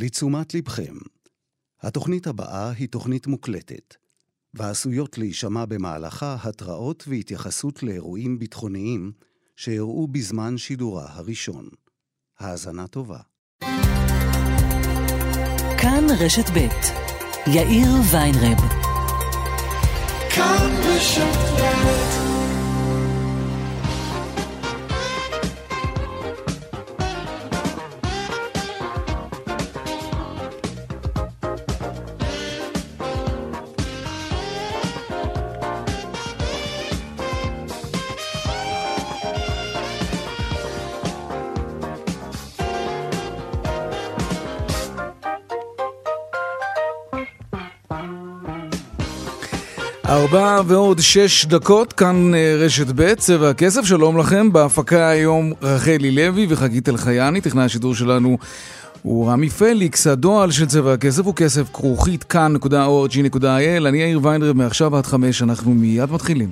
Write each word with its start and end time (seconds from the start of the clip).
לתשומת 0.00 0.54
לבכם, 0.54 0.94
התוכנית 1.82 2.26
הבאה 2.26 2.70
היא 2.70 2.88
תוכנית 2.88 3.26
מוקלטת, 3.26 3.94
ועשויות 4.54 5.18
להישמע 5.18 5.64
במהלכה 5.64 6.36
התראות 6.42 7.04
והתייחסות 7.08 7.82
לאירועים 7.82 8.38
ביטחוניים 8.38 9.12
שאירעו 9.56 10.06
בזמן 10.06 10.58
שידורה 10.58 11.06
הראשון. 11.08 11.68
האזנה 12.38 12.86
טובה. 12.86 13.18
כאן 15.80 16.06
רשת 16.18 16.50
ב' 16.50 16.68
יאיר 17.46 17.88
ויינרב. 18.12 18.58
כאן 20.34 20.70
רשת 20.84 21.36
ב' 21.60 21.97
ארבע 50.32 50.60
ועוד 50.66 51.00
שש 51.00 51.46
דקות, 51.46 51.92
כאן 51.92 52.34
אה, 52.34 52.54
רשת 52.58 52.86
ב', 52.94 53.14
צבע 53.14 53.50
הכסף, 53.50 53.84
שלום 53.84 54.18
לכם. 54.18 54.52
בהפקה 54.52 55.08
היום 55.08 55.52
רחלי 55.62 56.10
לוי 56.10 56.46
וחגית 56.48 56.88
אלחייני, 56.88 57.40
טכנאי 57.40 57.64
השידור 57.64 57.94
שלנו 57.94 58.38
הוא 59.02 59.30
רמי 59.30 59.50
פליקס, 59.50 60.06
הדועל 60.06 60.50
של 60.50 60.66
צבע 60.66 60.92
הכסף 60.92 61.24
הוא 61.24 61.34
כסף 61.34 61.68
כרוכית 61.72 62.24
כאן.org.il. 62.24 63.86
אני 63.86 63.98
יאיר 63.98 64.20
ויינרב, 64.22 64.56
מעכשיו 64.56 64.96
עד 64.96 65.06
חמש, 65.06 65.42
אנחנו 65.42 65.74
מיד 65.74 66.12
מתחילים. 66.12 66.50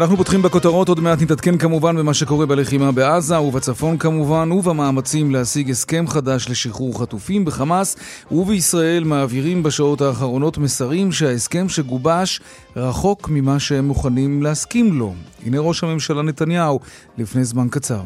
אנחנו 0.00 0.16
פותחים 0.16 0.42
בכותרות, 0.42 0.88
עוד 0.88 1.00
מעט 1.00 1.22
נתעדכן 1.22 1.58
כמובן 1.58 1.96
במה 1.96 2.14
שקורה 2.14 2.46
בלחימה 2.46 2.92
בעזה 2.92 3.40
ובצפון 3.40 3.98
כמובן, 3.98 4.52
ובמאמצים 4.52 5.30
להשיג 5.30 5.70
הסכם 5.70 6.04
חדש 6.08 6.48
לשחרור 6.48 7.00
חטופים 7.00 7.44
בחמאס, 7.44 7.96
ובישראל 8.30 9.04
מעבירים 9.04 9.62
בשעות 9.62 10.00
האחרונות 10.00 10.58
מסרים 10.58 11.12
שההסכם 11.12 11.68
שגובש 11.68 12.40
רחוק 12.76 13.28
ממה 13.28 13.58
שהם 13.58 13.84
מוכנים 13.84 14.42
להסכים 14.42 14.98
לו. 14.98 15.14
הנה 15.46 15.58
ראש 15.58 15.84
הממשלה 15.84 16.22
נתניהו 16.22 16.80
לפני 17.18 17.44
זמן 17.44 17.68
קצר. 17.70 18.00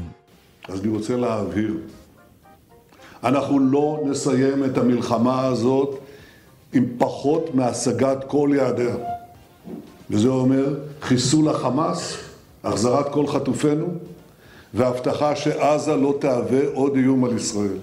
אז 0.68 0.80
אני 0.80 0.88
רוצה 0.88 1.16
להבהיר, 1.16 1.76
אנחנו 3.24 3.58
לא 3.58 4.02
נסיים 4.06 4.64
את 4.64 4.78
המלחמה 4.78 5.46
הזאת 5.46 5.98
עם 6.72 6.84
פחות 6.98 7.54
מהשגת 7.54 8.24
כל 8.26 8.50
יעדיה. 8.54 9.13
וזה 10.10 10.28
אומר 10.28 10.74
חיסול 11.02 11.48
החמאס, 11.48 12.16
החזרת 12.64 13.12
כל 13.12 13.26
חטופינו, 13.26 13.86
והבטחה 14.74 15.36
שעזה 15.36 15.96
לא 15.96 16.14
תהווה 16.20 16.60
עוד 16.74 16.96
איום 16.96 17.24
על 17.24 17.36
ישראל. 17.36 17.78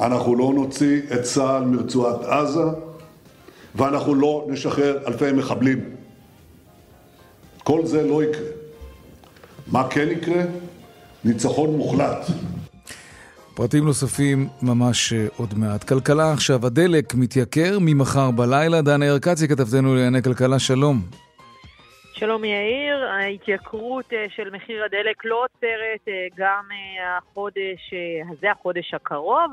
אנחנו 0.00 0.34
לא 0.34 0.52
נוציא 0.54 1.00
את 1.14 1.22
צה"ל 1.22 1.64
מרצועת 1.64 2.24
עזה, 2.24 2.64
ואנחנו 3.74 4.14
לא 4.14 4.46
נשחרר 4.48 4.98
אלפי 5.06 5.32
מחבלים. 5.32 5.84
כל 7.64 7.86
זה 7.86 8.06
לא 8.06 8.22
יקרה. 8.22 8.46
מה 9.66 9.88
כן 9.88 10.08
יקרה? 10.10 10.42
ניצחון 11.24 11.76
מוחלט. 11.76 12.26
פרטים 13.60 13.84
נוספים 13.84 14.38
ממש 14.62 15.12
אה, 15.12 15.26
עוד 15.36 15.54
מעט. 15.56 15.84
כלכלה 15.84 16.32
עכשיו, 16.32 16.66
הדלק 16.66 17.14
מתייקר 17.14 17.78
ממחר 17.80 18.30
בלילה. 18.30 18.82
דנה 18.82 19.06
ירקצי, 19.06 19.48
כתבתנו 19.48 19.94
לענייני 19.94 20.22
כלכלה, 20.22 20.58
שלום. 20.58 20.96
שלום 22.12 22.44
יאיר, 22.44 22.96
ההתייקרות 23.04 24.12
אה, 24.12 24.26
של 24.36 24.50
מחיר 24.50 24.84
הדלק 24.84 25.24
לא 25.24 25.44
עוצרת 25.44 26.08
אה, 26.08 26.26
גם 26.36 26.64
החודש 27.06 27.94
הזה, 28.30 28.50
החודש 28.50 28.94
הקרוב, 28.94 29.50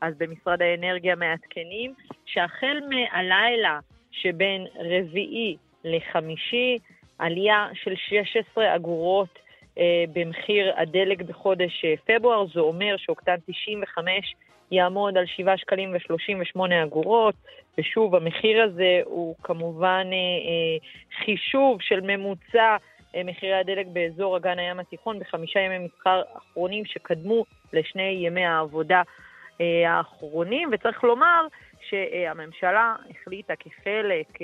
אז 0.00 0.14
במשרד 0.18 0.62
האנרגיה 0.62 1.14
מעדכנים 1.16 1.94
שהחל 2.26 2.78
מהלילה 2.90 3.78
שבין 4.10 4.66
רביעי 4.76 5.56
לחמישי, 5.84 6.78
עלייה 7.18 7.66
של 7.74 7.94
16 7.96 8.76
אגורות 8.76 9.38
במחיר 10.12 10.72
הדלק 10.76 11.22
בחודש 11.22 11.84
אה, 11.84 11.94
פברואר, 12.06 12.44
זה 12.54 12.60
אומר 12.60 12.94
שאוקטן 12.96 13.36
95 13.46 14.34
יעמוד 14.70 15.16
על 15.16 15.26
7 15.26 15.56
שקלים 15.56 15.92
ו-38 15.92 16.60
אגורות, 16.84 17.34
ושוב, 17.78 18.14
המחיר 18.14 18.62
הזה 18.62 19.00
הוא 19.04 19.34
כמובן 19.42 20.06
אה, 20.12 20.88
חישוב 21.24 21.82
של 21.82 22.00
ממוצע 22.00 22.76
מחירי 23.24 23.54
הדלק 23.54 23.86
באזור 23.86 24.36
אגן 24.36 24.58
הים 24.58 24.80
התיכון 24.80 25.18
בחמישה 25.18 25.60
ימי 25.60 25.78
מסחר 25.78 26.22
אחרונים 26.36 26.84
שקדמו 26.84 27.44
לשני 27.72 28.16
ימי 28.20 28.44
העבודה 28.44 29.02
האחרונים, 29.86 30.68
וצריך 30.72 31.04
לומר 31.04 31.46
שהממשלה 31.88 32.94
החליטה 33.10 33.54
כחלק 33.56 34.38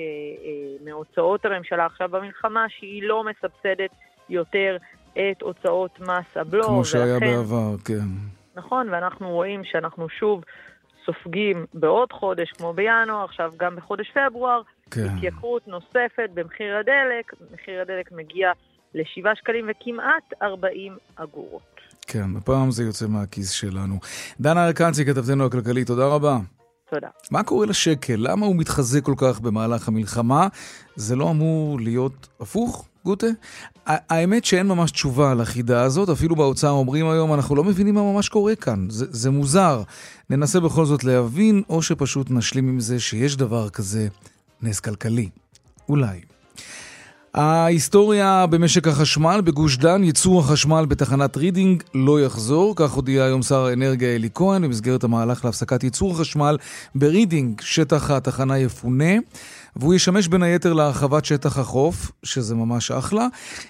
מהוצאות 0.85 1.45
הממשלה 1.45 1.85
עכשיו 1.85 2.09
במלחמה 2.09 2.65
שהיא 2.69 3.03
לא 3.03 3.23
מסבסדת 3.23 3.91
יותר 4.29 4.77
את 5.17 5.41
הוצאות 5.41 5.99
מס 5.99 6.25
הבלו. 6.35 6.63
כמו 6.63 6.85
שהיה 6.85 7.13
ולכן, 7.13 7.25
בעבר, 7.25 7.77
כן. 7.85 8.07
נכון, 8.55 8.89
ואנחנו 8.89 9.29
רואים 9.29 9.61
שאנחנו 9.63 10.09
שוב 10.09 10.43
סופגים 11.05 11.65
בעוד 11.73 12.11
חודש, 12.11 12.51
כמו 12.51 12.73
בינואר, 12.73 13.23
עכשיו 13.23 13.53
גם 13.57 13.75
בחודש 13.75 14.11
פברואר, 14.11 14.61
כן. 14.91 15.07
התייקרות 15.17 15.67
נוספת 15.67 16.29
במחיר 16.33 16.77
הדלק, 16.77 17.33
מחיר 17.53 17.81
הדלק 17.81 18.11
מגיע 18.11 18.51
ל-7 18.93 19.35
שקלים 19.35 19.69
וכמעט 19.69 20.33
40 20.41 20.97
אגורות. 21.15 21.61
כן, 22.07 22.37
הפעם 22.37 22.71
זה 22.71 22.83
יוצא 22.83 23.07
מהכיס 23.07 23.51
שלנו. 23.51 23.99
דנה 24.39 24.67
ארקנצי, 24.67 25.05
כתבתנו 25.05 25.45
הכלכלית, 25.45 25.87
תודה 25.87 26.07
רבה. 26.07 26.37
תודה. 26.89 27.07
מה 27.31 27.43
קורה 27.43 27.65
לשקל? 27.65 28.15
למה 28.17 28.45
הוא 28.45 28.55
מתחזק 28.55 29.03
כל 29.03 29.13
כך 29.17 29.39
במהלך 29.39 29.87
המלחמה? 29.87 30.47
זה 30.95 31.15
לא 31.15 31.31
אמור 31.31 31.79
להיות 31.79 32.27
הפוך? 32.39 32.87
גוטה? 33.05 33.27
האמת 33.87 34.45
שאין 34.45 34.67
ממש 34.67 34.91
תשובה 34.91 35.31
על 35.31 35.41
החידה 35.41 35.81
הזאת, 35.81 36.09
אפילו 36.09 36.35
באוצר 36.35 36.69
אומרים 36.69 37.09
היום, 37.09 37.33
אנחנו 37.33 37.55
לא 37.55 37.63
מבינים 37.63 37.95
מה 37.95 38.01
ממש 38.01 38.29
קורה 38.29 38.55
כאן, 38.55 38.85
זה, 38.89 39.05
זה 39.09 39.29
מוזר. 39.29 39.83
ננסה 40.29 40.59
בכל 40.59 40.85
זאת 40.85 41.03
להבין, 41.03 41.61
או 41.69 41.81
שפשוט 41.81 42.27
נשלים 42.31 42.69
עם 42.69 42.79
זה 42.79 42.99
שיש 42.99 43.35
דבר 43.35 43.69
כזה 43.69 44.07
נס 44.61 44.79
כלכלי. 44.79 45.29
אולי. 45.89 46.19
ההיסטוריה 47.33 48.45
במשק 48.49 48.87
החשמל 48.87 49.41
בגוש 49.43 49.77
דן, 49.77 50.03
ייצור 50.03 50.39
החשמל 50.39 50.85
בתחנת 50.85 51.37
רידינג 51.37 51.83
לא 51.93 52.21
יחזור, 52.21 52.73
כך 52.75 52.91
הודיע 52.91 53.23
היום 53.23 53.41
שר 53.41 53.65
האנרגיה 53.65 54.15
אלי 54.15 54.29
כהן 54.33 54.63
במסגרת 54.63 55.03
המהלך 55.03 55.45
להפסקת 55.45 55.83
ייצור 55.83 56.11
החשמל 56.11 56.57
ברידינג, 56.95 57.61
שטח 57.61 58.11
התחנה 58.11 58.57
יפונה. 58.59 59.13
והוא 59.79 59.93
ישמש 59.93 60.27
בין 60.27 60.43
היתר 60.43 60.73
להרחבת 60.73 61.25
שטח 61.25 61.57
החוף, 61.57 62.11
שזה 62.23 62.55
ממש 62.55 62.91
אחלה. 62.91 63.27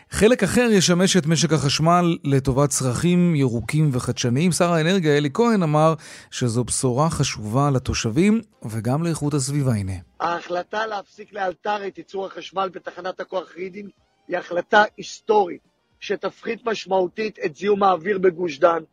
חלק 0.10 0.44
אחר 0.44 0.68
ישמש 0.72 1.18
את 1.18 1.26
משק 1.26 1.54
החשמל 1.54 2.18
לטובת 2.24 2.70
צרכים 2.70 3.36
ירוקים 3.36 3.90
וחדשניים. 3.94 4.52
שר 4.52 4.74
האנרגיה 4.74 5.18
אלי 5.18 5.30
כהן 5.34 5.64
אמר 5.64 5.94
שזו 6.32 6.64
בשורה 6.64 7.10
חשובה 7.10 7.70
לתושבים 7.72 8.42
וגם 8.66 9.04
לאיכות 9.04 9.34
הסביבה. 9.34 9.72
הנה. 9.72 9.94
ההחלטה 10.20 10.86
להפסיק 10.86 11.34
לאלתר 11.34 11.88
את 11.88 11.98
ייצור 11.98 12.26
החשמל 12.26 12.70
בתחנת 12.74 13.20
הכוח 13.20 13.56
רידינג 13.56 13.90
היא 14.28 14.38
החלטה 14.38 14.84
היסטורית 14.98 15.62
שתפחית 16.00 16.66
משמעותית 16.66 17.40
את 17.46 17.56
זיהום 17.56 17.84
האוויר 17.84 18.18
בגוש 18.18 18.60
דן, 18.60 18.84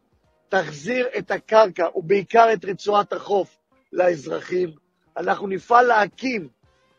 תחזיר 0.49 1.07
את 1.19 1.31
הקרקע 1.31 1.85
ובעיקר 1.95 2.49
את 2.53 2.65
רצועת 2.65 3.13
החוף 3.13 3.57
לאזרחים. 3.93 4.71
אנחנו 5.17 5.47
נפעל 5.47 5.87
להקים 5.87 6.49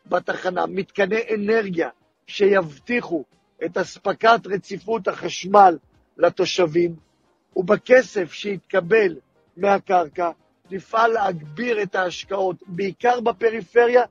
בתחנה, 0.08 0.66
מתקני 0.66 1.20
אנרגיה 1.34 1.88
שיבטיחו 2.26 3.24
את 3.64 3.76
אספקת 3.76 4.40
רציפות 4.46 5.08
החשמל 5.08 5.78
לתושבים, 6.16 6.96
ובכסף 7.56 8.32
שיתקבל 8.32 9.16
מהקרקע 9.56 10.30
נפעל 10.70 11.10
להגביר 11.10 11.82
את 11.82 11.94
ההשקעות, 11.94 12.56
בעיקר 12.66 13.20
בפריפריה 13.20 14.02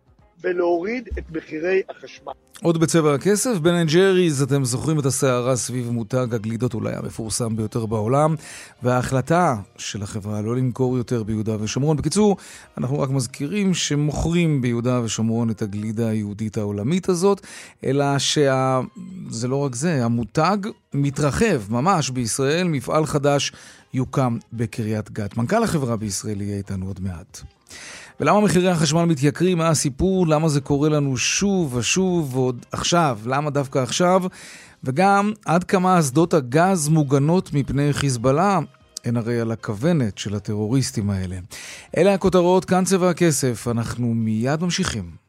ולהוריד 0.46 1.10
את 1.18 1.24
מחירי 1.32 1.82
החשמל. 1.90 2.34
עוד 2.64 2.78
בצבע 2.78 3.14
הכסף, 3.14 3.58
בן 3.58 3.74
אנד 3.74 3.90
ג'ריז, 3.90 4.42
אתם 4.42 4.66
זוכרים 4.66 5.00
את 5.00 5.06
הסערה 5.06 5.56
סביב 5.56 5.90
מותג 5.92 6.28
הגלידות 6.32 6.74
אולי 6.74 6.96
המפורסם 6.96 7.56
ביותר 7.56 7.86
בעולם, 7.86 8.36
וההחלטה 8.84 9.56
של 9.78 10.04
החברה 10.04 10.42
לא 10.42 10.56
למכור 10.56 10.98
יותר 10.98 11.24
ביהודה 11.24 11.56
ושומרון. 11.60 11.98
בקיצור, 11.98 12.38
אנחנו 12.78 13.00
רק 13.00 13.10
מזכירים 13.10 13.74
שמוכרים 13.74 14.62
ביהודה 14.62 15.02
ושומרון 15.04 15.50
את 15.50 15.62
הגלידה 15.62 16.08
היהודית 16.08 16.58
העולמית 16.58 17.10
הזאת, 17.10 17.42
אלא 17.86 18.20
שזה 18.20 19.48
לא 19.48 19.56
רק 19.56 19.76
זה, 19.76 20.06
המותג 20.06 20.58
מתרחב 20.94 21.62
ממש 21.70 22.10
בישראל, 22.10 22.68
מפעל 22.68 23.06
חדש 23.06 23.52
יוקם 23.96 24.38
בקריית 24.54 25.12
גת. 25.12 25.38
מנכ"ל 25.38 25.64
החברה 25.64 25.98
בישראל 25.98 26.42
יהיה 26.42 26.58
איתנו 26.58 26.88
עוד 26.88 27.00
מעט. 27.00 27.42
ולמה 28.20 28.42
מחירי 28.42 28.70
החשמל 28.70 29.06
מתייקרים? 29.06 29.58
מה 29.58 29.70
הסיפור? 29.70 30.28
למה 30.28 30.50
זה 30.50 30.62
קורה 30.62 30.90
לנו 30.90 31.18
שוב 31.18 31.76
ושוב 31.76 32.36
ועוד 32.36 32.66
עכשיו? 32.72 33.20
למה 33.26 33.50
דווקא 33.50 33.80
עכשיו? 33.80 34.24
וגם 34.84 35.32
עד 35.46 35.64
כמה 35.64 36.00
אסדות 36.00 36.34
הגז 36.34 36.90
מוגנות 36.90 37.54
מפני 37.54 37.94
חיזבאללה? 37.94 38.60
הן 39.06 39.18
הרי 39.18 39.40
על 39.40 39.52
הכוונת 39.52 40.18
של 40.18 40.36
הטרוריסטים 40.36 41.10
האלה. 41.10 41.38
אלה 41.98 42.14
הכותרות, 42.14 42.66
כאן 42.66 42.86
צבע 42.86 43.10
הכסף, 43.10 43.68
אנחנו 43.72 44.14
מיד 44.14 44.64
ממשיכים. 44.64 45.25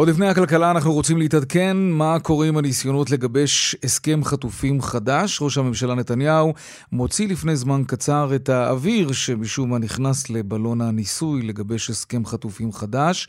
עוד 0.00 0.08
לפני 0.08 0.26
הכלכלה 0.26 0.70
אנחנו 0.70 0.92
רוצים 0.92 1.18
להתעדכן 1.18 1.76
מה 1.76 2.16
קורה 2.22 2.46
עם 2.46 2.56
הניסיונות 2.56 3.10
לגבש 3.10 3.76
הסכם 3.84 4.24
חטופים 4.24 4.80
חדש. 4.82 5.42
ראש 5.42 5.58
הממשלה 5.58 5.94
נתניהו 5.94 6.54
מוציא 6.92 7.28
לפני 7.28 7.56
זמן 7.56 7.82
קצר 7.86 8.30
את 8.34 8.48
האוויר 8.48 9.12
שמשום 9.12 9.70
מה 9.70 9.78
נכנס 9.78 10.30
לבלון 10.30 10.80
הניסוי 10.80 11.42
לגבש 11.42 11.90
הסכם 11.90 12.24
חטופים 12.24 12.72
חדש. 12.72 13.28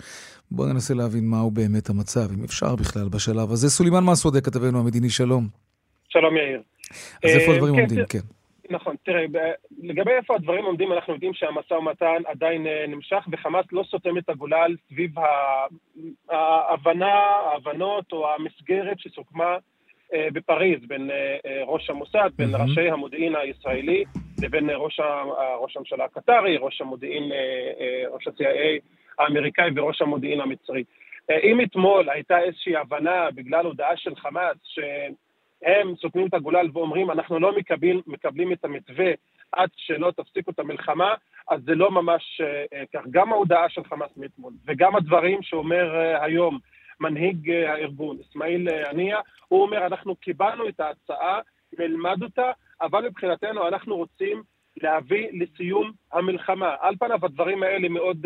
בואו 0.51 0.67
ננסה 0.67 0.93
להבין 0.93 1.25
מהו 1.25 1.51
באמת 1.51 1.89
המצב, 1.89 2.31
אם 2.33 2.43
אפשר 2.43 2.75
בכלל 2.75 3.09
בשלב 3.09 3.51
הזה. 3.51 3.69
סולימאן 3.69 4.03
מסעודה, 4.03 4.41
כתבנו 4.41 4.79
המדיני, 4.79 5.09
שלום. 5.09 5.47
שלום 6.09 6.37
יאיר. 6.37 6.61
אז 7.23 7.29
איפה 7.29 7.53
הדברים 7.53 7.75
אה, 7.75 7.79
כן, 7.79 7.87
עומדים? 7.87 8.05
כן. 8.09 8.40
נכון, 8.71 8.95
תראה, 9.03 9.25
לגבי 9.83 10.11
איפה 10.11 10.35
הדברים 10.35 10.65
עומדים, 10.65 10.93
אנחנו 10.93 11.13
יודעים 11.13 11.33
שהמשא 11.33 11.73
ומתן 11.73 12.21
עדיין 12.25 12.67
אה, 12.67 12.85
נמשך, 12.87 13.27
וחמאס 13.31 13.65
לא 13.71 13.83
סותם 13.83 14.17
את 14.17 14.29
הגולל 14.29 14.75
סביב 14.87 15.11
ההבנה, 16.29 17.13
ההבנות 17.13 18.11
או 18.11 18.33
המסגרת 18.33 18.99
שסוכמה 18.99 19.57
אה, 20.13 20.27
בפריז 20.33 20.79
בין 20.87 21.11
אה, 21.11 21.63
ראש 21.65 21.89
המוסד, 21.89 22.29
בין 22.35 22.49
ראשי 22.53 22.89
המודיעין 22.89 23.35
הישראלי 23.35 24.03
לבין 24.41 24.69
ראש, 24.75 24.99
ראש 25.59 25.77
הממשלה 25.77 26.05
הקטרי, 26.05 26.57
ראש 26.57 26.81
המודיעין, 26.81 27.31
ראש 28.11 28.27
ה-CIA 28.27 28.81
האמריקאי 29.19 29.69
וראש 29.75 30.01
המודיעין 30.01 30.41
המצרי. 30.41 30.83
אם 31.43 31.61
אתמול 31.61 32.09
הייתה 32.09 32.39
איזושהי 32.39 32.75
הבנה 32.75 33.31
בגלל 33.35 33.65
הודעה 33.65 33.97
של 33.97 34.15
חמאס, 34.15 34.57
ש... 34.63 34.79
הם 35.63 35.95
סותמים 35.95 36.27
את 36.27 36.33
הגולל 36.33 36.69
ואומרים, 36.73 37.11
אנחנו 37.11 37.39
לא 37.39 37.57
מקבל, 37.57 38.01
מקבלים 38.07 38.53
את 38.53 38.65
המתווה 38.65 39.11
עד 39.51 39.69
שלא 39.75 40.11
תפסיקו 40.11 40.51
את 40.51 40.59
המלחמה, 40.59 41.13
אז 41.49 41.61
זה 41.63 41.75
לא 41.75 41.91
ממש 41.91 42.41
uh, 42.41 42.85
כך. 42.93 43.01
גם 43.11 43.33
ההודעה 43.33 43.69
של 43.69 43.83
חמאס 43.83 44.09
מאתמול, 44.17 44.53
וגם 44.67 44.95
הדברים 44.95 45.41
שאומר 45.41 45.93
uh, 45.93 46.23
היום 46.23 46.59
מנהיג 46.99 47.51
uh, 47.51 47.69
הארגון, 47.69 48.17
אסמאעיל 48.21 48.69
הנייה, 48.69 49.19
הוא 49.47 49.61
אומר, 49.61 49.85
אנחנו 49.85 50.15
קיבלנו 50.15 50.69
את 50.69 50.79
ההצעה, 50.79 51.39
נלמד 51.79 52.23
אותה, 52.23 52.51
אבל 52.81 53.07
מבחינתנו 53.07 53.67
אנחנו 53.67 53.95
רוצים 53.95 54.43
להביא 54.77 55.27
לסיום 55.33 55.91
המלחמה. 56.11 56.75
על 56.79 56.95
פניו 56.99 57.19
הדברים 57.25 57.63
האלה 57.63 57.89
מאוד, 57.89 58.25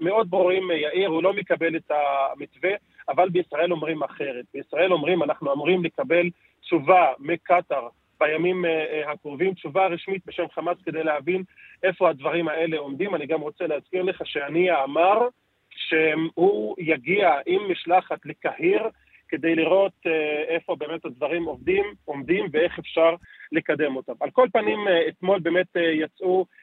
מאוד 0.00 0.30
ברורים, 0.30 0.70
יאיר, 0.70 1.08
הוא 1.08 1.22
לא 1.22 1.32
מקבל 1.32 1.76
את 1.76 1.90
המתווה. 1.90 2.70
אבל 3.12 3.28
בישראל 3.28 3.72
אומרים 3.72 4.02
אחרת. 4.02 4.44
בישראל 4.54 4.92
אומרים, 4.92 5.22
אנחנו 5.22 5.52
אמורים 5.52 5.84
לקבל 5.84 6.30
תשובה 6.60 7.12
מקטאר 7.18 7.88
בימים 8.20 8.64
uh, 8.64 9.10
הקרובים, 9.10 9.54
תשובה 9.54 9.86
רשמית 9.86 10.22
בשם 10.26 10.44
חמאס 10.54 10.78
כדי 10.84 11.02
להבין 11.02 11.42
איפה 11.82 12.10
הדברים 12.10 12.48
האלה 12.48 12.78
עומדים. 12.78 13.14
אני 13.14 13.26
גם 13.26 13.40
רוצה 13.40 13.66
להזכיר 13.66 14.02
לך 14.02 14.22
שהנייה 14.24 14.84
אמר 14.84 15.28
שהוא 15.70 16.74
יגיע 16.78 17.34
עם 17.46 17.70
משלחת 17.70 18.26
לקהיר 18.26 18.82
כדי 19.28 19.54
לראות 19.54 19.92
uh, 20.06 20.10
איפה 20.48 20.76
באמת 20.76 21.04
הדברים 21.04 21.44
עובדים, 21.44 21.84
עומדים 22.04 22.46
ואיך 22.52 22.78
אפשר 22.78 23.14
לקדם 23.52 23.96
אותם. 23.96 24.12
על 24.20 24.30
כל 24.30 24.48
פנים, 24.52 24.78
אתמול 25.08 25.38
באמת 25.38 25.76
יצאו 25.76 26.40
אה, 26.40 26.61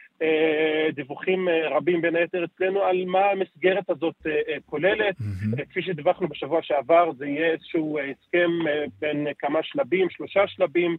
דיווחים 0.94 1.50
אה, 1.50 1.70
רבים 1.70 2.02
בין 2.02 2.16
היתר 2.16 2.44
אצלנו 2.44 2.82
על 2.82 3.06
מה 3.06 3.26
המסגרת 3.26 3.90
הזאת 3.90 4.16
אה, 4.28 4.58
כוללת. 4.66 5.16
Mm-hmm. 5.16 5.66
כפי 5.70 5.82
שדיווחנו 5.82 6.28
בשבוע 6.28 6.62
שעבר, 6.64 7.12
זה 7.18 7.28
יהיה 7.28 7.52
איזשהו 7.52 8.00
הסכם 8.00 8.52
בין 9.00 9.28
כמה 9.40 9.60
שלבים, 9.64 10.10
שלושה 10.10 10.48
שלבים 10.48 10.98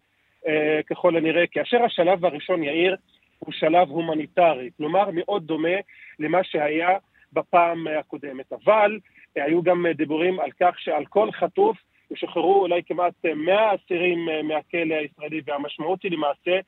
ככל 0.90 1.17
הנראה, 1.17 1.46
כאשר 1.46 1.84
השלב 1.84 2.25
הראשון, 2.25 2.62
יאיר, 2.62 2.96
הוא 3.38 3.52
שלב 3.52 3.88
הומניטרי, 3.88 4.70
כלומר 4.76 5.08
מאוד 5.12 5.46
דומה 5.46 5.76
למה 6.19 6.44
שהיה 6.44 6.99
בפעם 7.32 7.87
הקודמת. 7.87 8.52
אבל 8.52 8.99
היו 9.37 9.62
גם 9.62 9.87
דיבורים 9.94 10.40
על 10.40 10.50
כך 10.61 10.78
שעל 10.78 11.06
כל 11.06 11.32
חטוף 11.32 11.76
ישוחררו 12.11 12.61
אולי 12.61 12.82
כמעט 12.87 13.12
100 13.37 13.75
אסירים 13.75 14.28
מהכלא 14.44 14.94
הישראלי, 14.94 15.40
והמשמעות 15.46 16.02
היא 16.02 16.12
למעשה 16.12 16.58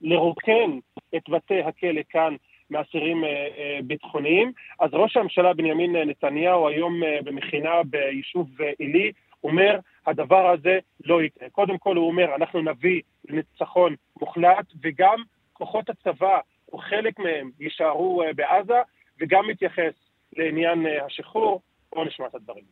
לרוקן 0.00 0.78
את 1.16 1.28
בתי 1.28 1.60
הכלא 1.62 2.00
כאן 2.08 2.34
מאסירים 2.70 3.24
אה, 3.24 3.28
אה, 3.28 3.78
ביטחוניים. 3.84 4.52
אז 4.80 4.90
ראש 4.92 5.16
הממשלה 5.16 5.54
בנימין 5.54 5.96
נתניהו 5.96 6.68
היום 6.68 7.04
אה, 7.04 7.18
במכינה 7.24 7.70
ביישוב 7.90 8.48
עילי 8.78 9.12
אומר, 9.44 9.78
הדבר 10.06 10.50
הזה 10.50 10.78
לא 11.04 11.22
יקרה. 11.22 11.48
קודם 11.50 11.78
כל 11.78 11.96
הוא 11.96 12.06
אומר, 12.06 12.34
אנחנו 12.34 12.62
נביא 12.62 13.00
לניצחון 13.28 13.94
מוחלט, 14.20 14.66
וגם 14.82 15.22
כוחות 15.52 15.90
הצבא, 15.90 16.38
או 16.72 16.78
חלק 16.78 17.18
מהם, 17.18 17.50
יישארו 17.60 18.22
בעזה, 18.36 18.80
וגם 19.20 19.48
מתייחס 19.48 19.92
לעניין 20.36 20.86
השחרור. 21.06 21.60
בואו 21.92 22.04
נשמע 22.04 22.26
את 22.26 22.34
הדברים. 22.34 22.64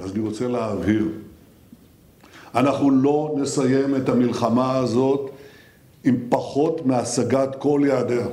אז 0.00 0.16
אני 0.16 0.26
רוצה 0.26 0.48
להבהיר, 0.48 1.04
אנחנו 2.54 2.90
לא 2.90 3.34
נסיים 3.40 3.96
את 3.96 4.08
המלחמה 4.08 4.76
הזאת 4.76 5.30
עם 6.06 6.16
פחות 6.28 6.86
מהשגת 6.86 7.48
כל 7.58 7.80
יעדיה. 7.86 8.26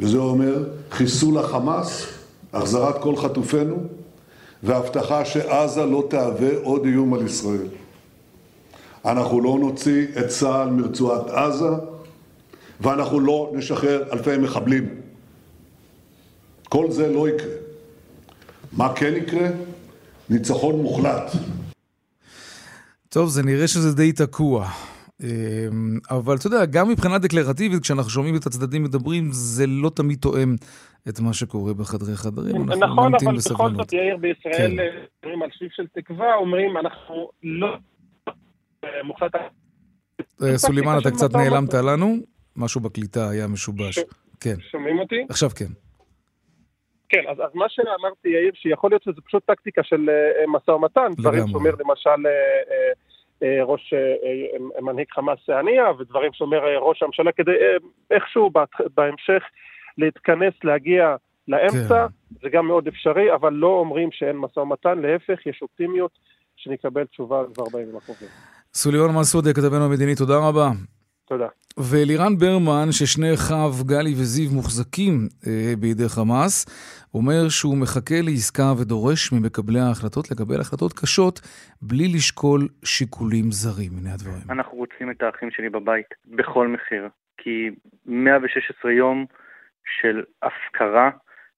וזה 0.00 0.18
אומר 0.18 0.64
חיסול 0.90 1.38
החמאס, 1.38 2.06
החזרת 2.52 3.02
כל 3.02 3.16
חטופינו, 3.16 3.76
והבטחה 4.62 5.24
שעזה 5.24 5.84
לא 5.86 6.04
תהווה 6.10 6.50
עוד 6.62 6.84
איום 6.84 7.14
על 7.14 7.26
ישראל. 7.26 7.66
אנחנו 9.04 9.40
לא 9.40 9.58
נוציא 9.60 10.06
את 10.18 10.28
צה"ל 10.28 10.70
מרצועת 10.70 11.30
עזה, 11.30 11.70
ואנחנו 12.80 13.20
לא 13.20 13.52
נשחרר 13.54 14.02
אלפי 14.12 14.36
מחבלים. 14.36 14.88
כל 16.68 16.90
זה 16.90 17.12
לא 17.12 17.28
יקרה. 17.28 17.54
מה 18.72 18.94
כן 18.94 19.14
יקרה? 19.16 19.48
ניצחון 20.30 20.82
מוחלט. 20.82 21.32
טוב, 23.08 23.30
זה 23.30 23.42
נראה 23.42 23.68
שזה 23.68 23.94
די 23.94 24.12
תקוע. 24.12 24.70
אמ, 25.22 25.98
אבל 26.10 26.36
אתה 26.36 26.46
יודע, 26.46 26.64
גם 26.64 26.88
מבחינה 26.88 27.18
דקלרטיבית, 27.18 27.82
כשאנחנו 27.82 28.10
שומעים 28.10 28.36
את 28.36 28.46
הצדדים 28.46 28.82
מדברים, 28.82 29.28
זה 29.32 29.66
לא 29.66 29.90
תמיד 29.90 30.18
תואם 30.18 30.54
את 31.08 31.20
מה 31.20 31.32
שקורה 31.32 31.74
בחדרי 31.74 32.16
חדרים. 32.16 32.56
אנחנו 32.56 32.86
נכון, 32.86 33.12
אבל 33.14 33.36
בכל 33.50 33.70
זאת, 33.74 33.92
יאיר, 33.92 34.16
בישראל 34.16 34.76
כן. 34.76 35.04
אומרים 35.22 35.42
על 35.42 35.48
שביב 35.52 35.70
של 35.72 35.86
תקווה, 35.86 36.34
אומרים, 36.34 36.76
אנחנו 36.76 37.30
לא... 37.42 37.76
מוחלט... 39.04 39.34
אה, 40.42 40.58
סולימאן, 40.58 40.98
אתה 40.98 41.10
קצת 41.10 41.36
נעלמת 41.36 41.74
לנו, 41.74 42.16
משהו 42.56 42.80
בקליטה 42.80 43.30
היה 43.30 43.46
משובש. 43.46 43.98
כן. 44.40 44.54
שומעים 44.70 44.98
אותי? 44.98 45.26
עכשיו 45.28 45.50
כן. 45.50 45.72
כן, 47.08 47.22
אז, 47.30 47.36
אז 47.38 47.50
מה 47.54 47.66
שאמרתי, 47.68 48.28
יאיר, 48.28 48.52
שיכול 48.54 48.90
להיות 48.90 49.02
שזה 49.02 49.20
פשוט 49.26 49.42
טקטיקה 49.46 49.82
של 49.84 50.06
משא 50.48 50.70
ומתן, 50.70 51.08
דברים 51.16 51.48
שאומר 51.48 51.70
למשל 51.70 52.26
אה, 52.26 52.92
ראש, 53.62 53.94
אה, 53.94 53.98
אה, 53.98 54.82
מנהיג 54.82 55.06
חמאס 55.10 55.38
הנייה 55.48 55.90
ודברים 55.98 56.32
שאומר 56.32 56.78
ראש 56.78 57.02
הממשלה 57.02 57.32
כדי 57.32 57.52
איכשהו 58.10 58.50
בהמשך 58.96 59.42
להתכנס, 59.98 60.54
להגיע 60.64 61.16
לאמצע, 61.48 62.06
כן. 62.08 62.36
זה 62.42 62.48
גם 62.48 62.66
מאוד 62.66 62.86
אפשרי, 62.86 63.34
אבל 63.34 63.52
לא 63.52 63.66
אומרים 63.66 64.08
שאין 64.12 64.36
משא 64.36 64.58
ומתן, 64.58 64.98
להפך, 64.98 65.46
יש 65.46 65.58
אופטימיות 65.62 66.10
שנקבל 66.56 67.04
תשובה 67.04 67.42
כבר 67.54 67.64
בימים 67.72 67.96
הקרובים. 67.96 68.28
סוליון 68.74 69.10
מסעודה, 69.20 69.52
כתבנו 69.52 69.84
המדיני, 69.84 70.14
תודה 70.14 70.34
רבה. 70.48 70.70
תודה. 71.26 71.48
ואלירן 71.76 72.34
ברמן, 72.40 72.92
ששני 72.92 73.34
אחיו, 73.34 73.72
גלי 73.86 74.14
וזיו, 74.20 74.50
מוחזקים 74.50 75.28
אה, 75.46 75.76
בידי 75.80 76.08
חמאס, 76.08 76.56
אומר 77.14 77.48
שהוא 77.48 77.76
מחכה 77.82 78.14
לעסקה 78.22 78.68
ודורש 78.78 79.32
ממקבלי 79.32 79.80
ההחלטות 79.80 80.30
לקבל 80.30 80.60
החלטות 80.60 80.92
קשות 80.92 81.40
בלי 81.82 82.08
לשקול 82.16 82.60
שיקולים 82.84 83.50
זרים. 83.50 83.92
הנה 83.98 84.14
הדברים. 84.14 84.50
אנחנו 84.50 84.76
רוצים 84.78 85.10
את 85.10 85.22
האחים 85.22 85.50
שלי 85.50 85.68
בבית 85.68 86.10
בכל 86.26 86.68
מחיר, 86.68 87.08
כי 87.38 87.70
116 88.06 88.92
יום 88.92 89.26
של 90.00 90.22
הפקרה, 90.42 91.10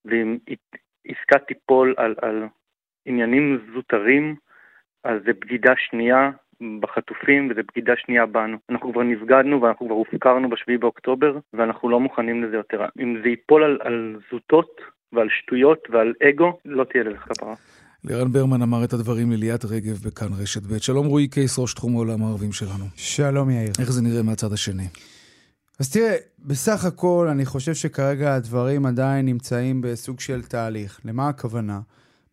ואם 0.04 0.38
עסקה 1.06 1.38
תיפול 1.38 1.94
על, 1.96 2.14
על 2.22 2.44
עניינים 3.04 3.66
זוטרים, 3.74 4.36
אז 5.04 5.20
זה 5.26 5.32
בגידה 5.32 5.72
שנייה 5.76 6.30
בחטופים 6.80 7.48
וזה 7.50 7.60
בגידה 7.68 7.92
שנייה 7.96 8.26
בנו. 8.26 8.56
אנחנו 8.70 8.92
כבר 8.92 9.02
נבגדנו 9.02 9.62
ואנחנו 9.62 9.86
כבר 9.86 9.94
הופקרנו 9.94 10.50
בשביעי 10.50 10.78
באוקטובר 10.78 11.38
ואנחנו 11.52 11.88
לא 11.88 12.00
מוכנים 12.00 12.44
לזה 12.44 12.56
יותר. 12.56 12.80
אם 13.00 13.16
זה 13.22 13.28
ייפול 13.28 13.64
על, 13.64 13.78
על 13.80 14.18
זוטות 14.30 14.70
ועל 15.12 15.28
שטויות 15.30 15.78
ועל 15.90 16.12
אגו, 16.28 16.58
לא 16.64 16.84
תהיה 16.84 17.04
לזה 17.04 17.16
כפרה. 17.18 17.54
לירן 18.04 18.32
ברמן 18.32 18.62
אמר 18.62 18.84
את 18.84 18.92
הדברים 18.92 19.30
לליאת 19.30 19.64
רגב 19.64 19.96
בכאן 20.06 20.28
רשת 20.42 20.62
ב'. 20.62 20.78
שלום 20.78 21.06
רועי 21.06 21.28
קייס, 21.28 21.58
ראש 21.58 21.74
תחום 21.74 21.94
העולם 21.94 22.22
הערבים 22.22 22.52
שלנו. 22.52 22.84
שלום 22.96 23.50
יאיר. 23.50 23.72
איך 23.80 23.90
זה 23.90 24.02
נראה 24.02 24.22
מהצד 24.22 24.52
השני? 24.52 24.88
אז 25.80 25.92
תראה, 25.92 26.16
בסך 26.38 26.84
הכל 26.84 27.28
אני 27.30 27.44
חושב 27.46 27.74
שכרגע 27.74 28.34
הדברים 28.34 28.86
עדיין 28.86 29.26
נמצאים 29.26 29.80
בסוג 29.80 30.20
של 30.20 30.42
תהליך. 30.42 31.00
למה 31.04 31.28
הכוונה? 31.28 31.80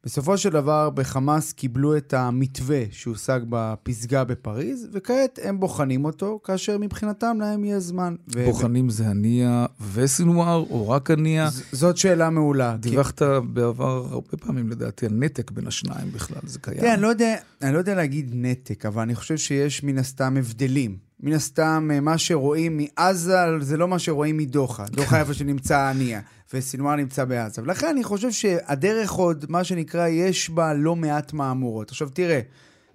בסופו 0.05 0.37
של 0.37 0.49
דבר 0.49 0.89
בחמאס 0.89 1.51
קיבלו 1.51 1.97
את 1.97 2.13
המתווה 2.13 2.83
שהושג 2.91 3.39
בפסגה 3.49 4.23
בפריז, 4.23 4.87
וכעת 4.91 5.39
הם 5.43 5.59
בוחנים 5.59 6.05
אותו, 6.05 6.39
כאשר 6.43 6.77
מבחינתם 6.77 7.37
להם 7.41 7.63
יהיה 7.63 7.79
זמן. 7.79 8.15
ו... 8.35 8.45
בוחנים 8.45 8.89
זה 8.89 9.07
הנייה 9.07 9.65
וסינואר, 9.93 10.65
או 10.69 10.89
רק 10.89 11.11
הנייה? 11.11 11.49
זאת 11.71 11.97
שאלה 11.97 12.29
מעולה. 12.29 12.77
דיווחת 12.79 13.19
כי... 13.19 13.25
בעבר 13.53 14.07
הרבה 14.11 14.37
פעמים, 14.39 14.69
לדעתי, 14.69 15.05
על 15.05 15.13
נתק 15.13 15.51
בין 15.51 15.67
השניים 15.67 16.11
בכלל, 16.11 16.41
זה 16.43 16.59
קיים. 16.59 16.81
כן, 16.81 16.91
אני 16.91 17.01
לא, 17.01 17.07
יודע, 17.07 17.35
אני 17.61 17.73
לא 17.73 17.77
יודע 17.77 17.95
להגיד 17.95 18.31
נתק, 18.33 18.85
אבל 18.85 19.01
אני 19.01 19.15
חושב 19.15 19.37
שיש 19.37 19.83
מן 19.83 19.97
הסתם 19.97 20.37
הבדלים. 20.37 20.97
מן 21.23 21.33
הסתם, 21.33 21.89
מה 22.01 22.17
שרואים 22.17 22.79
מעזה 22.97 23.37
זה 23.59 23.77
לא 23.77 23.87
מה 23.87 23.99
שרואים 23.99 24.37
מדוחה. 24.37 24.85
דוחה 24.91 25.19
איפה 25.19 25.33
שנמצא 25.33 25.77
הנייה. 25.77 26.21
וסינואר 26.53 26.95
נמצא 26.95 27.25
בעזה. 27.25 27.61
ולכן 27.61 27.87
אני 27.87 28.03
חושב 28.03 28.31
שהדרך 28.31 29.11
עוד, 29.11 29.45
מה 29.49 29.63
שנקרא, 29.63 30.07
יש 30.07 30.49
בה 30.49 30.73
לא 30.73 30.95
מעט 30.95 31.33
מהמורות. 31.33 31.89
עכשיו 31.89 32.09
תראה, 32.09 32.39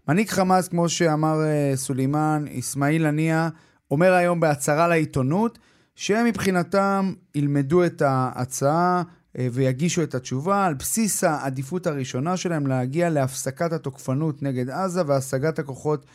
מנהיג 0.09 0.29
חמאס, 0.29 0.69
כמו 0.69 0.89
שאמר 0.89 1.41
uh, 1.41 1.77
סולימאן, 1.77 2.45
אסמאעיל 2.59 3.07
הנייה, 3.07 3.49
אומר 3.91 4.13
היום 4.13 4.41
בהצהרה 4.41 4.89
לעיתונות, 4.89 5.59
שהם 5.95 6.27
מבחינתם 6.27 7.13
ילמדו 7.35 7.85
את 7.85 8.03
ההצעה 8.03 9.03
uh, 9.03 9.41
ויגישו 9.53 10.03
את 10.03 10.15
התשובה 10.15 10.67
על 10.67 10.75
בסיס 10.75 11.25
העדיפות 11.25 11.87
הראשונה 11.87 12.37
שלהם 12.37 12.67
להגיע 12.67 13.11
להפסקת 13.11 13.73
התוקפנות 13.73 14.43
נגד 14.43 14.71
עזה 14.71 15.03
והשגת 15.07 15.59
הכוחות 15.59 16.07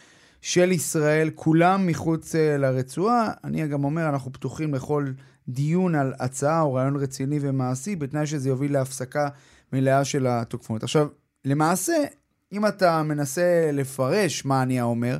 של 0.44 0.72
ישראל, 0.72 1.30
כולם 1.36 1.88
מחוץ 1.88 2.36
uh, 2.36 2.38
לרצועה. 2.58 3.32
אני 3.44 3.68
גם 3.68 3.84
אומר, 3.84 4.10
אנחנו 4.10 4.34
פתוחים 4.34 4.74
לכל 4.74 5.06
דיון 5.48 5.96
על 5.96 6.14
הצעה 6.20 6.62
או 6.62 6.74
רעיון 6.74 6.96
רציני 6.96 7.38
ומעשי, 7.42 7.96
בתנאי 7.96 8.28
שזה 8.28 8.50
יוביל 8.50 8.74
להפסקה 8.74 9.28
מלאה 9.74 10.06
של 10.06 10.28
התוקפנות. 10.28 10.84
עכשיו, 10.84 11.08
למעשה, 11.46 11.94
אם 12.52 12.66
אתה 12.66 13.04
מנסה 13.04 13.70
לפרש 13.74 14.46
מה 14.46 14.64
אני 14.64 14.82
אומר, 14.82 15.18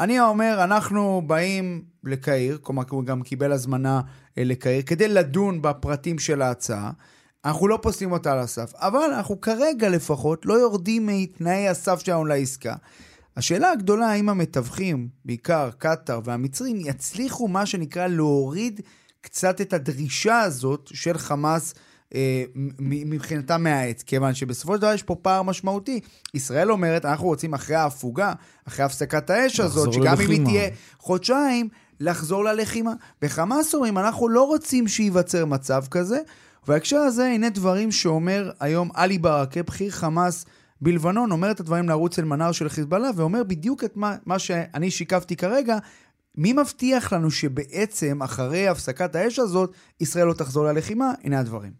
אני 0.00 0.20
אומר, 0.20 0.60
אנחנו 0.64 1.22
באים 1.26 1.82
לקהיר, 2.04 2.58
כלומר, 2.62 2.82
הוא 2.90 3.04
גם 3.04 3.22
קיבל 3.22 3.52
הזמנה 3.52 4.00
אה, 4.38 4.44
לקהיר, 4.44 4.82
כדי 4.82 5.08
לדון 5.08 5.62
בפרטים 5.62 6.18
של 6.18 6.42
ההצעה. 6.42 6.90
אנחנו 7.44 7.68
לא 7.68 7.78
פוסלים 7.82 8.12
אותה 8.12 8.32
על 8.32 8.38
הסף, 8.38 8.72
אבל 8.74 9.10
אנחנו 9.14 9.40
כרגע 9.40 9.88
לפחות 9.88 10.46
לא 10.46 10.54
יורדים 10.54 11.06
מתנאי 11.06 11.68
הסף 11.68 12.00
שלנו 12.00 12.24
לעסקה. 12.24 12.74
השאלה 13.38 13.70
הגדולה 13.70 14.06
האם 14.06 14.28
המתווכים, 14.28 15.08
בעיקר 15.24 15.70
קטאר 15.78 16.20
והמצרים, 16.24 16.76
יצליחו 16.80 17.48
מה 17.48 17.66
שנקרא 17.66 18.06
להוריד 18.06 18.80
קצת 19.20 19.60
את 19.60 19.72
הדרישה 19.72 20.40
הזאת 20.40 20.90
של 20.94 21.18
חמאס 21.18 21.74
אה, 22.14 22.44
מבחינתה 22.78 23.58
מהעץ, 23.58 24.02
כיוון 24.02 24.34
שבסופו 24.34 24.74
של 24.74 24.80
דבר 24.80 24.92
יש 24.92 25.02
פה 25.02 25.14
פער 25.22 25.42
משמעותי. 25.42 26.00
ישראל 26.34 26.72
אומרת, 26.72 27.04
אנחנו 27.04 27.26
רוצים 27.26 27.54
אחרי 27.54 27.76
ההפוגה, 27.76 28.32
אחרי 28.68 28.84
הפסקת 28.84 29.30
האש 29.30 29.60
הזאת, 29.60 29.92
שגם 29.92 30.02
ללחימה. 30.04 30.24
אם 30.24 30.30
היא 30.30 30.44
תהיה 30.44 30.70
חודשיים, 30.98 31.68
לחזור 32.00 32.44
ללחימה. 32.44 32.92
וחמאס 33.22 33.74
אומרים, 33.74 33.98
אנחנו 33.98 34.28
לא 34.28 34.42
רוצים 34.42 34.88
שייווצר 34.88 35.44
מצב 35.46 35.84
כזה. 35.90 36.20
בהקשר 36.66 36.96
הזה, 36.96 37.26
הנה 37.26 37.48
דברים 37.50 37.92
שאומר 37.92 38.50
היום 38.60 38.90
עלי 38.94 39.18
ברכה, 39.18 39.62
בכיר 39.62 39.90
חמאס 39.90 40.44
בלבנון, 40.81 41.31
אומר 41.31 41.51
את 41.51 41.59
הדברים 41.59 41.89
לערוץ 41.89 42.19
אל-מנאר 42.19 42.51
של 42.51 42.69
חיזבאללה, 42.69 43.09
ואומר 43.15 43.43
בדיוק 43.43 43.83
את 43.83 43.97
מה, 43.97 44.15
מה 44.25 44.39
שאני 44.39 44.91
שיקפתי 44.91 45.35
כרגע, 45.35 45.77
מי 46.35 46.53
מבטיח 46.53 47.13
לנו 47.13 47.31
שבעצם 47.31 48.21
אחרי 48.21 48.67
הפסקת 48.67 49.15
האש 49.15 49.39
הזאת, 49.39 49.71
ישראל 49.99 50.27
לא 50.27 50.33
תחזור 50.33 50.65
ללחימה? 50.65 51.11
הנה 51.23 51.39
הדברים. 51.39 51.71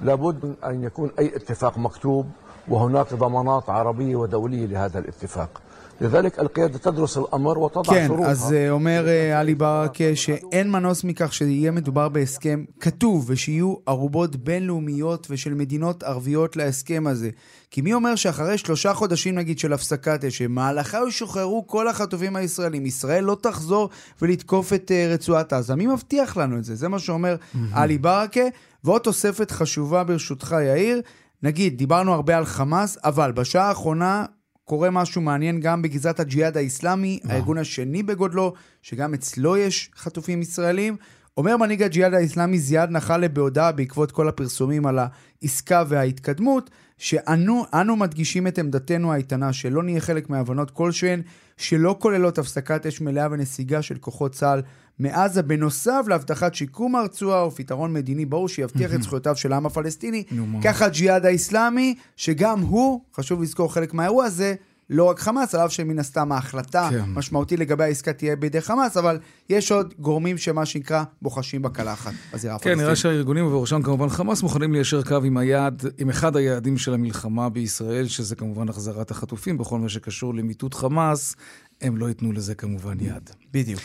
لابد 0.00 0.54
أن 0.64 0.84
يكون 0.84 1.10
أي 1.18 1.36
اتفاق 1.36 1.78
مكتوب 1.78 2.26
وهناك 2.68 3.14
ضمانات 3.14 3.68
عربية 3.70 4.16
ودولية 4.16 4.66
لهذا 4.66 4.98
الاتفاق. 4.98 5.62
لذلك 6.00 6.38
القيادة 6.38 6.78
تدرس 6.78 7.18
الأمر 7.18 7.58
وتضع 7.58 7.94
כן, 7.94 8.06
شروطها. 8.06 8.30
אז 8.30 8.54
אומר 8.70 9.06
עלי 9.34 9.54
ברכה 9.54 10.16
שאין 10.16 10.70
מנוס 10.70 11.04
מכך 11.04 11.34
שיהיה 11.34 11.70
מדובר 11.70 12.08
בהסכם 12.08 12.64
כתוב 12.80 13.24
ושיהיו 13.28 13.74
ערובות 13.86 14.36
בינלאומיות 14.36 15.26
ושל 15.30 15.54
מדינות 15.54 16.02
ערביות 16.02 16.56
להסכם 16.56 17.06
הזה. 17.06 17.30
כי 17.70 17.80
מי 17.80 17.94
אומר 17.94 18.14
שאחרי 18.14 18.58
שלושה 18.58 18.94
חודשים 18.94 19.34
נגיד 19.34 19.58
של 19.58 19.72
הפסקת 19.72 20.24
אש, 20.24 20.42
במהלכה 20.42 20.98
ישוחררו 21.08 21.66
כל 21.66 21.88
החטופים 21.88 22.36
הישראלים, 22.36 22.86
ישראל 22.86 23.24
לא 23.24 23.36
תחזור 23.42 23.90
ולתקוף 24.22 24.72
את 24.72 24.90
uh, 24.90 25.12
רצועת 25.14 25.52
עזה. 25.52 25.74
מי 25.74 25.86
מבטיח 25.86 26.36
לנו 26.36 26.58
את 26.58 26.64
זה? 26.64 26.74
זה 26.74 26.88
מה 26.88 26.98
שאומר 26.98 27.36
עלי 27.72 27.98
ברכה. 27.98 28.40
ועוד 28.84 29.00
תוספת 29.00 29.50
חשובה 29.50 30.04
ברשותך, 30.04 30.56
יאיר. 30.66 31.00
נגיד, 31.42 31.78
דיברנו 31.78 32.14
הרבה 32.14 32.38
על 32.38 32.44
חמאס, 32.44 32.98
אבל 33.04 33.32
בשעה 33.32 33.68
האחרונה 33.68 34.24
קורה 34.65 34.89
משהו 34.89 35.21
מעניין 35.21 35.59
גם 35.59 35.81
בגזרת 35.81 36.19
הג'יהאד 36.19 36.57
האיסלאמי, 36.57 37.19
הארגון 37.23 37.57
השני 37.57 38.03
בגודלו, 38.03 38.53
שגם 38.81 39.13
אצלו 39.13 39.57
יש 39.57 39.91
חטופים 39.95 40.41
ישראלים. 40.41 40.97
אומר 41.37 41.57
מנהיג 41.57 41.83
הג'יהאד 41.83 42.13
האיסלאמי 42.13 42.59
זיאד 42.59 42.89
נחלה 42.89 43.27
בהודעה 43.27 43.71
בעקבות 43.71 44.11
כל 44.11 44.27
הפרסומים 44.27 44.85
על 44.85 44.99
העסקה 44.99 45.83
וההתקדמות, 45.87 46.69
שאנו 46.97 47.95
מדגישים 47.95 48.47
את 48.47 48.59
עמדתנו 48.59 49.13
האיתנה 49.13 49.53
שלא 49.53 49.83
נהיה 49.83 50.01
חלק 50.01 50.29
מהבנות 50.29 50.71
כלשהן 50.71 51.21
שלא 51.57 51.95
כוללות 51.99 52.37
הפסקת 52.37 52.85
אש 52.85 53.01
מלאה 53.01 53.27
ונסיגה 53.31 53.81
של 53.81 53.97
כוחות 53.97 54.31
צה"ל 54.31 54.61
מעזה, 54.99 55.41
בנוסף 55.41 56.05
להבטחת 56.07 56.55
שיקום 56.55 56.95
הרצועה 56.95 57.47
ופתרון 57.47 57.93
מדיני 57.93 58.25
ברור 58.25 58.49
שיבטיח 58.49 58.93
את 58.93 59.03
זכויותיו 59.03 59.35
של 59.35 59.53
העם 59.53 59.65
הפלסטיני. 59.65 60.23
ככה 60.63 60.85
הג'יהאד 60.85 61.25
האיסלאמי, 61.25 61.95
שגם 62.15 62.59
הוא, 62.59 63.01
חשוב 63.15 63.41
לזכור 63.41 63.73
חלק 63.73 63.93
מהאירוע 63.93 64.25
הזה, 64.25 64.55
לא 64.89 65.03
רק 65.03 65.19
חמאס, 65.19 65.55
על 65.55 65.65
אף 65.65 65.71
שמן 65.71 65.99
הסתם 65.99 66.31
ההחלטה 66.31 66.89
כן. 66.91 67.03
משמעותית 67.07 67.59
לגבי 67.59 67.83
העסקה 67.83 68.13
תהיה 68.13 68.35
בידי 68.35 68.61
חמאס, 68.61 68.97
אבל 68.97 69.19
יש 69.49 69.71
עוד 69.71 69.93
גורמים 69.99 70.37
שמה 70.37 70.65
שנקרא 70.65 71.03
בוחשים 71.21 71.61
בקלחת 71.61 72.11
בזירה 72.33 72.55
הפלסטינית. 72.55 72.77
כן, 72.77 72.83
נראה 72.83 72.95
שהארגונים, 72.95 73.45
ובראשם 73.45 73.81
כמובן 73.81 74.09
חמאס, 74.09 74.43
מוכנים 74.43 74.73
ליישר 74.73 75.03
קו 75.03 75.15
עם 75.23 75.37
היעד, 75.37 75.83
עם 75.97 76.09
אחד 76.09 76.35
היעדים 76.35 76.77
של 76.77 76.93
המלחמה 76.93 77.49
בישראל, 77.49 78.07
שזה 78.07 78.35
כמובן 78.35 78.69
החזרת 78.69 79.11
החטופים, 79.11 79.57
בכל 79.57 79.79
מה 79.79 79.89
שקשור 79.89 80.33
למיטוט 80.33 80.73
חמאס, 80.73 81.35
הם 81.81 81.97
לא 81.97 82.09
ייתנו 82.09 82.31
לזה 82.31 82.55
כמובן 82.55 82.97
יד. 82.99 83.29
בדיוק. 83.53 83.81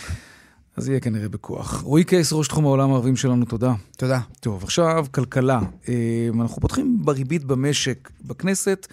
אז 0.81 0.89
יהיה 0.89 1.01
כנראה 1.01 1.29
בכוח. 1.29 1.81
רועי 1.83 2.05
קייס, 2.05 2.33
ראש 2.33 2.49
תחום 2.49 2.65
העולם 2.65 2.93
הערבים 2.93 3.17
שלנו, 3.17 3.45
תודה. 3.45 3.73
תודה. 3.99 4.19
טוב, 4.41 4.63
עכשיו 4.63 5.07
כלכלה. 5.15 5.59
אה, 5.89 6.29
אנחנו 6.41 6.61
פותחים 6.61 6.99
בריבית 7.05 7.45
במשק. 7.45 8.11
בכנסת 8.25 8.87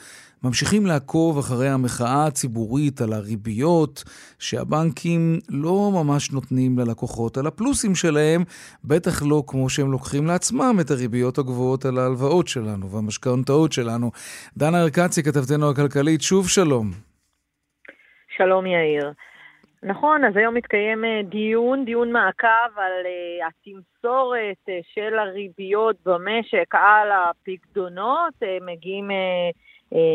ממשיכים 0.43 0.85
לעקוב 0.85 1.37
אחרי 1.37 1.69
המחאה 1.69 2.25
הציבורית 2.25 3.01
על 3.01 3.13
הריביות 3.13 4.03
שהבנקים 4.39 5.39
לא 5.49 5.91
ממש 5.93 6.31
נותנים 6.31 6.79
ללקוחות, 6.79 7.37
על 7.37 7.47
הפלוסים 7.47 7.95
שלהם, 7.95 8.43
בטח 8.83 9.23
לא 9.25 9.43
כמו 9.47 9.69
שהם 9.69 9.91
לוקחים 9.91 10.27
לעצמם 10.27 10.77
את 10.81 10.91
הריביות 10.91 11.37
הגבוהות 11.37 11.85
על 11.85 11.97
ההלוואות 11.97 12.47
שלנו 12.47 12.89
והמשכנתאות 12.89 13.71
שלנו. 13.71 14.11
דנה 14.57 14.81
ארקצי, 14.81 15.23
כתבתנו 15.23 15.69
הכלכלית, 15.69 16.21
שוב 16.21 16.49
שלום. 16.49 16.91
שלום 18.37 18.65
יאיר. 18.65 19.13
נכון, 19.87 20.25
אז 20.25 20.37
היום 20.37 20.53
מתקיים 20.53 21.05
אה, 21.05 21.21
דיון, 21.23 21.85
דיון 21.85 22.11
מעקב 22.11 22.47
על 22.75 22.91
uh, 23.03 23.47
התמסורת 23.47 24.69
uh, 24.69 24.71
של 24.93 25.19
הריביות 25.19 25.95
במשק 26.05 26.75
על 26.75 27.09
הפקדונות. 27.11 28.33
מגיעים, 28.61 29.11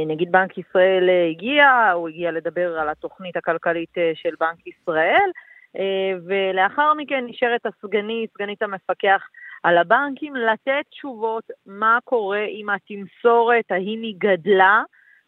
נגיד 0.07 0.33
בנק 0.33 0.59
ישראל 0.59 1.11
הגיע, 1.31 1.91
הוא 1.95 2.09
הגיע 2.09 2.31
לדבר 2.31 2.79
על 2.79 2.89
התוכנית 2.89 3.37
הכלכלית 3.37 3.95
של 4.15 4.35
בנק 4.41 4.67
ישראל, 4.67 5.31
אה, 5.79 6.13
ולאחר 6.27 6.95
מכן 6.95 7.25
נשארת 7.27 7.67
הסגנית, 7.67 8.31
סגנית 8.35 8.63
המפקח 8.63 9.23
על 9.63 9.79
הבנקים, 9.79 10.37
לתת 10.37 10.85
תשובות 10.91 11.45
מה 11.67 11.99
קורה 12.05 12.45
אם 12.45 12.67
התמסורת 12.71 13.71
ההיא 13.71 14.15
גדלה, 14.19 14.83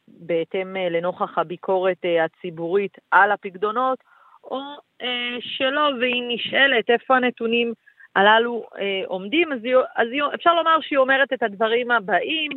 בהתאם 0.08 0.76
אה, 0.76 0.88
לנוכח 0.88 1.38
הביקורת 1.38 2.04
אה, 2.04 2.24
הציבורית 2.24 2.98
על 3.10 3.32
הפקדונות, 3.32 3.98
או 4.50 4.60
שלא, 5.40 5.90
והיא 6.00 6.22
נשאלת 6.28 6.90
איפה 6.90 7.16
הנתונים 7.16 7.72
הללו 8.16 8.64
עומדים, 9.06 9.52
אז, 9.52 9.64
היא, 9.64 9.76
אז 9.96 10.08
היא, 10.12 10.22
אפשר 10.34 10.54
לומר 10.54 10.76
שהיא 10.80 10.98
אומרת 10.98 11.32
את 11.32 11.42
הדברים 11.42 11.90
הבאים, 11.90 12.50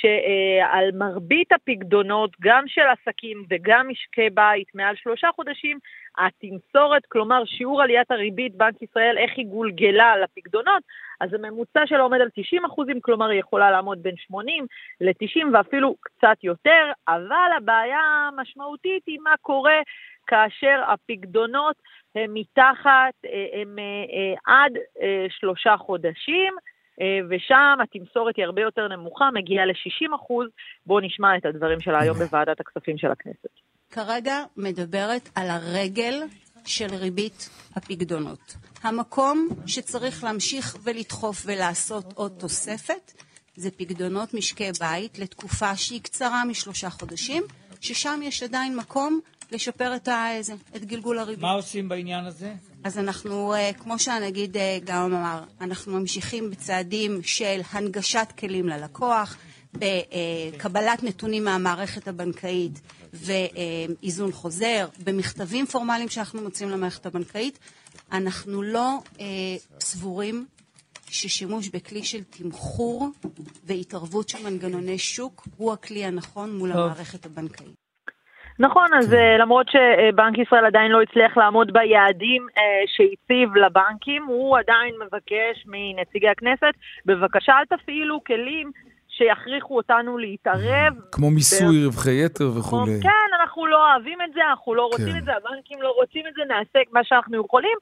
שעל 0.00 0.90
מרבית 0.94 1.52
הפקדונות, 1.52 2.30
גם 2.40 2.64
של 2.66 2.82
עסקים 2.82 3.44
וגם 3.50 3.88
משקי 3.88 4.30
בית, 4.30 4.74
מעל 4.74 4.96
שלושה 4.96 5.28
חודשים, 5.36 5.78
התמסורת, 6.18 7.06
כלומר 7.06 7.44
שיעור 7.44 7.82
עליית 7.82 8.10
הריבית, 8.10 8.54
בנק 8.54 8.82
ישראל, 8.82 9.18
איך 9.18 9.30
היא 9.36 9.46
גולגלה 9.46 10.12
על 10.12 10.22
הפקדונות, 10.22 10.82
אז 11.20 11.34
הממוצע 11.34 11.86
שלו 11.86 12.02
עומד 12.02 12.20
על 12.20 12.28
90 12.34 12.64
אחוזים, 12.64 13.00
כלומר 13.00 13.28
היא 13.28 13.40
יכולה 13.40 13.70
לעמוד 13.70 14.02
בין 14.02 14.16
80 14.16 14.66
ל-90 15.00 15.46
ואפילו 15.52 15.94
קצת 16.00 16.36
יותר, 16.42 16.90
אבל 17.08 17.50
הבעיה 17.56 18.28
המשמעותית 18.28 19.02
היא 19.06 19.18
מה 19.22 19.34
קורה 19.40 19.80
כאשר 20.26 20.80
הפקדונות 20.92 21.76
הם 22.14 22.34
מתחת, 22.34 23.14
אה, 23.24 23.60
הם 23.60 23.78
אה, 23.78 23.84
אה, 23.84 24.54
עד 24.54 24.72
שלושה 25.28 25.74
חודשים, 25.78 26.54
ושם 27.30 27.78
התמסורת 27.82 28.36
היא 28.36 28.44
הרבה 28.44 28.62
יותר 28.62 28.88
נמוכה, 28.88 29.30
מגיעה 29.34 29.66
ל-60 29.66 30.16
אחוז. 30.16 30.46
בואו 30.86 31.00
נשמע 31.00 31.36
את 31.36 31.46
הדברים 31.46 31.80
שלה 31.80 32.00
היום 32.00 32.16
בוועדת 32.18 32.60
הכספים 32.60 32.98
של 32.98 33.10
הכנסת. 33.10 33.48
כרגע 33.90 34.34
מדברת 34.56 35.28
על 35.34 35.46
הרגל 35.50 36.14
של 36.64 36.86
ריבית 37.00 37.50
הפקדונות. 37.76 38.54
המקום 38.82 39.48
שצריך 39.66 40.24
להמשיך 40.24 40.76
ולדחוף 40.84 41.36
ולעשות 41.46 42.04
עוד 42.14 42.32
תוספת 42.40 43.12
זה 43.56 43.70
פקדונות 43.70 44.34
משקי 44.34 44.70
בית 44.80 45.18
לתקופה 45.18 45.76
שהיא 45.76 46.02
קצרה 46.02 46.44
משלושה 46.44 46.90
חודשים, 46.90 47.42
ששם 47.80 48.20
יש 48.22 48.42
עדיין 48.42 48.76
מקום 48.76 49.20
לשפר 49.52 49.96
את, 49.96 50.08
ה, 50.08 50.26
את 50.76 50.84
גלגול 50.84 51.18
הריבית. 51.18 51.42
מה 51.42 51.52
עושים 51.52 51.88
בעניין 51.88 52.24
הזה? 52.24 52.54
אז 52.84 52.98
אנחנו, 52.98 53.54
אה, 53.54 53.72
כמו 53.72 53.98
שהנגיד 53.98 54.56
אה, 54.56 54.78
גם 54.84 55.14
אמר, 55.14 55.44
אנחנו 55.60 56.00
ממשיכים 56.00 56.50
בצעדים 56.50 57.22
של 57.22 57.60
הנגשת 57.72 58.32
כלים 58.38 58.68
ללקוח, 58.68 59.36
בקבלת 59.74 61.02
נתונים 61.02 61.44
מהמערכת 61.44 62.08
הבנקאית 62.08 62.80
ואיזון 63.12 64.32
חוזר, 64.32 64.88
במכתבים 65.04 65.66
פורמליים 65.66 66.08
שאנחנו 66.08 66.42
מוצאים 66.42 66.70
למערכת 66.70 67.06
הבנקאית. 67.06 67.58
אנחנו 68.12 68.62
לא 68.62 68.98
אה, 69.20 69.26
סבורים 69.80 70.46
ששימוש 71.10 71.68
בכלי 71.68 72.04
של 72.04 72.22
תמחור 72.24 73.08
והתערבות 73.64 74.28
של 74.28 74.42
מנגנוני 74.42 74.98
שוק 74.98 75.46
הוא 75.56 75.72
הכלי 75.72 76.04
הנכון 76.04 76.58
מול. 76.58 76.72
המערכת 76.72 77.26
הבנקאית. 77.26 77.81
נכון, 78.58 78.94
אז 78.94 79.10
כן. 79.10 79.36
למרות 79.40 79.66
שבנק 79.68 80.38
ישראל 80.38 80.64
עדיין 80.64 80.90
לא 80.90 81.02
הצליח 81.02 81.36
לעמוד 81.36 81.72
ביעדים 81.72 82.46
אה, 82.58 82.62
שהציב 82.86 83.56
לבנקים, 83.56 84.24
הוא 84.26 84.58
עדיין 84.58 84.94
מבקש 85.06 85.66
מנציגי 85.66 86.28
הכנסת, 86.28 86.74
בבקשה 87.06 87.52
אל 87.52 87.76
תפעילו 87.76 88.24
כלים 88.24 88.70
שיכריחו 89.08 89.76
אותנו 89.76 90.18
להתערב. 90.18 90.94
כמו 91.12 91.30
מיסוי 91.30 91.82
ב... 91.82 91.86
רווחי 91.86 92.24
יתר 92.24 92.44
וכולי. 92.58 93.00
כן, 93.02 93.40
אנחנו 93.40 93.66
לא 93.66 93.90
אוהבים 93.90 94.18
את 94.22 94.32
זה, 94.34 94.40
אנחנו 94.50 94.74
לא 94.74 94.82
רוצים 94.82 95.12
כן. 95.12 95.18
את 95.18 95.24
זה, 95.24 95.32
הבנקים 95.36 95.82
לא 95.82 95.94
רוצים 95.96 96.26
את 96.26 96.34
זה, 96.34 96.42
נעשה 96.48 96.78
מה 96.92 97.04
שאנחנו 97.04 97.44
יכולים, 97.44 97.78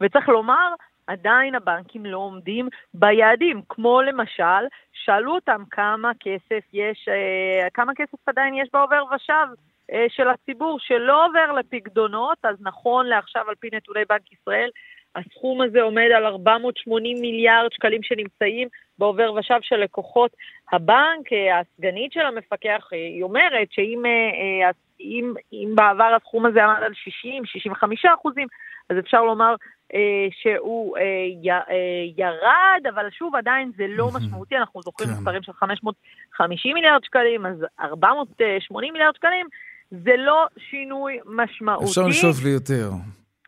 וצריך 0.00 0.28
לומר, 0.28 0.68
עדיין 1.06 1.54
הבנקים 1.54 2.06
לא 2.06 2.18
עומדים 2.18 2.68
ביעדים, 2.94 3.62
כמו 3.68 4.02
למשל, 4.02 4.64
שאלו 4.92 5.34
אותם 5.34 5.62
כמה 5.70 6.10
כסף 6.20 6.64
יש, 6.72 7.08
אה, 7.08 7.68
כמה 7.74 7.92
כסף 7.94 8.28
עדיין 8.28 8.54
יש 8.54 8.68
בעובר 8.72 9.04
ושב. 9.14 9.46
אה, 9.92 10.06
של 10.08 10.28
הציבור 10.28 10.78
שלא 10.80 11.26
עובר 11.26 11.52
לפקדונות, 11.52 12.38
אז 12.42 12.56
נכון 12.60 13.06
לעכשיו 13.06 13.44
על 13.48 13.54
פי 13.54 13.68
נתוני 13.72 14.04
בנק 14.08 14.32
ישראל, 14.32 14.70
הסכום 15.16 15.62
הזה 15.62 15.82
עומד 15.82 16.08
על 16.16 16.26
480 16.26 17.20
מיליארד 17.20 17.72
שקלים 17.72 18.02
שנמצאים 18.02 18.68
בעובר 18.98 19.32
ושב 19.32 19.58
של 19.62 19.76
לקוחות 19.76 20.30
הבנק. 20.72 21.32
אה, 21.32 21.60
הסגנית 21.60 22.12
של 22.12 22.20
המפקח, 22.20 22.88
אה, 22.92 22.98
היא 22.98 23.22
אומרת 23.22 23.68
שאם 23.70 24.02
אם, 25.00 25.34
אם 25.52 25.72
בעבר 25.74 26.16
הסכום 26.16 26.46
הזה 26.46 26.64
עמד 26.64 26.82
על 26.82 26.92
60-65 26.92 28.14
אחוזים, 28.14 28.46
אז 28.90 28.98
אפשר 28.98 29.24
לומר 29.24 29.54
אה, 29.94 30.26
שהוא 30.30 30.96
אה, 30.96 31.02
י, 31.42 31.50
אה, 31.50 31.64
ירד, 32.16 32.86
אבל 32.94 33.10
שוב, 33.10 33.36
עדיין 33.36 33.72
זה 33.76 33.84
לא 33.88 34.08
משמעותי, 34.14 34.56
אנחנו 34.56 34.82
זוכרים 34.82 35.08
כן. 35.08 35.14
מספרים 35.14 35.42
של 35.42 35.52
550 35.52 36.74
מיליארד 36.74 37.04
שקלים, 37.04 37.46
אז 37.46 37.66
480 37.80 38.92
מיליארד 38.92 39.16
שקלים, 39.16 39.46
זה 39.90 40.12
לא 40.16 40.46
שינוי 40.70 41.18
משמעותי. 41.26 41.84
אפשר 41.84 42.02
לשאוף 42.02 42.44
לי 42.44 42.50
יותר. 42.50 42.90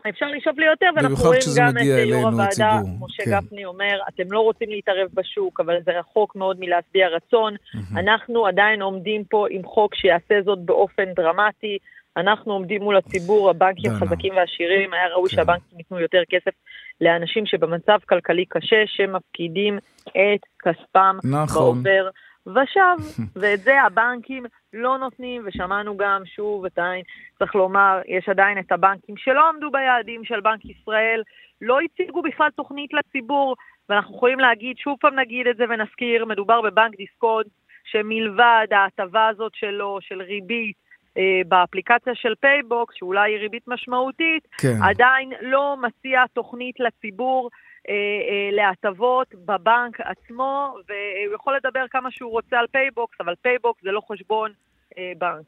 אפשר 0.08 0.26
לשאוף 0.26 0.58
לי 0.58 0.66
יותר, 0.66 0.86
ואנחנו 0.96 1.24
רואים 1.24 1.40
גם 1.58 1.68
את 1.68 1.82
יו"ר 1.82 2.28
הוועדה, 2.28 2.78
משה 3.00 3.24
כן. 3.24 3.30
גפני 3.30 3.64
אומר, 3.64 3.98
אתם 4.08 4.32
לא 4.32 4.40
רוצים 4.40 4.70
להתערב 4.70 5.08
בשוק, 5.14 5.60
אבל 5.60 5.74
זה 5.84 5.98
רחוק 5.98 6.36
מאוד 6.36 6.56
מלהשביע 6.60 7.08
רצון. 7.08 7.54
Mm-hmm. 7.54 7.98
אנחנו 7.98 8.46
עדיין 8.46 8.82
עומדים 8.82 9.24
פה 9.24 9.46
עם 9.50 9.64
חוק 9.64 9.94
שיעשה 9.94 10.34
זאת 10.44 10.58
באופן 10.58 11.04
דרמטי. 11.16 11.78
אנחנו 12.16 12.52
עומדים 12.52 12.82
מול 12.82 12.96
הציבור, 12.96 13.50
הבנקים 13.50 13.90
חזקים 13.92 14.36
ועשירים, 14.36 14.92
היה 14.92 15.08
ראוי 15.14 15.30
כן. 15.30 15.36
שהבנקים 15.36 15.78
ייתנו 15.78 16.00
יותר 16.00 16.22
כסף 16.28 16.52
לאנשים 17.00 17.46
שבמצב 17.46 17.98
כלכלי 18.08 18.44
קשה, 18.48 18.82
שמפקידים 18.86 19.78
את 20.08 20.40
כספם 20.62 21.18
נכון. 21.24 21.82
בעובר 21.82 22.08
ושב, 22.46 22.96
ואת 23.40 23.60
זה 23.60 23.82
הבנקים 23.82 24.44
לא 24.72 24.98
נותנים, 24.98 25.42
ושמענו 25.46 25.96
גם 25.96 26.22
שוב 26.24 26.64
את 26.64 26.78
העין, 26.78 27.02
צריך 27.38 27.54
לומר, 27.54 28.00
יש 28.08 28.28
עדיין 28.28 28.58
את 28.58 28.72
הבנקים 28.72 29.16
שלא 29.16 29.48
עמדו 29.48 29.70
ביעדים 29.70 30.24
של 30.24 30.40
בנק 30.40 30.64
ישראל, 30.64 31.22
לא 31.60 31.78
הציגו 31.80 32.22
בכלל 32.22 32.48
תוכנית 32.56 32.90
לציבור, 32.92 33.56
ואנחנו 33.88 34.16
יכולים 34.16 34.40
להגיד, 34.40 34.76
שוב 34.78 34.96
פעם 35.00 35.18
נגיד 35.18 35.46
את 35.46 35.56
זה 35.56 35.64
ונזכיר, 35.68 36.24
מדובר 36.24 36.60
בבנק 36.60 36.96
דיסקונט, 36.96 37.46
שמלבד 37.84 38.66
ההטבה 38.70 39.28
הזאת 39.28 39.52
שלו, 39.54 39.98
של 40.00 40.22
ריבית, 40.22 40.76
אה, 41.18 41.40
באפליקציה 41.48 42.14
של 42.14 42.34
פייבוקס, 42.40 42.94
שאולי 42.94 43.32
היא 43.32 43.38
ריבית 43.38 43.62
משמעותית, 43.66 44.48
כן. 44.58 44.82
עדיין 44.82 45.32
לא 45.40 45.76
מציע 45.82 46.24
תוכנית 46.32 46.80
לציבור 46.80 47.50
אה, 47.88 48.25
להטבות 48.56 49.34
בבנק 49.34 50.00
עצמו, 50.00 50.74
והוא 50.88 51.34
יכול 51.34 51.56
לדבר 51.56 51.84
כמה 51.90 52.10
שהוא 52.10 52.30
רוצה 52.30 52.56
על 52.56 52.66
פייבוקס, 52.72 53.16
אבל 53.20 53.34
פייבוקס 53.42 53.82
זה 53.82 53.90
לא 53.90 54.00
חשבון 54.10 54.50
אה, 54.98 55.12
בנק. 55.18 55.46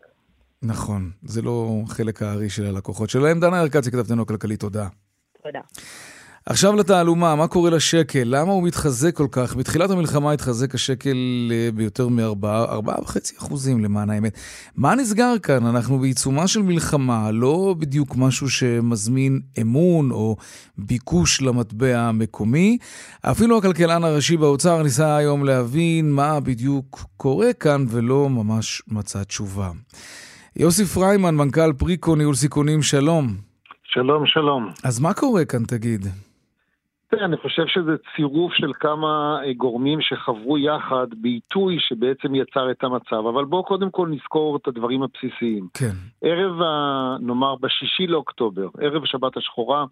נכון, 0.63 1.11
זה 1.23 1.43
לא 1.43 1.83
חלק 1.89 2.23
הארי 2.23 2.51
של 2.51 2.65
הלקוחות 2.67 3.11
שלהם. 3.11 3.41
דנה 3.41 3.61
ארקצי, 3.61 3.91
כתבתנו 3.91 4.23
הכלכלית, 4.23 4.61
תודה. 4.61 4.87
תודה. 5.43 5.61
עכשיו 6.51 6.77
לתעלומה, 6.77 7.35
מה 7.35 7.49
קורה 7.49 7.71
לשקל? 7.71 8.23
למה 8.25 8.53
הוא 8.53 8.63
מתחזק 8.63 9.17
כל 9.17 9.27
כך? 9.31 9.57
בתחילת 9.57 9.91
המלחמה 9.91 10.33
התחזק 10.33 10.75
השקל 10.75 11.17
אה, 11.51 11.69
ביותר 11.75 12.09
מ-4.5 12.09 13.39
אחוזים 13.39 13.85
למען 13.85 14.11
האמת. 14.11 14.39
מה 14.77 14.95
נסגר 14.95 15.39
כאן? 15.43 15.67
אנחנו 15.67 15.99
בעיצומה 15.99 16.49
של 16.49 16.63
מלחמה, 16.63 17.31
לא 17.31 17.75
בדיוק 17.79 18.17
משהו 18.17 18.51
שמזמין 18.51 19.41
אמון 19.61 20.11
או 20.11 20.37
ביקוש 20.79 21.43
למטבע 21.43 21.99
המקומי. 21.99 22.79
אפילו 23.23 23.59
הכלכלן 23.59 24.05
הראשי 24.05 24.37
באוצר 24.37 24.83
ניסה 24.83 25.17
היום 25.17 25.45
להבין 25.45 26.13
מה 26.13 26.41
בדיוק 26.41 27.05
קורה 27.17 27.53
כאן 27.53 27.85
ולא 27.89 28.29
ממש 28.29 28.83
מצא 28.89 29.25
תשובה. 29.25 29.71
יוסי 30.57 30.85
פריימן, 30.85 31.35
מנכ"ל 31.37 31.73
פריקו 31.73 32.17
ניהול 32.17 32.35
סיכונים, 32.35 32.83
שלום. 32.83 33.35
שלום, 33.85 34.27
שלום. 34.27 34.71
אז 34.85 35.01
מה 35.01 35.15
קורה 35.15 35.45
כאן, 35.45 35.65
תגיד? 35.65 36.07
תראה, 37.11 37.25
אני 37.25 37.37
חושב 37.37 37.67
שזה 37.67 37.97
צירוף 38.17 38.53
של 38.55 38.73
כמה 38.81 39.41
אה, 39.45 39.53
גורמים 39.53 40.01
שחברו 40.01 40.59
יחד 40.59 41.07
בעיתוי 41.13 41.77
שבעצם 41.81 42.35
יצר 42.35 42.71
את 42.71 42.85
המצב. 42.85 43.27
אבל 43.27 43.45
בואו 43.45 43.65
קודם 43.65 43.91
כל 43.91 44.09
נזכור 44.09 44.57
את 44.57 44.69
הדברים 44.69 45.03
הבסיסיים. 45.03 45.69
כן. 45.75 45.95
ערב, 46.23 46.63
ה... 46.63 47.17
נאמר, 47.21 47.55
בשישי 47.57 48.07
לאוקטובר, 48.07 48.69
ערב 48.81 49.03
השבת 49.03 49.37
השחורה, 49.37 49.85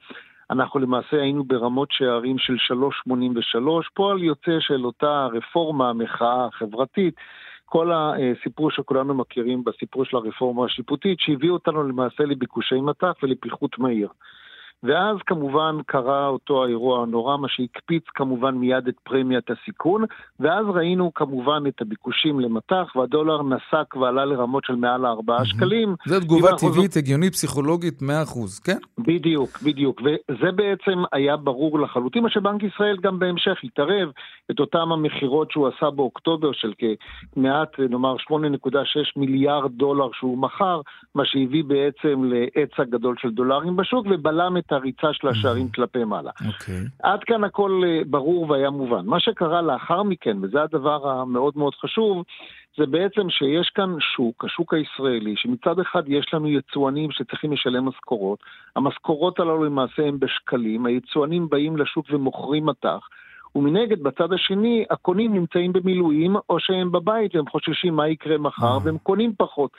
אנחנו 0.50 0.80
למעשה 0.80 1.20
היינו 1.20 1.44
ברמות 1.44 1.88
שערים 1.92 2.38
של 2.38 2.54
3.83, 3.08 3.58
פועל 3.94 4.22
יוצא 4.22 4.60
של 4.60 4.84
אותה 4.84 5.26
רפורמה, 5.32 5.92
מחאה 5.92 6.48
חברתית. 6.52 7.14
כל 7.64 7.90
הסיפור 7.92 8.70
שכולנו 8.70 9.14
מכירים 9.14 9.64
בסיפור 9.64 10.04
של 10.04 10.16
הרפורמה 10.16 10.64
השיפוטית, 10.64 11.20
שהביא 11.20 11.50
אותנו 11.50 11.82
למעשה 11.88 12.24
לביקושי 12.24 12.80
מטח 12.80 13.12
ולפיחות 13.22 13.78
מהיר. 13.78 14.08
ואז 14.86 15.16
כמובן 15.26 15.76
קרה 15.86 16.26
אותו 16.26 16.64
האירוע 16.64 17.02
הנורא, 17.02 17.36
מה 17.36 17.48
שהקפיץ 17.48 18.04
כמובן 18.14 18.54
מיד 18.54 18.88
את 18.88 18.94
פרמיית 19.02 19.50
הסיכון, 19.50 20.04
ואז 20.40 20.66
ראינו 20.74 21.14
כמובן 21.14 21.62
את 21.68 21.80
הביקושים 21.80 22.40
למטח, 22.40 22.96
והדולר 22.96 23.42
נסק 23.42 23.96
ועלה 23.96 24.24
לרמות 24.24 24.64
של 24.64 24.74
מעל 24.74 25.04
ה-4 25.04 25.44
שקלים. 25.44 25.94
זו 26.06 26.20
תגובה 26.20 26.48
טבעית, 26.58 26.96
הגיונית, 26.96 27.32
פסיכולוגית, 27.32 28.02
100%, 28.02 28.04
כן? 28.64 28.78
בדיוק, 28.98 29.62
בדיוק, 29.62 30.02
וזה 30.02 30.52
בעצם 30.52 31.02
היה 31.12 31.36
ברור 31.36 31.80
לחלוטין, 31.80 32.22
מה 32.22 32.30
שבנק 32.30 32.62
ישראל 32.62 32.96
גם 32.96 33.18
בהמשך 33.18 33.58
התערב 33.64 34.08
את 34.50 34.60
אותם 34.60 34.92
המכירות 34.92 35.50
שהוא 35.50 35.68
עשה 35.68 35.90
באוקטובר 35.90 36.52
של 36.52 36.72
כמעט, 36.78 37.78
נאמר, 37.78 38.16
8.6 38.16 38.72
מיליארד 39.16 39.72
דולר 39.72 40.08
שהוא 40.12 40.38
מכר, 40.38 40.80
מה 41.14 41.22
שהביא 41.24 41.64
בעצם 41.64 42.24
להיצע 42.24 42.84
גדול 42.84 43.14
של 43.18 43.30
דולרים 43.30 43.76
בשוק, 43.76 44.06
ובלם 44.10 44.56
את 44.56 44.72
הריצה 44.76 45.12
של 45.12 45.28
השערים 45.28 45.68
כלפי 45.68 46.04
מעלה. 46.04 46.30
אוקיי. 46.46 46.80
עד 47.02 47.24
כאן 47.24 47.44
הכל 47.44 47.82
אה, 47.86 48.00
ברור 48.06 48.50
והיה 48.50 48.70
מובן. 48.70 49.06
מה 49.06 49.20
שקרה 49.20 49.62
לאחר 49.62 50.02
מכן, 50.02 50.36
וזה 50.42 50.62
הדבר 50.62 51.08
המאוד 51.08 51.52
מאוד 51.56 51.74
חשוב, 51.74 52.24
זה 52.76 52.86
בעצם 52.86 53.30
שיש 53.30 53.70
כאן 53.74 53.94
שוק, 54.00 54.44
השוק 54.44 54.74
הישראלי, 54.74 55.34
שמצד 55.36 55.78
אחד 55.78 56.02
יש 56.06 56.34
לנו 56.34 56.48
יצואנים 56.48 57.10
שצריכים 57.10 57.52
לשלם 57.52 57.84
משכורות, 57.84 58.38
המשכורות 58.76 59.40
הללו 59.40 59.64
למעשה 59.64 60.02
הם 60.02 60.20
בשקלים, 60.20 60.86
היצואנים 60.86 61.48
באים 61.48 61.76
לשוק 61.76 62.06
ומוכרים 62.10 62.66
מטח. 62.66 63.08
ומנגד, 63.54 64.02
בצד 64.02 64.32
השני, 64.32 64.84
הקונים 64.90 65.34
נמצאים 65.34 65.72
במילואים, 65.72 66.36
או 66.50 66.60
שהם 66.60 66.92
בבית 66.92 67.34
והם 67.34 67.48
חוששים 67.48 67.94
מה 67.94 68.08
יקרה 68.08 68.38
מחר, 68.38 68.78
והם 68.84 68.98
קונים 68.98 69.32
פחות. 69.36 69.70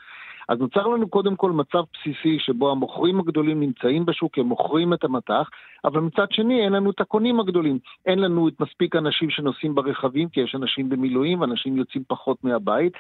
אז 0.50 0.60
נוצר 0.60 0.88
לנו 0.88 1.10
קודם 1.10 1.36
כל 1.36 1.52
מצב 1.52 1.84
בסיסי 1.94 2.40
שבו 2.40 2.72
המוכרים 2.72 3.20
הגדולים 3.20 3.60
נמצאים 3.60 4.06
בשוק, 4.06 4.38
הם 4.38 4.46
מוכרים 4.46 4.94
את 4.94 5.04
המטח, 5.04 5.50
אבל 5.86 6.02
מצד 6.02 6.26
שני 6.32 6.64
אין 6.64 6.74
לנו 6.74 6.92
את 6.92 7.02
הקונים 7.02 7.40
הגדולים. 7.40 7.80
אין 8.06 8.20
לנו 8.20 8.48
את 8.48 8.60
מספיק 8.60 8.96
אנשים 8.96 9.30
שנוסעים 9.30 9.76
ברכבים, 9.76 10.30
כי 10.30 10.42
יש 10.42 10.56
אנשים 10.56 10.90
במילואים 10.90 11.42
ואנשים 11.42 11.78
יוצאים 11.78 12.04
פחות 12.08 12.44
מהבית. 12.44 12.94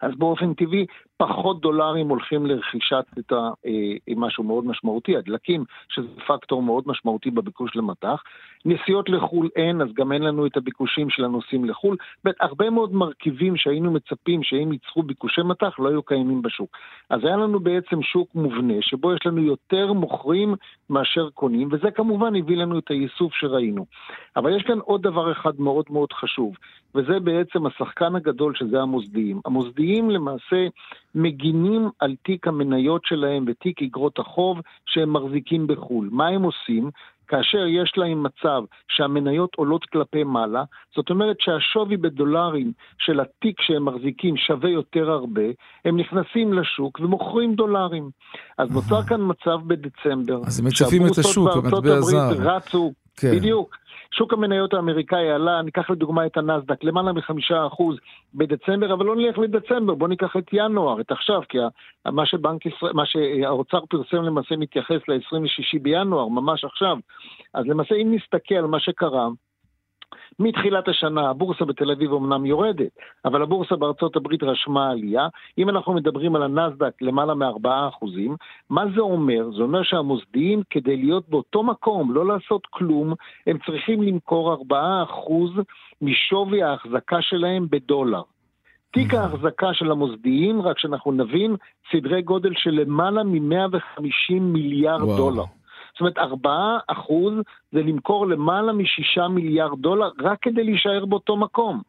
אז 0.00 0.12
באופן 0.18 0.54
טבעי 0.54 0.86
פחות 1.16 1.60
דולרים 1.60 2.08
הולכים 2.08 2.46
לרכישת 2.46 3.04
את 3.18 3.32
ה, 3.32 3.50
אה, 3.66 4.14
משהו 4.16 4.44
מאוד 4.44 4.66
משמעותי, 4.66 5.16
הדלקים, 5.16 5.64
שזה 5.88 6.08
פקטור 6.26 6.62
מאוד 6.62 6.84
משמעותי 6.86 7.30
בביקוש 7.30 7.76
למטח. 7.76 8.22
נסיעות 8.64 9.08
לחו"ל 9.08 9.48
אין, 9.56 9.80
אז 9.80 9.88
גם 9.94 10.12
אין 10.12 10.22
לנו 10.22 10.46
את 10.46 10.56
הביקושים 10.56 11.10
של 11.10 11.24
הנוסעים 11.24 11.64
לחו"ל. 11.64 11.96
הרבה 12.40 12.70
מאוד 12.70 12.94
מרכיבים 12.94 13.56
שהיינו 13.56 13.92
מצפים 13.92 14.42
שהם 14.42 14.72
ייצרו 14.72 15.02
ביקושי 15.02 15.42
מטח 15.42 15.78
לא 15.78 15.88
היו 15.88 16.02
קיימים 16.02 16.42
בשוק. 16.42 16.76
אז 17.10 17.24
היה 17.24 17.36
לנו 17.36 17.60
בעצם 17.60 18.02
שוק 18.02 18.28
מובנה, 18.34 18.74
שבו 18.80 19.14
יש 19.14 19.26
לנו 19.26 19.42
יותר 19.42 19.92
מוכרים 19.92 20.54
מאשר 20.90 21.30
קונים, 21.30 21.68
וזה 21.72 21.90
כמובן 21.90 22.36
הביא 22.36 22.56
לנו 22.56 22.78
את 22.78 22.90
האיסוף 22.90 23.34
שראינו. 23.34 23.86
אבל 24.36 24.56
יש 24.56 24.62
כאן 24.62 24.78
עוד 24.78 25.02
דבר 25.02 25.32
אחד 25.32 25.60
מאוד 25.60 25.84
מאוד 25.90 26.12
חשוב, 26.12 26.54
וזה 26.96 27.20
בעצם 27.20 27.66
השחקן 27.66 28.16
הגדול 28.16 28.54
שזה 28.54 28.80
המוסדיים. 28.80 29.40
המוסדיים 29.44 30.10
למעשה 30.10 30.66
מגינים 31.14 31.88
על 31.98 32.14
תיק 32.22 32.48
המניות 32.48 33.02
שלהם 33.04 33.44
ותיק 33.46 33.82
אגרות 33.82 34.18
החוב 34.18 34.60
שהם 34.86 35.12
מחזיקים 35.12 35.66
בחו"ל. 35.66 36.08
מה 36.12 36.28
הם 36.28 36.42
עושים? 36.42 36.90
כאשר 37.28 37.66
יש 37.66 37.92
להם 37.96 38.22
מצב 38.22 38.62
שהמניות 38.88 39.54
עולות 39.54 39.84
כלפי 39.84 40.24
מעלה, 40.24 40.64
זאת 40.96 41.10
אומרת 41.10 41.36
שהשווי 41.40 41.96
בדולרים 41.96 42.72
של 42.98 43.20
התיק 43.20 43.60
שהם 43.60 43.84
מחזיקים 43.84 44.36
שווה 44.36 44.70
יותר 44.70 45.10
הרבה, 45.10 45.42
הם 45.84 45.96
נכנסים 45.96 46.52
לשוק 46.52 47.00
ומוכרים 47.00 47.54
דולרים. 47.54 48.10
אז 48.58 48.70
נוצר 48.70 49.02
כאן 49.02 49.20
מצב 49.20 49.58
בדצמבר. 49.66 50.40
אז 50.46 50.60
הם 50.60 50.66
מצפים 50.66 51.06
את 51.06 51.18
השוק, 51.18 51.48
המטבע 51.56 52.00
זר. 52.00 52.28
רצו, 52.38 52.92
כן. 53.16 53.36
בדיוק. 53.36 53.76
שוק 54.10 54.32
המניות 54.32 54.74
האמריקאי 54.74 55.30
עלה, 55.30 55.62
ניקח 55.62 55.90
לדוגמה 55.90 56.26
את 56.26 56.36
הנסדק, 56.36 56.84
למעלה 56.84 57.12
מחמישה 57.12 57.66
אחוז 57.66 57.96
בדצמבר, 58.34 58.92
אבל 58.92 59.06
לא 59.06 59.16
נלך 59.16 59.38
לדצמבר, 59.38 59.94
בואו 59.94 60.08
ניקח 60.08 60.36
את 60.36 60.44
ינואר, 60.52 61.00
את 61.00 61.10
עכשיו, 61.10 61.42
כי 61.48 61.58
מה 62.06 62.26
שבנק 62.26 62.66
ישראל, 62.66 62.92
מה 62.92 63.06
שהאוצר 63.06 63.80
פרסם 63.90 64.22
למעשה 64.22 64.56
מתייחס 64.56 65.00
ל-26 65.08 65.82
בינואר, 65.82 66.28
ממש 66.28 66.64
עכשיו. 66.64 66.96
אז 67.54 67.66
למעשה 67.66 67.94
אם 67.94 68.14
נסתכל 68.14 68.54
על 68.54 68.66
מה 68.66 68.80
שקרה, 68.80 69.28
מתחילת 70.38 70.88
השנה 70.88 71.30
הבורסה 71.30 71.64
בתל 71.64 71.90
אביב 71.90 72.12
אמנם 72.12 72.46
יורדת, 72.46 72.98
אבל 73.24 73.42
הבורסה 73.42 73.76
בארצות 73.76 74.16
הברית 74.16 74.42
רשמה 74.42 74.90
עלייה. 74.90 75.28
אם 75.58 75.68
אנחנו 75.68 75.92
מדברים 75.92 76.36
על 76.36 76.42
הנסדק 76.42 77.02
למעלה 77.02 77.34
מ-4%, 77.34 78.06
מה 78.70 78.84
זה 78.94 79.00
אומר? 79.00 79.50
זה 79.56 79.62
אומר 79.62 79.82
שהמוסדיים, 79.82 80.62
כדי 80.70 80.96
להיות 80.96 81.28
באותו 81.28 81.62
מקום, 81.62 82.12
לא 82.12 82.26
לעשות 82.26 82.66
כלום, 82.70 83.14
הם 83.46 83.58
צריכים 83.66 84.02
למכור 84.02 84.64
4% 84.72 85.60
משווי 86.02 86.62
ההחזקה 86.62 87.22
שלהם 87.22 87.66
בדולר. 87.70 88.22
תיק 88.92 89.14
ההחזקה 89.14 89.74
של 89.74 89.90
המוסדיים, 89.90 90.62
רק 90.62 90.78
שאנחנו 90.78 91.12
נבין, 91.12 91.56
סדרי 91.92 92.22
גודל 92.22 92.52
של 92.54 92.70
למעלה 92.70 93.22
מ-150 93.24 94.40
מיליארד 94.40 95.02
וואו. 95.02 95.16
דולר. 95.16 95.44
זאת 95.96 96.00
אומרת, 96.00 96.18
4 96.18 96.78
אחוז 96.86 97.34
זה 97.72 97.82
למכור 97.82 98.26
למעלה 98.26 98.72
מ-6 98.72 99.28
מיליארד 99.28 99.80
דולר 99.80 100.10
רק 100.20 100.38
כדי 100.42 100.64
להישאר 100.64 101.04
באותו 101.06 101.36
מקום. 101.36 101.82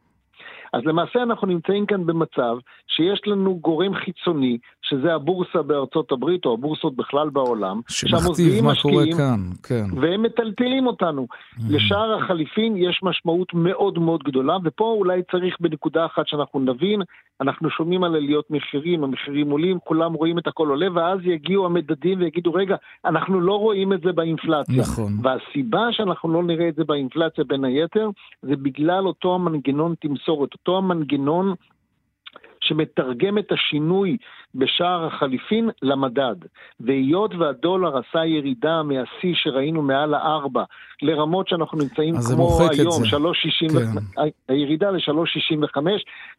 אז 0.72 0.82
למעשה 0.84 1.22
אנחנו 1.22 1.46
נמצאים 1.46 1.86
כאן 1.86 2.06
במצב 2.06 2.56
שיש 2.88 3.22
לנו 3.26 3.58
גורם 3.58 3.94
חיצוני, 3.94 4.58
שזה 4.82 5.14
הבורסה 5.14 5.62
בארצות 5.62 6.12
הברית, 6.12 6.44
או 6.44 6.54
הבורסות 6.54 6.96
בכלל 6.96 7.30
בעולם, 7.30 7.80
שמכתיב 7.88 8.64
מה 8.64 8.72
קורה 8.82 9.04
כאן, 9.16 9.40
כן. 9.62 9.84
והם 10.00 10.22
מטלטלים 10.22 10.86
אותנו. 10.86 11.26
Mm. 11.30 11.62
לשער 11.70 12.14
החליפין 12.14 12.76
יש 12.76 13.00
משמעות 13.02 13.54
מאוד 13.54 13.98
מאוד 13.98 14.22
גדולה, 14.22 14.56
ופה 14.64 14.84
אולי 14.98 15.22
צריך 15.30 15.56
בנקודה 15.60 16.06
אחת 16.06 16.28
שאנחנו 16.28 16.60
נבין, 16.60 17.02
אנחנו 17.40 17.70
שומעים 17.70 18.04
על 18.04 18.16
עליות 18.16 18.50
מחירים, 18.50 19.04
המחירים 19.04 19.50
עולים, 19.50 19.78
כולם 19.84 20.12
רואים 20.12 20.38
את 20.38 20.46
הכל 20.46 20.68
עולה, 20.68 20.86
ואז 20.94 21.18
יגיעו 21.22 21.66
המדדים 21.66 22.20
ויגידו, 22.20 22.52
רגע, 22.52 22.76
אנחנו 23.04 23.40
לא 23.40 23.54
רואים 23.54 23.92
את 23.92 24.00
זה 24.00 24.12
באינפלציה. 24.12 24.82
נכון. 24.82 25.12
והסיבה 25.22 25.88
שאנחנו 25.90 26.32
לא 26.32 26.42
נראה 26.42 26.68
את 26.68 26.74
זה 26.74 26.84
באינפלציה 26.84 27.44
בין 27.44 27.64
היתר, 27.64 28.10
זה 28.42 28.56
בגלל 28.56 29.06
אותו 29.06 29.34
המנגנון 29.34 29.94
תמסורת, 30.00 30.50
אותו 30.58 30.78
המנגנון 30.78 31.54
שמתרגם 32.60 33.38
את 33.38 33.52
השינוי 33.52 34.16
בשער 34.54 35.06
החליפין 35.06 35.70
למדד. 35.82 36.36
והיות 36.80 37.34
והדולר 37.34 37.98
עשה 37.98 38.26
ירידה 38.26 38.82
מהשיא 38.82 39.34
שראינו 39.34 39.82
מעל 39.82 40.14
הארבע 40.14 40.64
לרמות 41.02 41.48
שאנחנו 41.48 41.78
נמצאים 41.78 42.14
כמו 42.34 42.58
היום, 42.70 43.02
3.60, 43.04 43.72
כן. 43.72 44.22
הירידה 44.48 44.90
ל-3.65, 44.90 45.82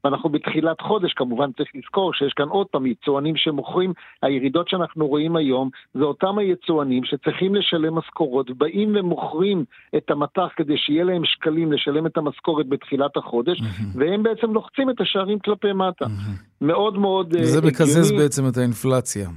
ואנחנו 0.04 0.30
בתחילת 0.30 0.82
חודש, 0.82 1.13
כמובן 1.13 1.52
צריך 1.52 1.69
לזכור 1.76 2.13
שיש 2.13 2.34
כאן 2.34 2.48
עוד 2.48 2.67
פעם 2.67 2.86
יצואנים 2.86 3.36
שמוכרים, 3.38 3.93
הירידות 4.22 4.69
שאנחנו 4.69 5.08
רואים 5.08 5.36
היום 5.36 5.69
זה 5.93 6.04
אותם 6.04 6.38
היצואנים 6.38 7.04
שצריכים 7.04 7.56
לשלם 7.56 7.95
משכורות, 7.95 8.52
באים 8.52 8.95
ומוכרים 8.95 9.65
את 9.98 10.12
המטח 10.12 10.48
כדי 10.56 10.78
שיהיה 10.78 11.04
להם 11.04 11.26
שקלים 11.26 11.72
לשלם 11.72 12.06
את 12.06 12.17
המשכורת 12.17 12.67
בתחילת 12.67 13.17
החודש, 13.17 13.60
mm-hmm. 13.60 13.84
והם 13.95 14.24
בעצם 14.24 14.54
לוחצים 14.54 14.89
את 14.89 15.02
השערים 15.02 15.39
כלפי 15.39 15.74
מטה. 15.74 16.06
Mm-hmm. 16.06 16.50
מאוד 16.62 16.98
מאוד 16.98 17.36
אה, 17.36 17.41
הגיוני. 17.41 17.98
מקזז 17.99 18.12
בעצם 18.12 18.47
את 18.47 18.57
האינפלציה. 18.57 19.29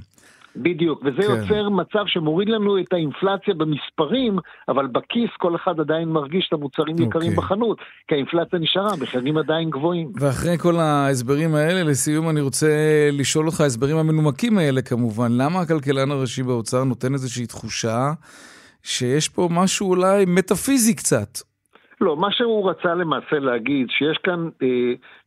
בדיוק, 0.55 1.01
וזה 1.05 1.21
כן. 1.27 1.33
יוצר 1.33 1.69
מצב 1.69 2.03
שמוריד 2.05 2.49
לנו 2.49 2.79
את 2.79 2.93
האינפלציה 2.93 3.53
במספרים, 3.53 4.39
אבל 4.67 4.87
בכיס 4.87 5.29
כל 5.37 5.55
אחד 5.55 5.79
עדיין 5.79 6.09
מרגיש 6.09 6.45
את 6.47 6.53
המוצרים 6.53 6.95
okay. 6.95 7.01
יקרים 7.01 7.29
אוקיי. 7.29 7.35
בחנות, 7.35 7.77
כי 8.07 8.15
האינפלציה 8.15 8.59
נשארה, 8.59 8.91
מחירים 9.01 9.37
עדיין 9.37 9.69
גבוהים. 9.69 10.11
ואחרי 10.19 10.57
כל 10.57 10.75
ההסברים 10.75 11.55
האלה, 11.55 11.83
לסיום 11.83 12.29
אני 12.29 12.41
רוצה 12.41 12.67
לשאול 13.11 13.45
אותך, 13.45 13.61
ההסברים 13.61 13.97
המנומקים 13.97 14.57
האלה 14.57 14.81
כמובן, 14.81 15.31
למה 15.31 15.59
הכלכלן 15.59 16.11
הראשי 16.11 16.43
באוצר 16.43 16.83
נותן 16.83 17.13
איזושהי 17.13 17.45
תחושה 17.45 18.11
שיש 18.83 19.29
פה 19.29 19.49
משהו 19.51 19.89
אולי 19.89 20.25
מטאפיזי 20.27 20.95
קצת? 20.95 21.53
לא, 22.01 22.17
מה 22.17 22.31
שהוא 22.31 22.69
רצה 22.69 22.93
למעשה 22.93 23.39
להגיד, 23.39 23.87
שיש 23.89 24.17
כאן 24.23 24.49
אה, 24.63 24.67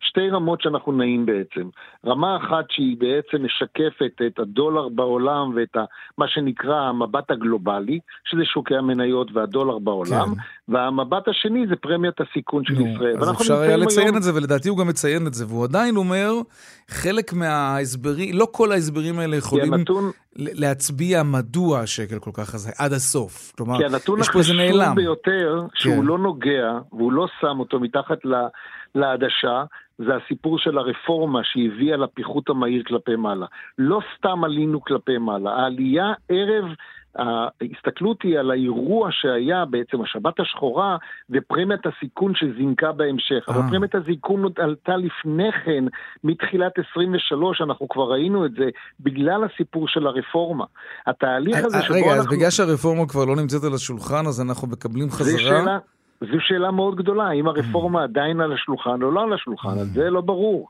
שתי 0.08 0.30
רמות 0.30 0.62
שאנחנו 0.62 0.92
נעים 0.92 1.26
בעצם. 1.26 1.68
רמה 2.06 2.36
אחת 2.36 2.64
שהיא 2.70 2.96
בעצם 2.98 3.44
משקפת 3.44 4.26
את 4.26 4.38
הדולר 4.38 4.88
בעולם 4.88 5.52
ואת 5.56 5.76
ה, 5.76 5.84
מה 6.18 6.28
שנקרא 6.28 6.80
המבט 6.80 7.30
הגלובלי, 7.30 7.98
שזה 8.24 8.44
שוקי 8.44 8.76
המניות 8.76 9.28
והדולר 9.32 9.78
בעולם, 9.78 10.34
כן. 10.34 10.40
והמבט 10.72 11.28
השני 11.28 11.66
זה 11.66 11.76
פרמיית 11.76 12.20
הסיכון 12.20 12.64
של 12.64 12.74
נו, 12.74 12.86
ישראל. 12.86 13.16
אז 13.20 13.32
אפשר 13.32 13.60
היה 13.60 13.76
לציין 13.76 14.06
היום... 14.06 14.16
את 14.16 14.22
זה, 14.22 14.34
ולדעתי 14.34 14.68
הוא 14.68 14.78
גם 14.78 14.88
מציין 14.88 15.26
את 15.26 15.34
זה, 15.34 15.46
והוא 15.46 15.64
עדיין 15.64 15.96
אומר, 15.96 16.32
חלק 16.88 17.32
מההסברים, 17.32 18.34
לא 18.34 18.46
כל 18.52 18.72
ההסברים 18.72 19.18
האלה 19.18 19.36
יכולים 19.36 19.74
הנתון... 19.74 20.10
להצביע 20.38 21.22
מדוע 21.22 21.80
השקל 21.80 22.18
כל 22.18 22.30
כך 22.34 22.48
חזק, 22.48 22.72
עד 22.78 22.92
הסוף. 22.92 23.52
כלומר, 23.56 23.78
יש 24.18 24.30
פה 24.32 24.38
איזה 24.38 24.54
נעלם. 24.54 24.70
כי 24.70 24.76
הנתון 24.76 24.80
החשוב 24.80 24.96
ביותר, 24.96 25.62
שהוא 25.74 25.94
כן. 25.94 26.04
לא 26.04 26.18
נוגע, 26.18 26.78
והוא 26.92 27.12
לא 27.12 27.26
שם 27.40 27.58
אותו 27.60 27.80
מתחת 27.80 28.18
לעדשה, 28.94 29.64
זה 29.98 30.16
הסיפור 30.16 30.58
של 30.58 30.78
הרפורמה 30.78 31.40
שהביאה 31.44 31.96
לפיחות 31.96 32.48
המהיר 32.48 32.82
כלפי 32.86 33.16
מעלה. 33.16 33.46
לא 33.78 34.00
סתם 34.16 34.44
עלינו 34.44 34.80
כלפי 34.80 35.18
מעלה, 35.18 35.50
העלייה 35.50 36.12
ערב 36.28 36.64
ההסתכלות 37.18 38.22
היא 38.22 38.38
על 38.38 38.50
האירוע 38.50 39.08
שהיה 39.12 39.64
בעצם 39.64 40.02
השבת 40.02 40.40
השחורה 40.40 40.96
ופרמיית 41.30 41.80
הסיכון 41.86 42.32
שזינקה 42.34 42.92
בהמשך. 42.92 43.44
אבל 43.48 43.60
אה. 43.60 43.68
פרמיית 43.70 43.94
הסיכון 43.94 44.42
עוד 44.42 44.52
עלתה 44.58 44.96
לפני 44.96 45.52
כן, 45.64 45.84
מתחילת 46.24 46.72
23, 46.90 47.60
אנחנו 47.60 47.88
כבר 47.88 48.12
ראינו 48.12 48.46
את 48.46 48.52
זה, 48.52 48.68
בגלל 49.00 49.44
הסיפור 49.44 49.88
של 49.88 50.06
הרפורמה. 50.06 50.64
התהליך 51.06 51.64
הזה 51.64 51.76
אה, 51.76 51.82
שבו 51.82 51.94
רגע, 51.94 52.12
אז 52.12 52.20
אנחנו... 52.20 52.36
בגלל 52.36 52.50
שהרפורמה 52.50 53.08
כבר 53.08 53.24
לא 53.24 53.36
נמצאת 53.36 53.64
על 53.64 53.74
השולחן, 53.74 54.26
אז 54.26 54.40
אנחנו 54.40 54.68
מקבלים 54.68 55.08
זו 55.08 55.16
חזרה? 55.16 55.78
זו 56.20 56.40
שאלה 56.40 56.70
מאוד 56.70 56.96
גדולה, 56.96 57.28
האם 57.28 57.48
הרפורמה 57.48 58.02
עדיין 58.02 58.40
על 58.40 58.52
השולחן 58.52 59.02
או 59.02 59.10
לא 59.10 59.22
על 59.22 59.32
השולחן, 59.32 59.68
על 59.68 59.84
זה 59.84 60.10
לא 60.10 60.20
ברור. 60.20 60.68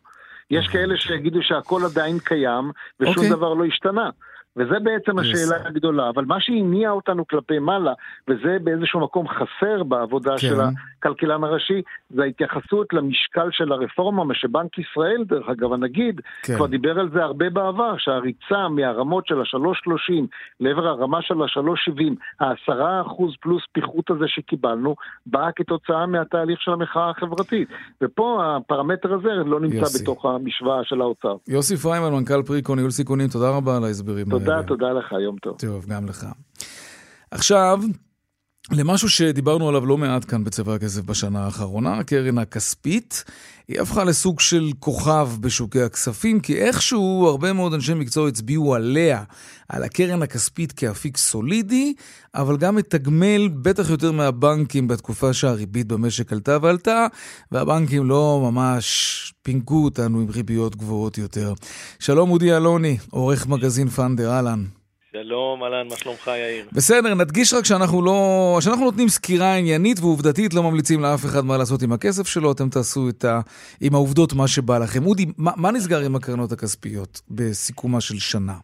יש 0.50 0.68
כאלה 0.68 0.96
שיגידו 0.96 1.42
שהכל 1.42 1.80
עדיין 1.84 2.18
קיים 2.18 2.70
ושום 3.00 3.14
אוקיי. 3.14 3.30
דבר 3.30 3.54
לא 3.54 3.64
השתנה. 3.64 4.10
וזה 4.56 4.78
בעצם 4.82 5.18
השאלה 5.18 5.56
הגדולה, 5.66 6.08
אבל 6.08 6.24
מה 6.24 6.36
שהניע 6.40 6.90
אותנו 6.90 7.26
כלפי 7.26 7.58
מעלה, 7.58 7.92
וזה 8.28 8.56
באיזשהו 8.64 9.00
מקום 9.00 9.26
חסר 9.28 9.82
בעבודה 9.82 10.30
כן. 10.30 10.38
של 10.38 10.56
הכלכלן 10.60 11.44
הראשי, 11.44 11.82
זה 12.10 12.22
ההתייחסות 12.22 12.92
למשקל 12.92 13.48
של 13.50 13.72
הרפורמה, 13.72 14.24
מה 14.24 14.34
שבנק 14.34 14.78
ישראל, 14.78 15.24
דרך 15.24 15.48
אגב, 15.48 15.72
הנגיד, 15.72 16.20
כן. 16.42 16.56
כבר 16.56 16.66
דיבר 16.66 17.00
על 17.00 17.10
זה 17.14 17.22
הרבה 17.22 17.50
בעבר, 17.50 17.94
שהריצה 17.98 18.68
מהרמות 18.68 19.26
של 19.26 19.40
ה-3.30 19.40 20.12
לעבר 20.60 20.86
הרמה 20.86 21.22
של 21.22 21.34
ה-3.70, 21.42 22.44
ה-10% 22.44 23.22
פלוס 23.40 23.62
פיחות 23.72 24.10
הזה 24.10 24.24
שקיבלנו, 24.28 24.94
באה 25.26 25.52
כתוצאה 25.52 26.06
מהתהליך 26.06 26.60
של 26.60 26.70
המחאה 26.70 27.10
החברתית. 27.10 27.68
ופה 28.02 28.56
הפרמטר 28.56 29.14
הזה 29.14 29.28
לא 29.28 29.60
נמצא 29.60 29.76
יוסי. 29.76 30.02
בתוך 30.02 30.24
המשוואה 30.24 30.84
של 30.84 31.00
האוצר. 31.00 31.36
יוסי 31.48 31.76
פריימן, 31.76 32.12
מנכ"ל 32.12 32.42
פריקו, 32.42 32.74
ניהול 32.74 32.90
סיכונים, 32.90 33.28
תודה 33.28 33.50
רבה 33.50 33.76
על 33.76 33.84
ההסברים 33.84 34.26
האלה. 34.32 34.45
תודה, 34.46 34.62
תודה 34.62 34.92
לך, 34.92 35.12
יום 35.12 35.36
טוב. 35.42 35.58
טוב, 35.58 35.86
גם 35.86 36.06
לך. 36.06 36.26
עכשיו, 37.30 37.80
למשהו 38.70 39.08
שדיברנו 39.08 39.68
עליו 39.68 39.86
לא 39.86 39.98
מעט 39.98 40.30
כאן 40.30 40.44
בצבע 40.44 40.74
הכסף 40.74 41.00
בשנה 41.00 41.44
האחרונה, 41.44 41.98
הקרן 41.98 42.38
הכספית. 42.38 43.24
היא 43.68 43.80
הפכה 43.80 44.04
לסוג 44.04 44.40
של 44.40 44.70
כוכב 44.78 45.30
בשוקי 45.40 45.82
הכספים, 45.82 46.40
כי 46.40 46.56
איכשהו 46.56 47.26
הרבה 47.28 47.52
מאוד 47.52 47.74
אנשי 47.74 47.94
מקצוע 47.94 48.28
הצביעו 48.28 48.74
עליה, 48.74 49.22
על 49.68 49.82
הקרן 49.82 50.22
הכספית 50.22 50.72
כאפיק 50.72 51.16
סולידי, 51.16 51.94
אבל 52.34 52.56
גם 52.56 52.76
מתגמל 52.76 53.48
בטח 53.48 53.90
יותר 53.90 54.12
מהבנקים 54.12 54.88
בתקופה 54.88 55.32
שהריבית 55.32 55.86
במשק 55.86 56.32
עלתה 56.32 56.58
ועלתה, 56.62 57.06
והבנקים 57.52 58.04
לא 58.04 58.50
ממש 58.50 59.34
פינקו 59.42 59.84
אותנו 59.84 60.20
עם 60.20 60.30
ריביות 60.30 60.76
גבוהות 60.76 61.18
יותר. 61.18 61.54
שלום 61.98 62.30
אודי 62.30 62.56
אלוני, 62.56 62.96
עורך 63.10 63.46
מגזין 63.46 63.88
פנדר, 63.88 64.30
אהלן. 64.30 64.64
שלום, 65.22 65.64
אהלן, 65.64 65.88
מה 65.88 65.96
שלומך, 65.96 66.26
יאיר? 66.26 66.64
בסדר, 66.72 67.14
נדגיש 67.14 67.54
רק 67.54 67.64
שאנחנו 67.64 68.04
לא... 68.04 68.58
שאנחנו 68.60 68.84
נותנים 68.84 69.08
סקירה 69.08 69.56
עניינית 69.56 69.98
ועובדתית, 70.00 70.54
לא 70.54 70.62
ממליצים 70.62 71.00
לאף 71.00 71.24
אחד 71.24 71.44
מה 71.44 71.56
לעשות 71.58 71.82
עם 71.82 71.92
הכסף 71.92 72.26
שלו, 72.26 72.52
אתם 72.52 72.68
תעשו 72.68 73.08
את 73.08 73.24
ה... 73.24 73.40
עם 73.80 73.94
העובדות 73.94 74.32
מה 74.32 74.48
שבא 74.48 74.78
לכם. 74.78 75.06
אודי, 75.06 75.24
מה, 75.38 75.52
מה 75.56 75.70
נסגר 75.70 76.00
עם 76.06 76.16
הקרנות 76.16 76.52
הכספיות 76.52 77.20
בסיכומה 77.30 78.00
של 78.00 78.18
שנה? 78.18 78.56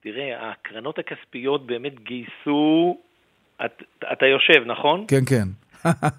תראה, 0.00 0.50
הקרנות 0.50 0.98
הכספיות 0.98 1.66
באמת 1.66 1.94
גייסו... 2.00 2.96
את, 3.64 3.82
אתה 4.12 4.26
יושב, 4.26 4.62
נכון? 4.66 5.04
כן, 5.08 5.24
כן. 5.28 5.48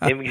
הם, 0.01 0.21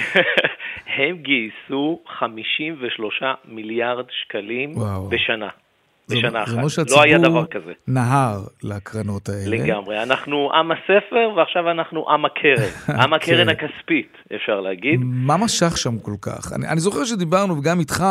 הם 0.97 1.17
גייסו 1.17 2.01
53 2.19 3.23
מיליארד 3.45 4.07
שקלים 4.11 4.77
וואו. 4.77 5.09
בשנה. 5.09 5.49
זה- 6.11 6.17
בשנה 6.17 6.45
זה 6.47 6.83
אחת. 6.83 6.91
לא 6.91 7.03
היה 7.03 7.19
דבר 7.19 7.47
כזה. 7.47 7.73
נהר 7.89 8.39
לקרנות 8.63 9.29
האלה. 9.29 9.57
לגמרי. 9.57 10.03
אנחנו 10.03 10.51
עם 10.55 10.71
הספר 10.73 11.31
ועכשיו 11.37 11.71
אנחנו 11.71 12.11
עם 12.11 12.25
הקרן. 12.25 12.71
עם 13.03 13.13
הקרן. 13.13 13.49
הכספית, 13.49 14.13
אפשר 14.35 14.61
להגיד. 14.61 15.01
מה 15.03 15.37
משך 15.37 15.77
שם 15.77 15.99
כל 15.99 16.15
כך? 16.23 16.53
אני, 16.57 16.69
אני 16.69 16.81
זוכר 16.81 17.05
שדיברנו, 17.05 17.59
וגם 17.59 17.81
איתך, 17.81 18.05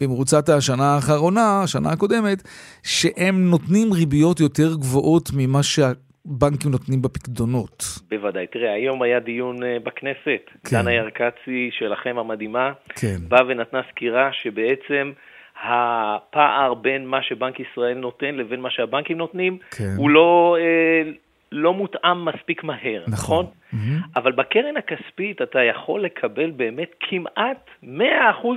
במרוצת 0.00 0.48
השנה 0.48 0.94
האחרונה, 0.94 1.60
השנה 1.62 1.90
הקודמת, 1.90 2.42
שהם 2.82 3.50
נותנים 3.50 3.92
ריביות 3.92 4.40
יותר 4.40 4.74
גבוהות 4.74 5.30
ממה 5.36 5.60
שהבנקים 5.62 6.70
נותנים 6.70 7.02
בפקדונות. 7.02 7.84
בוודאי. 8.10 8.46
תראה, 8.46 8.72
היום 8.72 9.02
היה 9.02 9.20
דיון 9.20 9.62
אה, 9.62 9.76
בכנסת. 9.84 10.42
כן. 10.64 10.76
דנה 10.76 10.92
ירקצי 10.92 11.70
שלכם 11.78 12.18
המדהימה, 12.18 12.72
כן. 12.88 13.16
באה 13.28 13.40
ונתנה 13.48 13.80
סקירה 13.90 14.28
שבעצם 14.32 15.12
הפער 15.62 16.74
בין 16.74 17.06
מה 17.06 17.22
שבנק 17.22 17.60
ישראל 17.60 17.94
נותן 17.94 18.34
לבין 18.34 18.60
מה 18.60 18.70
שהבנקים 18.70 19.18
נותנים, 19.18 19.58
כן. 19.70 19.94
הוא 19.96 20.10
לא, 20.10 20.56
אה, 20.60 21.10
לא 21.52 21.74
מותאם 21.74 22.24
מספיק 22.24 22.64
מהר, 22.64 23.04
נכון? 23.08 23.46
מהמם. 23.72 24.00
אבל 24.16 24.32
בקרן 24.32 24.76
הכספית 24.76 25.42
אתה 25.42 25.62
יכול 25.62 26.04
לקבל 26.04 26.50
באמת 26.50 26.90
כמעט 27.00 27.70
100% 27.82 27.86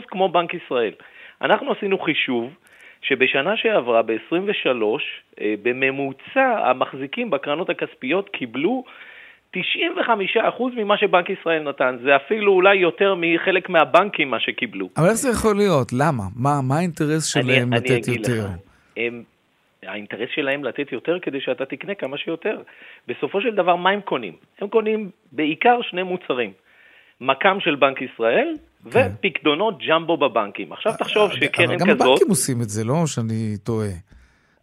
כמו 0.08 0.30
בנק 0.30 0.54
ישראל. 0.54 0.94
אנחנו 1.42 1.72
עשינו 1.72 2.00
חישוב 2.00 2.54
שבשנה 3.02 3.58
שעברה, 3.58 4.02
ב-23, 4.02 4.84
אה, 5.42 5.54
בממוצע 5.64 6.70
המחזיקים 6.70 7.30
בקרנות 7.30 7.70
הכספיות 7.70 8.30
קיבלו 8.30 8.84
95% 9.58 9.60
ממה 10.78 10.98
שבנק 10.98 11.30
ישראל 11.30 11.64
נתן. 11.64 11.98
זה 12.04 12.16
אפילו 12.16 12.54
אולי 12.54 12.76
יותר 12.76 13.16
מחלק 13.18 13.70
מהבנקים 13.70 14.32
מה 14.32 14.40
שקיבלו. 14.40 14.90
אבל 14.98 15.06
איך 15.06 15.14
זה 15.14 15.30
יכול 15.30 15.56
להיות? 15.56 15.94
למה? 15.94 16.24
מה, 16.36 16.62
מה 16.64 16.78
האינטרס 16.78 17.26
שלהם 17.26 17.74
אני 17.74 17.82
לתת 17.82 17.92
אגיד 17.92 18.08
יותר? 18.08 18.46
לך. 18.46 18.52
הם, 18.98 19.24
האינטרס 19.84 20.30
שלהם 20.36 20.64
לתת 20.64 20.92
יותר 20.92 21.18
כדי 21.22 21.42
שאתה 21.42 21.66
תקנה 21.66 21.96
כמה 21.96 22.18
שיותר. 22.18 22.62
בסופו 23.08 23.42
של 23.42 23.56
דבר, 23.56 23.76
מה 23.76 23.90
הם 23.90 24.02
קונים? 24.02 24.34
הם 24.60 24.68
קונים 24.68 25.10
בעיקר 25.32 25.80
שני 25.82 26.04
מוצרים. 26.04 26.52
מקם 27.22 27.58
של 27.60 27.76
בנק 27.76 28.02
ישראל 28.02 28.54
ופקדונות 28.86 29.78
ג'מבו 29.88 30.18
בבנקים. 30.18 30.74
עכשיו 30.74 30.94
תחשוב 31.00 31.32
כן. 31.32 31.38
אבל 31.38 31.46
שקרן 31.46 31.78
גם 31.78 31.88
כזאת, 31.88 32.02
הבנקים 32.02 32.30
עושים 32.30 32.62
את 32.62 32.70
זה, 32.70 32.84
לא 32.84 32.94
שאני 33.06 33.58
טועה. 33.64 33.92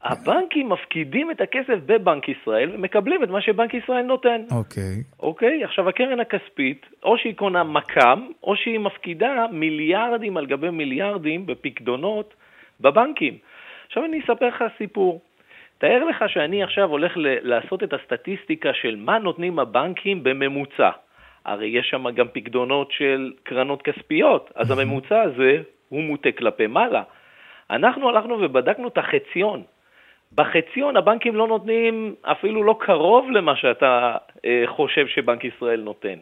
הבנקים 0.02 0.68
מפקידים 0.68 1.30
את 1.30 1.40
הכסף 1.40 1.78
בבנק 1.86 2.28
ישראל 2.28 2.70
ומקבלים 2.74 3.24
את 3.24 3.28
מה 3.28 3.40
שבנק 3.40 3.74
ישראל 3.74 4.02
נותן. 4.02 4.42
אוקיי. 4.50 5.02
אוקיי? 5.20 5.64
עכשיו 5.64 5.88
הקרן 5.88 6.20
הכספית, 6.20 6.86
או 7.02 7.18
שהיא 7.18 7.34
קונה 7.34 7.64
מקם, 7.64 8.26
או 8.42 8.56
שהיא 8.56 8.78
מפקידה 8.78 9.46
מיליארדים 9.52 10.36
על 10.36 10.46
גבי 10.46 10.70
מיליארדים 10.70 11.46
בפקדונות 11.46 12.34
בבנקים. 12.80 13.38
עכשיו 13.86 14.04
אני 14.04 14.20
אספר 14.20 14.46
לך 14.46 14.64
סיפור. 14.78 15.20
תאר 15.78 16.04
לך 16.04 16.24
שאני 16.26 16.62
עכשיו 16.62 16.90
הולך 16.90 17.16
ל- 17.16 17.48
לעשות 17.48 17.82
את 17.82 17.92
הסטטיסטיקה 17.92 18.74
של 18.74 18.96
מה 18.96 19.18
נותנים 19.18 19.58
הבנקים 19.58 20.22
בממוצע. 20.22 20.90
הרי 21.44 21.66
יש 21.68 21.88
שם 21.90 22.10
גם 22.10 22.26
פקדונות 22.32 22.92
של 22.92 23.32
קרנות 23.42 23.82
כספיות, 23.82 24.50
אז 24.54 24.70
הממוצע 24.78 25.22
הזה 25.22 25.62
הוא 25.88 26.02
מוטה 26.02 26.32
כלפי 26.32 26.66
מעלה. 26.66 27.02
אנחנו 27.70 28.08
הלכנו 28.08 28.38
ובדקנו 28.40 28.88
את 28.88 28.98
החציון. 28.98 29.62
בחציון 30.34 30.96
הבנקים 30.96 31.34
לא 31.34 31.48
נותנים 31.48 32.14
אפילו 32.22 32.64
לא 32.64 32.76
קרוב 32.80 33.30
למה 33.30 33.56
שאתה 33.56 34.16
אה, 34.44 34.62
חושב 34.66 35.06
שבנק 35.06 35.44
ישראל 35.44 35.80
נותן. 35.80 36.18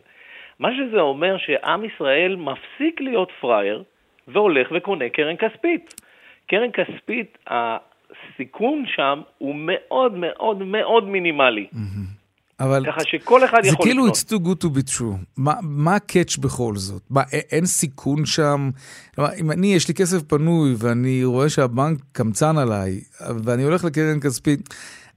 מה 0.59 0.69
שזה 0.77 1.01
אומר 1.01 1.37
שעם 1.39 1.85
ישראל 1.85 2.37
מפסיק 2.37 3.01
להיות 3.01 3.33
פראייר 3.41 3.83
והולך 4.29 4.69
וקונה 4.75 5.09
קרן 5.09 5.37
כספית. 5.37 5.95
קרן 6.47 6.71
כספית, 6.73 7.39
הסיכון 7.47 8.85
שם 8.87 9.21
הוא 9.39 9.55
מאוד 9.59 10.15
מאוד 10.17 10.63
מאוד 10.63 11.09
מינימלי. 11.09 11.67
אבל 12.61 12.87
ככה 12.87 13.01
שכל 13.05 13.45
אחד 13.45 13.59
זה 13.63 13.69
יכול 13.69 13.87
כאילו 13.87 14.07
לקנות. 14.07 14.17
it's 14.17 14.31
too 14.31 14.47
good 14.47 14.67
to 14.67 14.77
be 14.77 14.99
true. 14.99 15.25
מה, 15.37 15.55
מה 15.63 15.95
הקאץ' 15.95 16.37
בכל 16.37 16.77
זאת? 16.77 17.03
מה, 17.11 17.23
אין 17.33 17.67
סיכון 17.67 18.27
שם? 18.27 18.71
כלומר, 19.15 19.31
אם 19.41 19.51
אני, 19.51 19.75
יש 19.75 19.89
לי 19.89 19.95
כסף 19.95 20.23
פנוי 20.23 20.75
ואני 20.79 21.25
רואה 21.25 21.49
שהבנק 21.49 21.99
קמצן 22.13 22.59
עליי, 22.59 23.01
ואני 23.45 23.63
הולך 23.63 23.85
לקרן 23.85 24.21
כספית, 24.21 24.75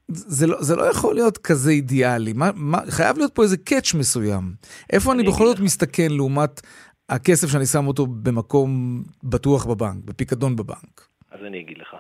זה 0.07 0.47
לא, 0.47 0.61
זה 0.61 0.75
לא 0.75 0.83
יכול 0.83 1.15
להיות 1.15 1.37
כזה 1.37 1.71
אידיאלי. 1.71 2.33
מה, 2.33 2.49
מה, 2.55 2.77
חייב 2.89 3.17
להיות 3.17 3.35
פה 3.35 3.43
איזה 3.43 3.57
קאץ' 3.57 3.93
מסוים. 3.93 4.53
איפה 4.93 5.11
אני, 5.13 5.23
אני 5.23 5.31
בכל 5.31 5.45
זאת 5.45 5.59
מסתכן 5.59 6.11
לעומת 6.11 6.61
הכסף 7.09 7.47
שאני 7.47 7.65
שם 7.65 7.87
אותו 7.87 8.07
במקום 8.07 9.03
בטוח 9.23 9.65
בבנק, 9.65 10.03
בפיקדון 10.05 10.55
בבנק? 10.55 11.07
אז 11.31 11.39
אני 11.47 11.59
אגיד 11.59 11.77
לך. 11.77 11.95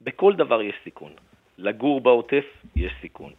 בכל 0.00 0.32
דבר 0.36 0.62
יש 0.62 0.74
סיכון. 0.84 1.12
לגור 1.58 2.00
בעוטף, 2.00 2.44
יש 2.76 2.92
סיכון. 3.02 3.32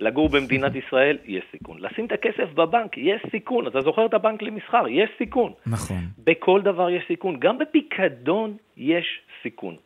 לגור 0.00 0.28
במדינת 0.28 0.72
ישראל, 0.86 1.18
יש 1.24 1.44
סיכון. 1.50 1.76
לשים 1.80 2.06
את 2.06 2.12
הכסף 2.12 2.52
בבנק, 2.54 2.98
יש 2.98 3.22
סיכון. 3.30 3.66
אתה 3.66 3.80
זוכר 3.80 4.06
את 4.06 4.14
הבנק 4.14 4.42
למסחר, 4.42 4.88
יש 4.88 5.10
סיכון. 5.18 5.52
נכון. 5.66 5.96
בכל 6.24 6.62
דבר 6.62 6.90
יש 6.90 7.04
סיכון. 7.08 7.40
גם 7.40 7.58
בפיקדון 7.58 8.56
יש 8.76 9.20
סיכון. 9.42 9.76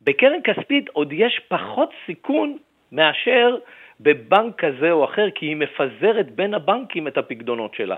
בקרן 0.00 0.40
כספית 0.44 0.88
עוד 0.88 1.12
יש 1.12 1.40
פחות 1.48 1.90
סיכון 2.06 2.56
מאשר 2.92 3.56
בבנק 4.00 4.64
כזה 4.64 4.90
או 4.90 5.04
אחר, 5.04 5.30
כי 5.30 5.46
היא 5.46 5.56
מפזרת 5.56 6.30
בין 6.30 6.54
הבנקים 6.54 7.08
את 7.08 7.18
הפקדונות 7.18 7.74
שלה. 7.74 7.96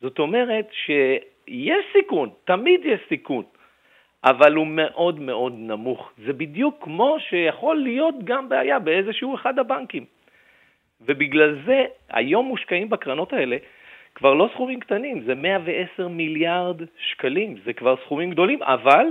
זאת 0.00 0.18
אומרת 0.18 0.68
שיש 0.72 1.84
סיכון, 1.92 2.30
תמיד 2.44 2.80
יש 2.84 3.00
סיכון, 3.08 3.44
אבל 4.24 4.54
הוא 4.54 4.66
מאוד 4.66 5.20
מאוד 5.20 5.54
נמוך. 5.56 6.10
זה 6.26 6.32
בדיוק 6.32 6.76
כמו 6.80 7.16
שיכול 7.28 7.76
להיות 7.76 8.14
גם 8.24 8.48
בעיה 8.48 8.78
באיזשהו 8.78 9.34
אחד 9.34 9.58
הבנקים. 9.58 10.04
ובגלל 11.00 11.62
זה 11.66 11.84
היום 12.10 12.46
מושקעים 12.46 12.90
בקרנות 12.90 13.32
האלה 13.32 13.56
כבר 14.14 14.34
לא 14.34 14.48
סכומים 14.54 14.80
קטנים, 14.80 15.22
זה 15.26 15.34
110 15.34 16.08
מיליארד 16.08 16.76
שקלים, 16.98 17.56
זה 17.64 17.72
כבר 17.72 17.94
סכומים 18.04 18.30
גדולים, 18.30 18.62
אבל 18.62 19.06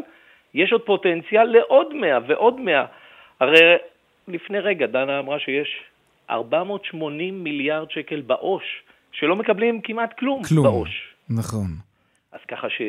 יש 0.54 0.72
עוד 0.72 0.82
פוטנציאל 0.82 1.44
לעוד 1.44 1.94
100 1.94 2.20
ועוד 2.28 2.60
100. 2.60 2.86
הרי 3.40 3.60
לפני 4.28 4.60
רגע 4.60 4.86
דנה 4.86 5.20
אמרה 5.20 5.40
שיש 5.40 5.84
480 6.30 7.44
מיליארד 7.44 7.92
שקל 7.92 8.22
בעו"ש, 8.22 8.64
שלא 9.12 9.36
מקבלים 9.36 9.82
כמעט 9.82 10.18
כלום, 10.20 10.44
כלום. 10.44 10.66
בעו"ש. 10.66 11.14
נכון. 11.30 11.68
אז 12.36 12.40
ככה 12.52 12.68
ש... 12.70 12.82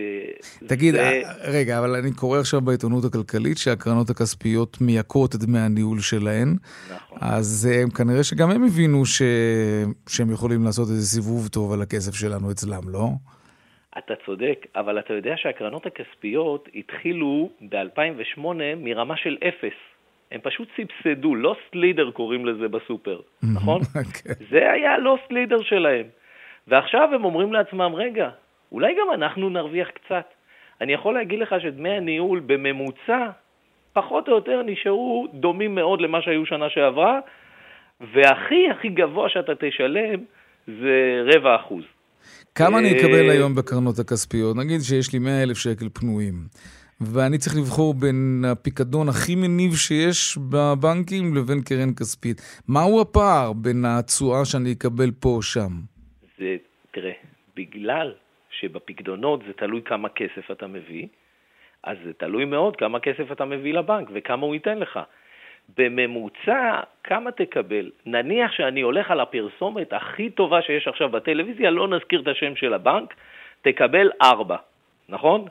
תגיד, 0.67 0.95
זה- 0.95 1.21
רגע, 1.45 1.79
אבל 1.79 1.95
אני 1.95 2.13
קורא 2.21 2.39
עכשיו 2.39 2.61
בעיתונות 2.61 3.05
הכלכלית 3.05 3.59
שהקרנות 3.59 4.11
הכספיות 4.11 4.77
מייקרות 4.81 5.35
את 5.35 5.41
דמי 5.41 5.59
הניהול 5.59 6.01
שלהן. 6.01 6.49
נכון. 6.95 7.19
אז 7.21 7.69
אה, 7.73 7.91
כנראה 7.97 8.25
שגם 8.25 8.51
הם 8.51 8.65
הבינו 8.65 9.07
ש... 9.07 9.23
שהם 10.09 10.31
יכולים 10.33 10.65
לעשות 10.65 10.89
איזה 10.89 11.07
סיבוב 11.07 11.49
טוב 11.49 11.73
על 11.73 11.83
הכסף 11.83 12.15
שלנו 12.15 12.51
אצלם, 12.51 12.83
לא? 12.93 13.09
אתה 13.99 14.15
צודק, 14.27 14.67
אבל 14.77 14.99
אתה 14.99 15.13
יודע 15.13 15.35
שהקרנות 15.37 15.87
הכספיות 15.87 16.69
התחילו 16.75 17.51
ב-2008 17.71 18.41
מרמה 18.77 19.17
של 19.17 19.37
אפס. 19.49 19.77
הם 20.33 20.41
פשוט 20.43 20.69
סבסדו, 20.77 21.35
לוסט 21.35 21.75
לידר 21.75 22.11
קוראים 22.11 22.47
לזה 22.47 22.69
בסופר, 22.69 23.21
נכון? 23.57 23.81
כן. 23.85 24.33
זה 24.51 24.71
היה 24.73 24.99
לוסט 24.99 25.31
לידר 25.31 25.63
שלהם. 25.63 26.07
ועכשיו 26.69 27.09
הם 27.15 27.25
אומרים 27.25 27.53
לעצמם, 27.53 27.93
רגע, 27.95 28.29
אולי 28.73 28.95
גם 28.95 29.15
אנחנו 29.15 29.49
נרוויח 29.49 29.89
קצת. 29.91 30.25
אני 30.81 30.93
יכול 30.93 31.15
להגיד 31.15 31.39
לך 31.39 31.55
שדמי 31.63 31.91
הניהול 31.91 32.41
בממוצע, 32.47 33.31
פחות 33.93 34.29
או 34.29 34.35
יותר 34.35 34.63
נשארו 34.63 35.27
דומים 35.35 35.75
מאוד 35.75 36.01
למה 36.01 36.23
שהיו 36.23 36.47
שנה 36.47 36.71
שעברה, 36.71 37.21
והכי 38.01 38.71
הכי 38.71 38.89
גבוה 38.89 39.29
שאתה 39.29 39.53
תשלם 39.55 40.21
זה 40.67 41.23
רבע 41.35 41.57
אחוז. 41.57 41.85
כמה 42.55 42.79
אני 42.79 42.93
אה, 42.93 42.99
אקבל 42.99 43.31
היום 43.31 43.55
בקרנות 43.55 43.99
הכספיות? 43.99 44.57
נגיד 44.57 44.81
שיש 44.81 45.13
לי 45.13 45.19
100 45.19 45.43
אלף 45.43 45.57
שקל 45.57 45.89
פנויים, 45.93 46.35
ואני 47.01 47.39
צריך 47.39 47.57
לבחור 47.57 47.95
בין 47.95 48.45
הפיקדון 48.47 49.09
הכי 49.09 49.35
מניב 49.35 49.75
שיש 49.75 50.39
בבנקים 50.51 51.35
לבין 51.35 51.63
קרן 51.63 51.95
כספית. 51.95 52.63
מהו 52.69 53.01
הפער 53.01 53.53
בין 53.53 53.85
התשואה 53.85 54.45
שאני 54.45 54.73
אקבל 54.73 55.11
פה 55.21 55.29
או 55.29 55.43
שם? 55.43 55.73
זה, 56.39 56.57
תראה, 56.91 57.13
בגלל 57.57 58.13
שבפקדונות 58.61 59.43
זה 59.47 59.53
תלוי 59.53 59.83
כמה 59.83 60.09
כסף 60.09 60.51
אתה 60.51 60.67
מביא, 60.67 61.07
אז 61.83 61.97
זה 62.05 62.13
תלוי 62.13 62.45
מאוד 62.45 62.77
כמה 62.77 63.01
כסף 63.01 63.33
אתה 63.33 63.45
מביא 63.45 63.75
לבנק 63.75 64.09
וכמה 64.13 64.47
הוא 64.47 64.55
ייתן 64.55 64.79
לך. 64.79 65.01
בממוצע, 65.79 66.81
כמה 67.05 67.31
תקבל? 67.31 67.91
נניח 68.07 68.53
שאני 68.53 68.81
הולך 68.81 69.11
על 69.11 69.21
הפרסומת 69.21 69.93
הכי 69.93 70.31
טובה 70.31 70.63
שיש 70.63 70.89
עכשיו 70.89 71.09
בטלוויזיה, 71.09 71.71
לא 71.71 71.89
נזכיר 71.89 72.21
את 72.21 72.29
השם 72.29 72.57
של 72.57 72.75
הבנק, 72.75 73.15
תקבל 73.63 74.11
4, 74.23 74.57
נכון? 75.09 75.45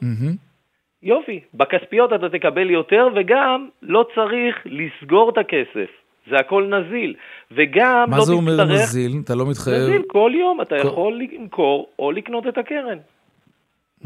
יופי, 1.04 1.40
בכספיות 1.54 2.14
אתה 2.14 2.30
תקבל 2.30 2.70
יותר 2.70 3.08
וגם 3.16 3.70
לא 3.82 4.06
צריך 4.16 4.62
לסגור 4.66 5.30
את 5.30 5.38
הכסף. 5.38 6.05
זה 6.30 6.36
הכל 6.36 6.64
נזיל. 6.80 7.16
וגם 7.52 8.06
מה 8.10 8.18
לא 8.18 8.24
זה 8.26 8.34
אומר 8.34 8.52
תצטרך... 8.52 8.70
נזיל? 8.72 9.12
אתה 9.26 9.36
לא 9.36 9.46
מתחייב? 9.50 9.78
נזיל, 9.82 10.02
כל 10.08 10.32
יום 10.36 10.62
אתה 10.62 10.76
כל- 10.82 10.88
יכול 10.88 11.20
למכור 11.34 11.90
או 12.00 12.12
לקנות 12.12 12.48
את 12.48 12.58
הקרן. 12.58 12.98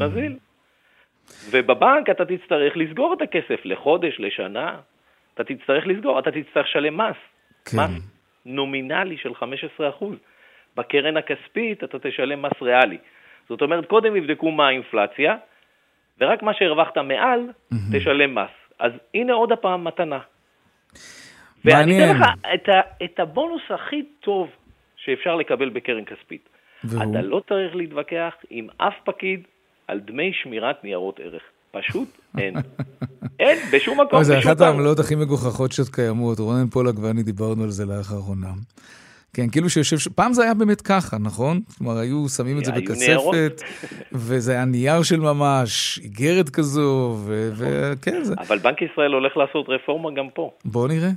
נזיל. 0.00 0.36
ובבנק 1.50 2.10
אתה 2.10 2.24
תצטרך 2.24 2.76
לסגור 2.76 3.14
את 3.14 3.22
הכסף 3.22 3.60
לחודש, 3.64 4.16
לשנה. 4.20 4.76
אתה 5.34 5.44
תצטרך 5.44 5.86
לסגור, 5.86 6.18
אתה 6.18 6.30
תצטרך 6.30 6.66
לשלם 6.66 6.96
מס. 7.00 7.16
כן. 7.64 7.76
מס 7.78 7.90
נומינלי 8.46 9.16
של 9.16 9.32
15%. 10.00 10.04
בקרן 10.76 11.16
הכספית 11.16 11.84
אתה 11.84 11.98
תשלם 11.98 12.42
מס 12.42 12.52
ריאלי. 12.62 12.98
זאת 13.48 13.62
אומרת, 13.62 13.86
קודם 13.86 14.16
יבדקו 14.16 14.50
מה 14.50 14.68
האינפלציה, 14.68 15.36
ורק 16.20 16.42
מה 16.42 16.54
שהרווחת 16.54 16.98
מעל, 16.98 17.40
תשלם 17.92 18.34
מס. 18.34 18.50
אז 18.78 18.92
הנה 19.14 19.32
עוד 19.32 19.52
הפעם 19.52 19.84
מתנה. 19.84 20.18
ואני. 21.64 22.04
אתן 22.04 22.16
לך 22.16 22.24
את, 22.54 22.68
ה, 22.68 23.04
את 23.04 23.20
הבונוס 23.20 23.62
הכי 23.70 24.02
טוב 24.20 24.48
שאפשר 24.96 25.36
לקבל 25.36 25.68
בקרן 25.68 26.04
כספית. 26.04 26.48
והוא? 26.84 27.02
אתה 27.02 27.22
לא 27.22 27.42
צריך 27.48 27.76
להתווכח 27.76 28.34
עם 28.50 28.66
אף 28.76 28.94
פקיד 29.04 29.40
על 29.88 30.00
דמי 30.00 30.32
שמירת 30.42 30.84
ניירות 30.84 31.20
ערך. 31.20 31.42
פשוט 31.70 32.08
אין. 32.38 32.54
אין, 33.40 33.58
בשום 33.72 34.00
מקום, 34.00 34.14
אוי, 34.16 34.24
זה 34.24 34.36
בשום 34.36 34.52
אחת. 34.52 34.60
העמלות 34.60 34.98
הכי 34.98 35.14
מגוחכות 35.14 35.72
שעוד 35.72 35.88
קיימות. 35.88 36.38
רונן 36.38 36.66
פולק 36.66 36.94
ואני 36.98 37.22
דיברנו 37.22 37.62
על 37.62 37.70
זה 37.70 37.86
לאחרונה. 37.86 38.50
כן, 39.32 39.48
כאילו 39.48 39.70
שיושב... 39.70 39.96
פעם 40.14 40.32
זה 40.32 40.42
היה 40.42 40.54
באמת 40.54 40.80
ככה, 40.80 41.18
נכון? 41.18 41.60
כלומר, 41.78 41.98
היו 41.98 42.28
שמים 42.28 42.58
את 42.58 42.64
זה. 42.64 42.72
בכספת, 42.72 43.62
וזה 44.12 44.52
היה 44.52 44.64
נייר 44.64 45.02
של 45.02 45.20
ממש, 45.20 46.00
איגרת 46.02 46.48
כזו, 46.48 47.16
ו- 47.26 47.50
וכן, 47.56 48.24
זה... 48.24 48.34
אבל 48.38 48.58
בנק 48.58 48.82
ישראל 48.82 49.12
הולך 49.12 49.36
לעשות 49.36 49.68
רפורמה 49.68 50.10
גם 50.16 50.26
פה. 50.34 50.50
בוא 50.64 50.88
נראה. 50.88 51.10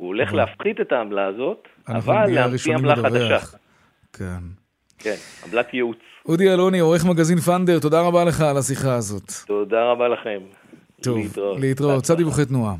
הוא 0.00 0.06
הולך 0.08 0.32
להפחית 0.32 0.80
את 0.80 0.92
העמלה 0.92 1.26
הזאת, 1.26 1.68
אבל 1.88 2.26
להמציא 2.26 2.74
עמלה. 2.74 2.96
חדשה. 2.96 3.38
כן. 4.12 4.40
כן, 4.98 5.14
עמלת 5.46 5.74
ייעוץ. 5.74 5.98
אודי 6.26 6.52
אלוני, 6.52 6.78
עורך 6.78 7.04
מגזין 7.04 7.38
פנדר, 7.38 7.78
תודה 7.78 8.00
רבה 8.00 8.24
לך 8.24 8.40
על 8.40 8.56
השיחה 8.56 8.94
הזאת. 8.94 9.32
תודה 9.46 9.84
רבה 9.92 10.08
לכם. 10.08 10.40
טוב, 11.02 11.18
להתראות. 11.18 11.60
להתראות. 11.60 12.04
צד 12.04 12.16
דיווחי 12.16 12.44
תנועה. 12.44 12.74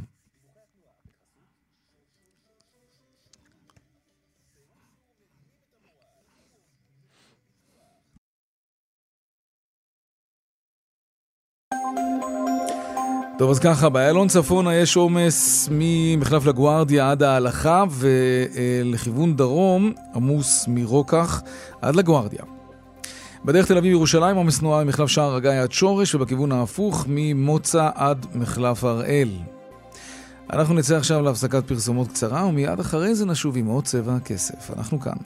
טוב, 13.41 13.51
אז 13.51 13.59
ככה, 13.59 13.89
באיילון 13.89 14.29
צפונה 14.29 14.75
יש 14.75 14.97
עומס 14.97 15.69
ממחלף 15.73 16.47
לגוארדיה 16.47 17.11
עד 17.11 17.23
ההלכה, 17.23 17.85
ולכיוון 17.91 19.37
דרום 19.37 19.93
עמוס 20.15 20.65
מרוקח 20.69 21.43
עד 21.83 21.97
לגוארדיה. 21.97 22.43
בדרך 23.45 23.67
תל 23.67 23.77
אביב-ירושלים 23.77 24.37
עומס 24.37 24.59
תנועה 24.59 24.85
ממחלף 24.85 25.09
שער 25.09 25.35
הגיא 25.35 25.51
עד 25.51 25.73
שורש, 25.73 26.15
ובכיוון 26.15 26.53
ההפוך 26.53 27.05
ממוצא 27.09 27.91
עד 27.95 28.27
מחלף 28.35 28.85
הראל. 28.85 29.31
אנחנו 30.53 30.75
נצא 30.75 30.97
עכשיו 30.97 31.23
להפסקת 31.23 31.69
פרסומות 31.69 32.09
קצרה, 32.09 32.47
ומיד 32.47 32.81
אחרי 32.81 33.15
זה 33.15 33.27
נשוב 33.27 33.57
עם 33.57 33.67
עוד 33.67 33.85
צבע 33.85 34.15
הכסף. 34.15 34.71
אנחנו 34.77 35.01
כאן. 35.01 35.17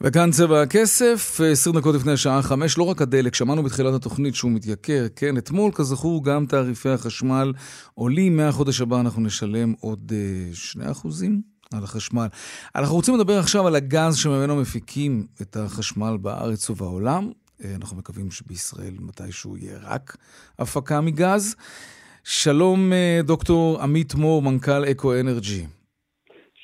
וכאן 0.00 0.30
צבע 0.30 0.62
הכסף, 0.62 1.40
20 1.52 1.76
דקות 1.76 1.94
לפני 1.94 2.12
השעה 2.12 2.42
5, 2.42 2.78
לא 2.78 2.82
רק 2.82 3.02
הדלק, 3.02 3.34
שמענו 3.34 3.62
בתחילת 3.62 3.94
התוכנית 3.94 4.34
שהוא 4.34 4.50
מתייקר, 4.50 5.06
כן, 5.16 5.38
אתמול, 5.38 5.72
כזכור, 5.74 6.24
גם 6.24 6.46
תעריפי 6.46 6.88
החשמל 6.88 7.52
עולים, 7.94 8.36
מהחודש 8.36 8.80
הבא 8.80 9.00
אנחנו 9.00 9.22
נשלם 9.22 9.74
עוד 9.80 10.12
אה, 10.14 10.54
2 10.54 10.90
אחוזים 10.90 11.42
על 11.72 11.84
החשמל. 11.84 12.26
אנחנו 12.76 12.94
רוצים 12.94 13.14
לדבר 13.14 13.38
עכשיו 13.38 13.66
על 13.66 13.74
הגז 13.74 14.16
שממנו 14.16 14.56
מפיקים 14.56 15.26
את 15.42 15.56
החשמל 15.56 16.16
בארץ 16.20 16.70
ובעולם. 16.70 17.30
אה, 17.64 17.74
אנחנו 17.74 17.96
מקווים 17.96 18.30
שבישראל 18.30 18.94
מתישהו 19.00 19.56
יהיה 19.56 19.78
רק 19.82 20.16
הפקה 20.58 21.00
מגז. 21.00 21.54
שלום, 22.24 22.92
אה, 22.92 23.20
דוקטור 23.24 23.82
עמית 23.82 24.14
מור, 24.14 24.42
מנכ"ל 24.42 24.84
אקו 24.90 25.20
אנרג'י. 25.20 25.77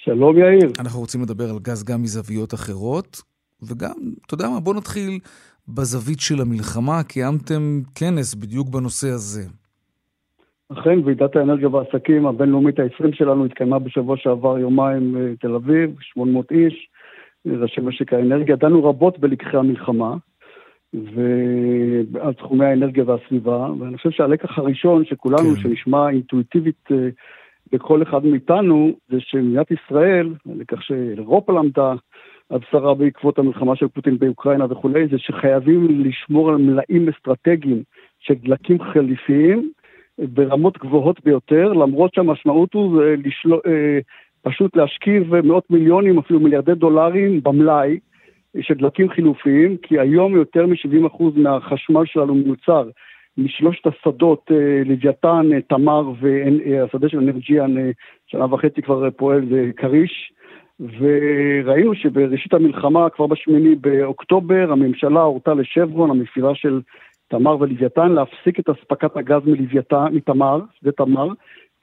שלום 0.05 0.39
יאיר. 0.39 0.71
אנחנו 0.81 1.01
רוצים 1.01 1.23
לדבר 1.23 1.45
על 1.45 1.59
גז 1.63 1.85
גם 1.85 2.03
מזוויות 2.03 2.55
אחרות, 2.55 3.23
וגם, 3.63 3.95
אתה 4.27 4.35
יודע 4.35 4.49
מה, 4.49 4.61
בוא 4.61 4.75
נתחיל 4.75 5.19
בזווית 5.69 6.21
של 6.21 6.41
המלחמה. 6.41 7.03
קיימתם 7.03 7.81
כנס 7.95 8.35
בדיוק 8.35 8.69
בנושא 8.69 9.09
הזה. 9.09 9.43
אכן, 10.73 10.99
ועידת 11.05 11.37
האנרגיה 11.37 11.69
והעסקים 11.69 12.27
הבינלאומית 12.27 12.79
ה-20 12.79 13.17
שלנו 13.17 13.45
התקיימה 13.45 13.79
בשבוע 13.79 14.17
שעבר 14.17 14.59
יומיים 14.59 15.17
בתל 15.19 15.55
אביב, 15.55 15.91
800 16.01 16.53
איש, 16.53 16.89
ראשי 17.47 17.81
משק 17.81 18.13
האנרגיה. 18.13 18.57
דנו 18.57 18.85
רבות 18.85 19.19
בלקחי 19.19 19.57
המלחמה 19.57 20.17
ועל 22.13 22.33
תחומי 22.33 22.67
האנרגיה 22.67 23.05
והסביבה, 23.05 23.69
ואני 23.79 23.97
חושב 23.97 24.11
שהלקח 24.11 24.59
הראשון 24.59 25.05
שכולנו, 25.05 25.55
כן. 25.55 25.61
שנשמע 25.61 26.11
אינטואיטיבית 26.11 26.89
אה, 27.75 27.79
לכל 27.79 28.03
אחד 28.03 28.27
מאיתנו, 28.27 28.93
זה 29.09 29.17
שמדינת 29.21 29.71
ישראל, 29.71 30.35
הלקח 30.57 30.81
שאירופה 30.81 31.53
למדה, 31.53 31.95
על 32.51 32.59
בשרה 32.59 32.95
בעקבות 32.95 33.39
המלחמה 33.39 33.77
של 33.77 33.89
פוטין 33.89 34.19
באוקראינה 34.19 34.67
וכולי, 34.71 35.09
זה 35.09 35.19
שחייבים 35.19 36.05
לשמור 36.05 36.51
על 36.51 36.57
מלאים 36.57 37.09
אסטרטגיים 37.09 37.83
של 38.21 38.35
דלקים 38.35 38.79
חליפיים 38.83 39.71
ברמות 40.19 40.79
גבוהות 40.79 41.25
ביותר, 41.25 41.73
למרות 41.73 42.15
שהמשמעות 42.15 42.75
הוא 42.75 43.03
לשלו, 43.03 43.61
אה, 43.67 43.99
פשוט 44.43 44.77
להשכיב 44.77 45.41
מאות 45.41 45.71
מיליונים, 45.71 46.19
אפילו 46.19 46.41
מיליארדי 46.41 46.75
דולרים 46.75 47.43
במלאי 47.43 47.99
של 48.61 48.75
דלקים 48.75 49.11
חילופיים, 49.11 49.77
כי 49.77 49.99
היום 49.99 50.35
יותר 50.35 50.67
מ-70% 50.67 51.23
מהחשמל 51.37 52.05
שלנו 52.07 52.35
מיוצר 52.35 52.89
משלושת 53.39 53.87
השדות, 53.87 54.51
אה, 54.51 54.83
לוויתן, 54.85 55.51
אה, 55.55 55.61
תמר 55.61 56.13
והשדה 56.21 57.09
של 57.09 57.19
אנרג'יאן, 57.19 57.79
אה, 57.79 57.91
שנה 58.27 58.55
וחצי 58.55 58.83
כבר 58.83 59.11
פועל, 59.11 59.47
זה 59.51 59.71
כריש. 59.77 60.33
וראינו 60.99 61.95
שבראשית 61.95 62.55
המלחמה, 62.55 63.11
כבר 63.11 63.27
בשמיני 63.27 63.75
באוקטובר, 63.75 64.73
הממשלה 64.73 65.21
הורתה 65.21 65.55
לשברון, 65.55 66.11
המפעילה 66.11 66.55
של 66.55 66.81
תמר 67.29 67.61
ולוויתן, 67.61 68.13
להפסיק 68.13 68.61
את 68.61 68.69
אספקת 68.69 69.17
הגז 69.17 69.43
מלוויתן, 69.47 70.07
מתמר, 70.13 70.61
שדה 70.81 70.93
תמר, 70.93 71.29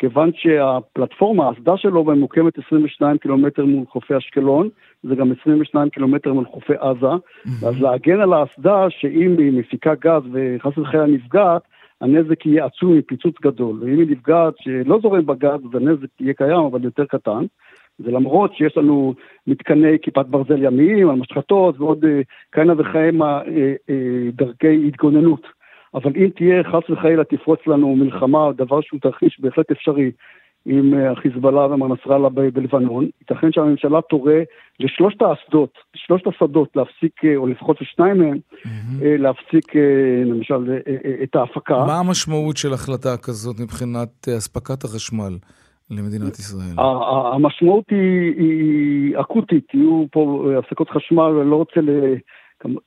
כיוון 0.02 0.32
שהפלטפורמה, 0.34 1.48
האסדה 1.48 1.78
שלו 1.78 2.04
ממוקמת 2.04 2.54
22 2.68 3.18
קילומטר 3.18 3.66
מול 3.66 3.86
חופי 3.90 4.18
אשקלון, 4.18 4.70
זה 5.04 5.16
גם 5.16 5.32
22 5.42 5.90
קילומטר 5.90 6.34
מול 6.34 6.46
חופי 6.46 6.74
עזה, 6.80 7.08
mm-hmm. 7.08 7.68
אז 7.68 7.82
להגן 7.82 8.22
על 8.22 8.34
האסדה 8.34 8.86
שאם 8.90 9.36
היא 9.38 9.60
מפיקה 9.60 9.96
גז 9.96 10.22
וחס 10.34 10.78
וחלילה 10.78 11.06
נפגעת, 11.06 11.62
הנזק 12.02 12.46
יהיה 12.46 12.66
עצום 12.66 12.98
מפיצוץ 12.98 13.36
גדול, 13.42 13.80
ואם 13.82 14.00
היא 14.00 14.08
נפגעת 14.10 14.54
שלא 14.58 15.00
זורם 15.02 15.26
בגז, 15.26 15.60
אז 15.66 15.76
הנזק 15.76 16.08
יהיה 16.20 16.34
קיים 16.34 16.60
אבל 16.60 16.84
יותר 16.84 17.06
קטן. 17.06 17.46
זה 18.00 18.12
למרות 18.12 18.56
שיש 18.56 18.78
לנו 18.78 19.14
מתקני 19.48 19.98
כיפת 20.02 20.26
ברזל 20.26 20.64
ימיים, 20.64 21.10
על 21.10 21.16
משחטות 21.16 21.80
ועוד 21.80 22.06
אה, 22.06 22.22
כהנה 22.52 22.74
וכהנה 22.78 23.26
אה, 23.26 23.74
אה, 23.90 24.30
דרכי 24.34 24.88
התגוננות. 24.88 25.61
אבל 25.94 26.12
אם 26.16 26.30
תהיה 26.36 26.64
חס 26.64 26.90
וחלילה 26.90 27.24
תפרוץ 27.24 27.60
לנו 27.68 27.96
מלחמה, 27.96 28.52
דבר 28.58 28.82
שהוא 28.82 29.00
תרחיש 29.00 29.40
בהחלט 29.40 29.72
אפשרי 29.72 30.12
עם 30.66 30.94
החיזבאללה 31.12 31.66
ומר 31.66 31.88
נסראללה 31.88 32.30
בלבנון, 32.30 33.08
ייתכן 33.22 33.52
שהממשלה 33.52 34.02
תורה 34.02 34.40
לשלושת 34.80 35.22
האסדות, 35.22 35.74
לשלושת 35.96 36.28
השדות 36.28 36.76
להפסיק, 36.76 37.22
או 37.36 37.48
לפחות 37.48 37.82
לשניים 37.82 38.18
מהם, 38.18 38.38
mm-hmm. 38.38 39.04
להפסיק 39.04 39.76
למשל 40.26 40.78
את 41.24 41.36
ההפקה. 41.36 41.86
מה 41.86 42.00
המשמעות 42.00 42.58
של 42.58 42.74
החלטה 42.74 43.18
כזאת 43.18 43.60
מבחינת 43.60 44.28
אספקת 44.38 44.84
החשמל? 44.84 45.38
למדינת 45.92 46.40
ישראל? 46.40 46.76
המשמעות 47.34 47.90
היא, 47.90 48.34
היא 48.38 49.20
אקוטית, 49.20 49.74
יהיו 49.74 50.06
פה 50.12 50.52
הפסקות 50.60 50.90
חשמל, 50.90 51.24
אני 51.42 51.50
לא 51.50 51.56
רוצה 51.56 51.80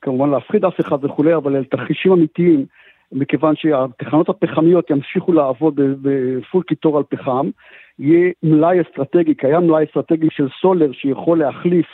כמובן 0.03 0.31
להפחיד 0.31 0.65
אף 0.65 0.81
אחד 0.81 1.05
וכולי, 1.05 1.35
אבל 1.35 1.57
אלה 1.57 1.65
תרחישים 1.65 2.13
אמיתיים, 2.13 2.67
מכיוון 3.13 3.55
שהתחנות 3.57 4.29
הפחמיות 4.29 4.91
ימשיכו 4.91 5.33
לעבוד 5.33 5.75
בפול 5.77 6.63
קיטור 6.63 6.97
על 6.97 7.03
פחם, 7.09 7.51
יהיה 7.99 8.31
מלאי 8.43 8.81
אסטרטגי, 8.81 9.35
קיים 9.35 9.67
מלאי 9.67 9.85
אסטרטגי 9.85 10.29
של 10.31 10.49
סולר 10.61 10.93
שיכול 10.93 11.39
להחליף 11.39 11.87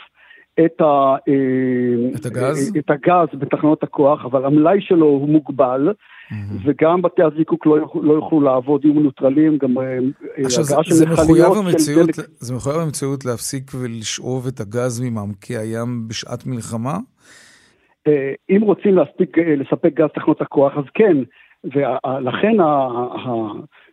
את, 0.65 0.81
ה, 0.81 1.15
את, 2.15 2.25
הגז? 2.25 2.73
את 2.77 2.89
הגז 2.89 3.39
בתחנות 3.39 3.83
הכוח, 3.83 4.25
אבל 4.25 4.45
המלאי 4.45 4.81
שלו 4.81 5.05
הוא 5.05 5.29
מוגבל, 5.29 5.89
Mm-hmm. 6.31 6.55
וגם 6.65 7.01
בתי 7.01 7.21
הזיקוק 7.23 7.65
לא, 7.65 7.75
יוכלו, 7.75 8.03
לא 8.03 8.13
יוכלו 8.13 8.41
לעבוד, 8.41 8.85
יהיו 8.85 8.93
מנוטרלים, 8.93 9.57
גם 9.57 9.77
אה, 9.77 9.97
עכשיו, 10.45 10.63
הגעה 10.65 10.83
של 10.83 10.93
מכליות 11.11 11.57
של 11.79 11.95
דלק. 11.95 12.15
זה 12.39 12.55
מחויב 12.55 12.77
המציאות 12.77 13.25
להפסיק 13.25 13.71
ולשאוב 13.75 14.47
את 14.47 14.59
הגז 14.59 15.01
ממעמקי 15.01 15.57
הים 15.57 16.07
בשעת 16.07 16.45
מלחמה? 16.45 16.97
אה, 18.07 18.33
אם 18.49 18.61
רוצים 18.61 18.95
להספיק, 18.95 19.37
אה, 19.37 19.55
לספק 19.55 19.93
גז 19.93 20.09
תחנות 20.13 20.41
הכוח, 20.41 20.77
אז 20.77 20.83
כן, 20.93 21.17
ולכן 21.63 22.57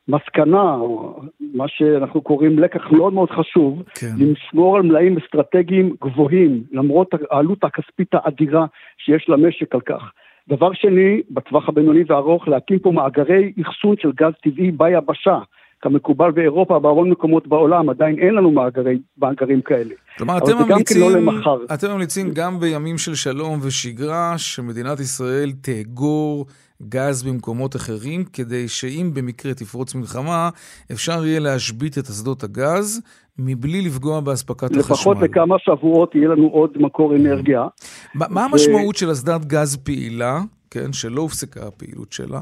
המסקנה, 0.09 0.75
או 0.75 1.21
מה 1.55 1.69
שאנחנו 1.69 2.21
קוראים 2.23 2.59
לקח 2.59 2.91
מאוד 2.93 3.13
מאוד 3.13 3.31
חשוב, 3.31 3.83
כן. 4.01 4.07
לשמור 4.19 4.77
על 4.77 4.83
מלאים 4.83 5.17
אסטרטגיים 5.19 5.95
גבוהים, 6.01 6.63
למרות 6.73 7.15
העלות 7.31 7.65
הכספית 7.65 8.09
האדירה 8.13 8.67
שיש 8.99 9.29
למשק 9.29 9.75
על 9.75 9.81
כך. 9.81 10.13
דבר 10.49 10.73
שני, 10.73 11.23
בטווח 11.31 11.69
הבינוני 11.69 12.03
והארוך, 12.07 12.49
להקים 12.49 12.79
פה 12.79 12.93
מאגרי 12.93 13.53
אחסון 13.63 13.97
של 13.99 14.13
גז 14.13 14.33
טבעי 14.43 14.71
ביבשה. 14.71 15.39
כמקובל 15.81 16.31
באירופה, 16.31 16.79
בהרבה 16.79 17.03
מקומות 17.03 17.47
בעולם, 17.47 17.91
עדיין 17.91 18.19
אין 18.19 18.35
לנו 18.35 18.51
מאגרי, 18.51 18.99
מאגרים 19.19 19.61
כאלה. 19.61 19.95
כלומר, 20.19 20.39
אתם 20.39 20.59
ממליצים, 20.59 21.01
לא 21.01 21.59
אתם 21.75 21.91
ממליצים 21.91 22.31
גם 22.35 22.61
בימים 22.61 22.99
של 22.99 23.15
שלום 23.15 23.59
ושגרה, 23.63 24.35
שמדינת 24.39 25.01
ישראל 25.01 25.53
תאגור 25.61 26.47
גז 26.83 27.23
במקומות 27.23 27.77
אחרים, 27.77 28.25
כדי 28.25 28.69
שאם 28.69 29.11
במקרה 29.15 29.55
תפרוץ 29.55 29.95
מלחמה, 29.95 30.49
אפשר 30.93 31.27
יהיה 31.27 31.41
להשבית 31.41 31.99
את 31.99 32.05
אסדות 32.05 32.45
הגז, 32.45 33.01
מבלי 33.39 33.83
לפגוע 33.83 34.21
באספקת 34.21 34.71
החשמל. 34.77 34.93
לפחות 34.93 35.17
לכמה 35.21 35.57
שבועות 35.59 36.15
יהיה 36.15 36.29
לנו 36.29 36.49
עוד 36.49 36.71
מקור 36.77 37.17
אנרגיה. 37.17 37.67
מה 38.15 38.45
המשמעות 38.45 38.97
של 38.97 39.13
אסדת 39.13 39.45
גז 39.45 39.77
פעילה, 39.77 40.41
כן, 40.71 40.93
שלא 40.93 41.21
הופסקה 41.21 41.67
הפעילות 41.67 42.13
שלה? 42.13 42.41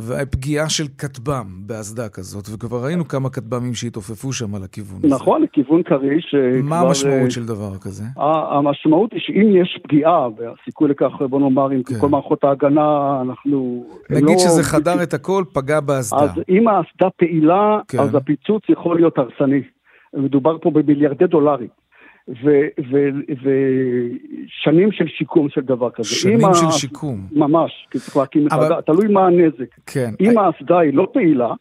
והפגיעה 0.00 0.68
של 0.68 0.84
כטב"ם 0.98 1.46
באסדה 1.66 2.08
כזאת, 2.08 2.44
וכבר 2.54 2.84
ראינו 2.84 3.08
כמה 3.08 3.30
כטב"מים 3.30 3.74
שהתעופפו 3.74 4.32
שם 4.32 4.54
על 4.54 4.62
הכיוון 4.64 4.98
הזה. 5.04 5.14
נכון, 5.14 5.42
לכיוון 5.42 5.82
כריש. 5.82 6.34
מה 6.62 6.80
המשמעות 6.80 7.30
של 7.30 7.46
דבר 7.46 7.78
כזה? 7.80 8.04
המשמעות 8.50 9.12
היא 9.12 9.20
שאם 9.20 9.56
יש 9.62 9.80
פגיעה, 9.82 10.28
והסיכוי 10.28 10.88
לכך, 10.88 11.12
בוא 11.30 11.40
נאמר, 11.40 11.70
עם 11.70 11.82
כן. 11.82 11.94
כל 12.00 12.08
מערכות 12.08 12.44
ההגנה, 12.44 13.20
אנחנו... 13.22 13.84
נגיד 14.10 14.24
לא... 14.24 14.38
שזה 14.38 14.62
חדר 14.62 15.02
את 15.02 15.14
הכל, 15.14 15.44
פגע 15.52 15.80
באסדה. 15.80 16.18
אז 16.22 16.30
אם 16.48 16.68
האסדה 16.68 17.10
פעילה, 17.16 17.78
כן. 17.88 17.98
אז 17.98 18.14
הפיצוץ 18.14 18.62
יכול 18.68 18.96
להיות 18.96 19.18
הרסני. 19.18 19.62
מדובר 20.14 20.58
פה 20.58 20.70
במיליארדי 20.70 21.26
דולרים. 21.26 21.68
ושנים 23.42 24.92
של 24.92 25.08
שיקום 25.18 25.48
של 25.48 25.60
דבר 25.60 25.90
כזה. 25.90 26.08
שנים 26.08 26.40
של 26.40 26.66
ה... 26.66 26.72
שיקום. 26.72 27.26
ממש, 27.32 27.86
כי 27.90 27.98
צריך 27.98 28.16
להקים 28.16 28.46
אבל... 28.50 28.66
מחדש, 28.66 28.84
תלוי 28.86 29.08
מה 29.08 29.26
הנזק. 29.26 29.74
כן. 29.86 30.10
אם 30.20 30.38
I... 30.38 30.40
האסדה 30.40 30.78
היא 30.78 30.94
לא 30.94 31.08
פעילה, 31.12 31.52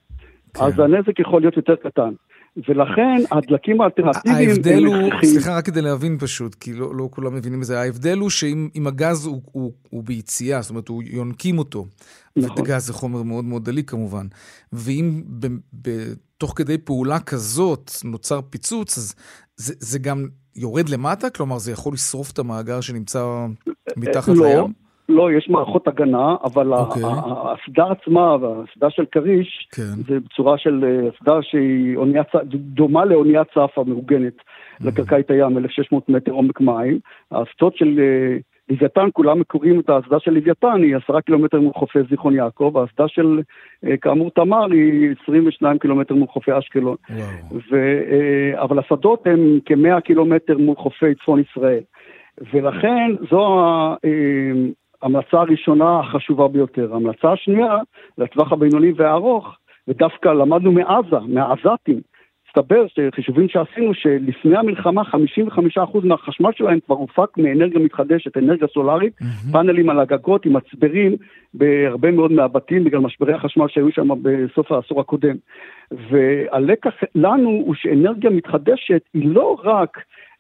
כן. 0.54 0.64
אז 0.64 0.80
הנזק 0.80 1.20
יכול 1.20 1.42
להיות 1.42 1.58
יותר 1.58 1.76
קטן. 1.76 2.14
ולכן 2.68 3.16
הדלקים 3.32 3.82
האלטרנטיביים 3.82 4.50
ההבדל 4.50 4.86
הוא, 4.86 5.12
סליחה 5.24 5.58
רק 5.58 5.66
כדי 5.66 5.82
להבין 5.82 6.18
פשוט, 6.20 6.56
כי 6.56 6.74
לא, 6.74 6.96
לא 6.96 7.10
כולם 7.12 7.36
מבינים 7.36 7.60
את 7.60 7.66
זה, 7.66 7.80
ההבדל 7.80 8.18
הוא 8.18 8.30
שאם 8.30 8.88
הגז 8.88 9.26
הוא, 9.26 9.42
הוא, 9.52 9.72
הוא 9.90 10.04
ביציאה, 10.04 10.62
זאת 10.62 10.70
אומרת, 10.70 10.88
הוא 10.88 11.04
יונקים 11.06 11.58
אותו, 11.58 11.86
נכון. 12.36 12.62
וגז 12.62 12.86
זה 12.86 12.94
חומר 12.94 13.24
מאוד 13.24 13.46
מאוד 13.46 13.66
דליק 13.66 13.90
כמובן, 13.90 14.28
ואם 14.74 15.24
ב, 15.40 15.48
ב, 15.82 15.90
תוך 16.38 16.54
כדי 16.56 16.78
פעולה 16.78 17.20
כזאת 17.20 17.92
נוצר 18.04 18.42
פיצוץ, 18.50 18.98
אז 18.98 19.16
זה, 19.56 19.74
זה 19.80 20.00
גם 20.00 20.26
יורד 20.56 20.90
למטה? 20.90 21.30
כלומר, 21.30 21.58
זה 21.58 21.72
יכול 21.72 21.94
לשרוף 21.94 22.32
את 22.32 22.40
המאגר 22.40 22.82
שנמצא 22.82 23.20
מתחת 23.98 24.34
לא, 24.36 24.46
לים? 24.46 24.74
לא, 25.10 25.32
יש 25.32 25.50
מערכות 25.50 25.88
הגנה, 25.88 26.36
אבל 26.44 26.74
אוקיי. 26.74 27.04
האסדה 27.04 27.84
עצמה, 27.92 28.32
האסדה 28.32 28.90
של 28.90 29.06
כריש, 29.12 29.68
כן. 29.72 30.04
זה 30.08 30.20
בצורה 30.20 30.58
של 30.58 30.84
אה, 30.84 31.10
אסדה 31.10 31.40
שהיא 31.42 31.98
אונייה, 31.98 32.24
דומה 32.46 33.06
לאוניית 33.06 33.48
צפה 33.48 33.84
מאורגנת 33.88 34.34
mm-hmm. 34.38 34.88
לקרקעית 34.88 35.32
הים, 35.32 35.58
1,600 35.58 36.10
מטר 36.10 36.32
עומק 36.32 36.62
מים. 36.62 37.00
האסדות 37.32 37.78
של 37.78 38.00
אה, 38.00 38.38
לוויתן, 38.70 39.08
כולם 39.14 39.44
קוראים 39.44 39.80
את 39.80 39.90
האסדה 39.90 40.20
של 40.20 40.32
לוויתן, 40.32 40.84
היא 40.84 40.96
עשרה 40.96 41.22
קילומטר 41.22 41.60
מול 41.60 41.74
חופי 41.74 42.00
זיכרון 42.10 42.36
יעקב, 42.36 42.74
האסדה 42.76 43.08
של, 43.08 43.42
אה, 43.86 43.98
כאמור, 43.98 44.32
תמר 44.32 44.72
היא 44.72 45.16
22 45.24 45.80
קילומטר 45.80 46.16
מול 46.16 46.28
חופי 46.28 46.58
אשקלון. 46.58 46.96
ו, 47.52 47.76
אה, 48.12 48.62
אבל 48.62 48.80
השדות 48.80 49.28
הם 49.28 49.60
כמאה 49.66 50.02
קילומטר 50.02 50.58
מול 50.58 50.76
חופי 50.76 51.16
צפון 51.16 51.40
ישראל. 51.40 51.82
ולכן 52.54 53.12
זו 53.32 53.60
אה, 54.06 54.52
ההמלצה 55.02 55.38
הראשונה 55.40 56.00
החשובה 56.00 56.48
ביותר. 56.48 56.94
ההמלצה 56.94 57.32
השנייה, 57.32 57.78
לטווח 58.18 58.52
הבינוני 58.52 58.92
והארוך, 58.96 59.58
ודווקא 59.88 60.30
למדנו 60.30 60.72
מעזה, 60.72 61.20
מהעזתים, 61.28 62.02
מסתבר 62.50 62.86
שחישובים 62.88 63.50
שעשינו 63.50 63.94
שלפני 63.94 64.58
המלחמה 64.58 65.02
55% 65.02 66.00
מהחשמל 66.04 66.50
שלהם 66.56 66.80
כבר 66.86 66.96
הופק 66.96 67.38
מאנרגיה 67.38 67.80
מתחדשת, 67.80 68.38
אנרגיה 68.38 68.68
סולארית, 68.74 69.14
mm-hmm. 69.22 69.52
פאנלים 69.52 69.90
על 69.90 70.00
הגגות 70.00 70.46
עם 70.46 70.54
מצברים 70.54 71.16
בהרבה 71.54 72.12
מאוד 72.12 72.32
מהבתים 72.32 72.84
בגלל 72.84 73.00
משברי 73.00 73.34
החשמל 73.34 73.68
שהיו 73.68 73.92
שם 73.92 74.08
בסוף 74.22 74.72
העשור 74.72 75.00
הקודם. 75.00 75.36
והלקח 75.92 76.94
לנו 77.16 77.50
הוא 77.50 77.76
שאנרגיה 77.76 78.30
מתחדשת 78.30 79.02
היא 79.14 79.30
לא 79.30 79.58
רק 79.64 79.98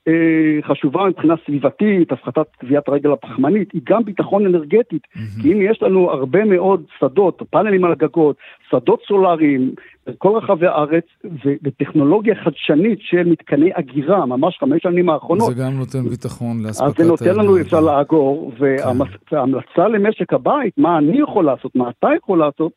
אה, 0.07 0.62
חשובה 0.62 1.05
מבחינה 1.05 1.36
סביבתית, 1.45 2.12
הפחתת 2.12 2.47
טביעת 2.60 2.88
הרגל 2.88 3.12
הפחמנית, 3.12 3.72
היא 3.74 3.82
גם 3.84 4.03
ביטחון 4.03 4.45
אנרגטית. 4.45 5.03
Mm-hmm. 5.03 5.41
כי 5.41 5.53
אם 5.53 5.62
יש 5.62 5.84
לנו 5.84 6.12
הרבה 6.12 6.45
מאוד 6.45 6.84
שדות, 6.99 7.41
פאנלים 7.49 7.86
על 7.86 7.91
הגגות, 7.91 8.36
שדות 8.70 9.01
סולאריים, 9.07 9.72
בכל 10.14 10.38
רחבי 10.38 10.68
הארץ, 10.68 11.03
וטכנולוגיה 11.64 12.36
חדשנית 12.43 12.99
של 13.01 13.24
מתקני 13.24 13.70
אגירה, 13.74 14.26
ממש 14.26 14.57
חמש 14.60 14.82
שנים 14.84 15.10
האחרונות. 15.10 15.55
זה 15.55 15.64
גם 15.64 15.78
נותן 15.78 16.10
ביטחון 16.10 16.64
לאספקת... 16.64 16.88
אז 16.88 16.93
זה 16.97 17.07
נותן 17.07 17.36
לנו, 17.36 17.62
אפשר 17.62 17.82
לאגור, 17.82 18.51
כן. 18.57 18.66
וההמלצה 19.32 19.88
למשק 19.88 20.34
הבית, 20.34 20.78
מה 20.78 20.97
אני 20.97 21.20
יכול 21.22 21.45
לעשות, 21.45 21.76
מה 21.76 21.89
אתה 21.89 22.07
יכול 22.18 22.39
לעשות, 22.39 22.72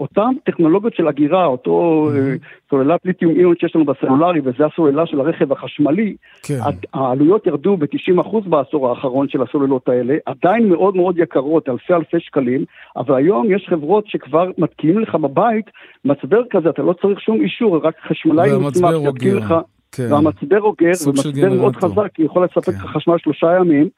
אותן 0.00 0.30
טכנולוגיות 0.44 0.94
של 0.94 1.08
אגירה, 1.08 1.46
אותו 1.46 2.08
אה, 2.14 2.34
סוללת 2.70 3.00
ליתיום 3.04 3.36
איון 3.36 3.54
שיש 3.60 3.76
לנו 3.76 3.84
בסלולרי, 3.84 4.40
וזה 4.44 4.66
הסוללה 4.66 5.06
של 5.06 5.20
הרכב 5.20 5.52
החשמלי, 5.52 6.16
כן. 6.42 6.58
העלויות 6.94 7.46
ירדו 7.46 7.76
ב-90% 7.76 8.48
בעשור 8.48 8.88
האחרון 8.88 9.28
של 9.28 9.42
הסוללות 9.42 9.88
האלה, 9.88 10.14
עדיין 10.26 10.68
מאוד 10.68 10.96
מאוד 10.96 11.18
יקרות, 11.18 11.68
אלפי 11.68 11.94
אלפי 11.94 12.20
שקלים, 12.20 12.64
אבל 12.96 13.14
היום 13.14 13.54
יש 13.54 13.66
חברות 13.68 14.04
שכבר 14.06 14.50
מתקינים 14.58 14.98
לך 14.98 15.14
בבית 15.14 15.66
מצבר 16.04 16.42
כזה, 16.50 16.70
אתה 16.70 16.82
לא 16.82 16.92
צריך 17.02 17.20
שום 17.20 17.40
אישור, 17.40 17.76
רק 17.76 17.94
חשמלאי 18.08 18.50
שיתקין 18.74 19.06
אוגר. 19.06 19.36
לך, 19.38 19.54
כן. 19.92 20.12
והמצבר 20.12 20.60
אוגר, 20.60 20.92
ומצבר 21.06 21.54
מאוד. 21.54 21.76
חזק, 21.76 22.18
יכול 22.18 22.44
לספק 22.44 22.68
לך 22.68 22.86
חשמל 22.86 23.18
שלושה 23.18 23.56
ימים. 23.56 23.88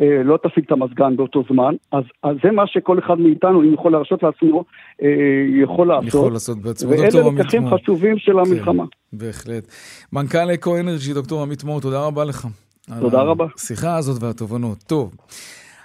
אה, 0.00 0.22
לא 0.24 0.36
תפעיל 0.36 0.64
את 0.66 0.72
המזגן 0.72 1.16
באותו 1.16 1.42
זמן, 1.52 1.74
אז, 1.92 2.04
אז 2.22 2.36
זה 2.44 2.50
מה 2.50 2.66
שכל 2.66 2.98
אחד 2.98 3.18
מאיתנו, 3.18 3.62
אם 3.62 3.74
יכול 3.74 3.92
להרשות 3.92 4.22
לעצמו, 4.22 4.64
אה, 5.02 5.08
יכול 5.62 5.88
לעשות. 5.88 6.08
יכול 6.08 6.32
לעשות 6.32 6.58
בעצמו. 6.58 6.90
ואלה 6.90 7.08
לקחים. 7.42 7.68
חשובים 7.68 8.18
של 8.18 8.38
המלחמה. 8.38 8.84
בהחלט. 9.12 9.64
מנכ"ל 10.12 10.54
אקו 10.54 10.76
אנרג'י, 10.76 11.14
דוקטור 11.14 11.42
עמית 11.42 11.64
מור, 11.64 11.80
תודה 11.80 12.06
רבה 12.06 12.24
לך. 12.24 12.46
תודה 13.00 13.22
רבה. 13.22 13.46
השיחה 13.56 13.96
הזאת 13.96 14.22
והתובנות. 14.22 14.78
טוב. 14.86 15.14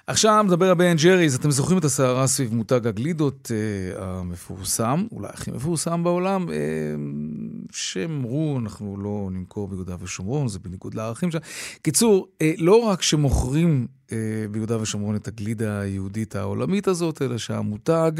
עכשיו 0.07 0.43
נדבר 0.43 0.69
על 0.69 0.73
בן 0.73 0.95
ג'ריז, 0.95 1.35
אתם 1.35 1.51
זוכרים 1.51 1.77
את 1.77 1.85
הסערה 1.85 2.27
סביב 2.27 2.53
מותג 2.53 2.87
הגלידות 2.87 3.51
אה, 3.51 4.03
המפורסם, 4.05 5.05
אולי 5.11 5.27
הכי 5.33 5.51
מפורסם 5.51 6.03
בעולם, 6.03 6.49
אה, 6.49 6.55
שאמרו, 7.71 8.59
אנחנו 8.59 8.97
לא 8.97 9.29
נמכור 9.31 9.67
ביהודה 9.67 9.95
ושומרון, 10.01 10.47
זה 10.47 10.59
בניגוד 10.59 10.93
לערכים 10.93 11.31
שלנו. 11.31 11.45
קיצור, 11.81 12.27
אה, 12.41 12.51
לא 12.57 12.75
רק 12.75 13.01
שמוכרים 13.01 13.87
אה, 14.11 14.17
ביהודה 14.51 14.81
ושומרון 14.81 15.15
את 15.15 15.27
הגלידה 15.27 15.79
היהודית 15.79 16.35
העולמית 16.35 16.87
הזאת, 16.87 17.21
אלא 17.21 17.37
שהמותג 17.37 18.11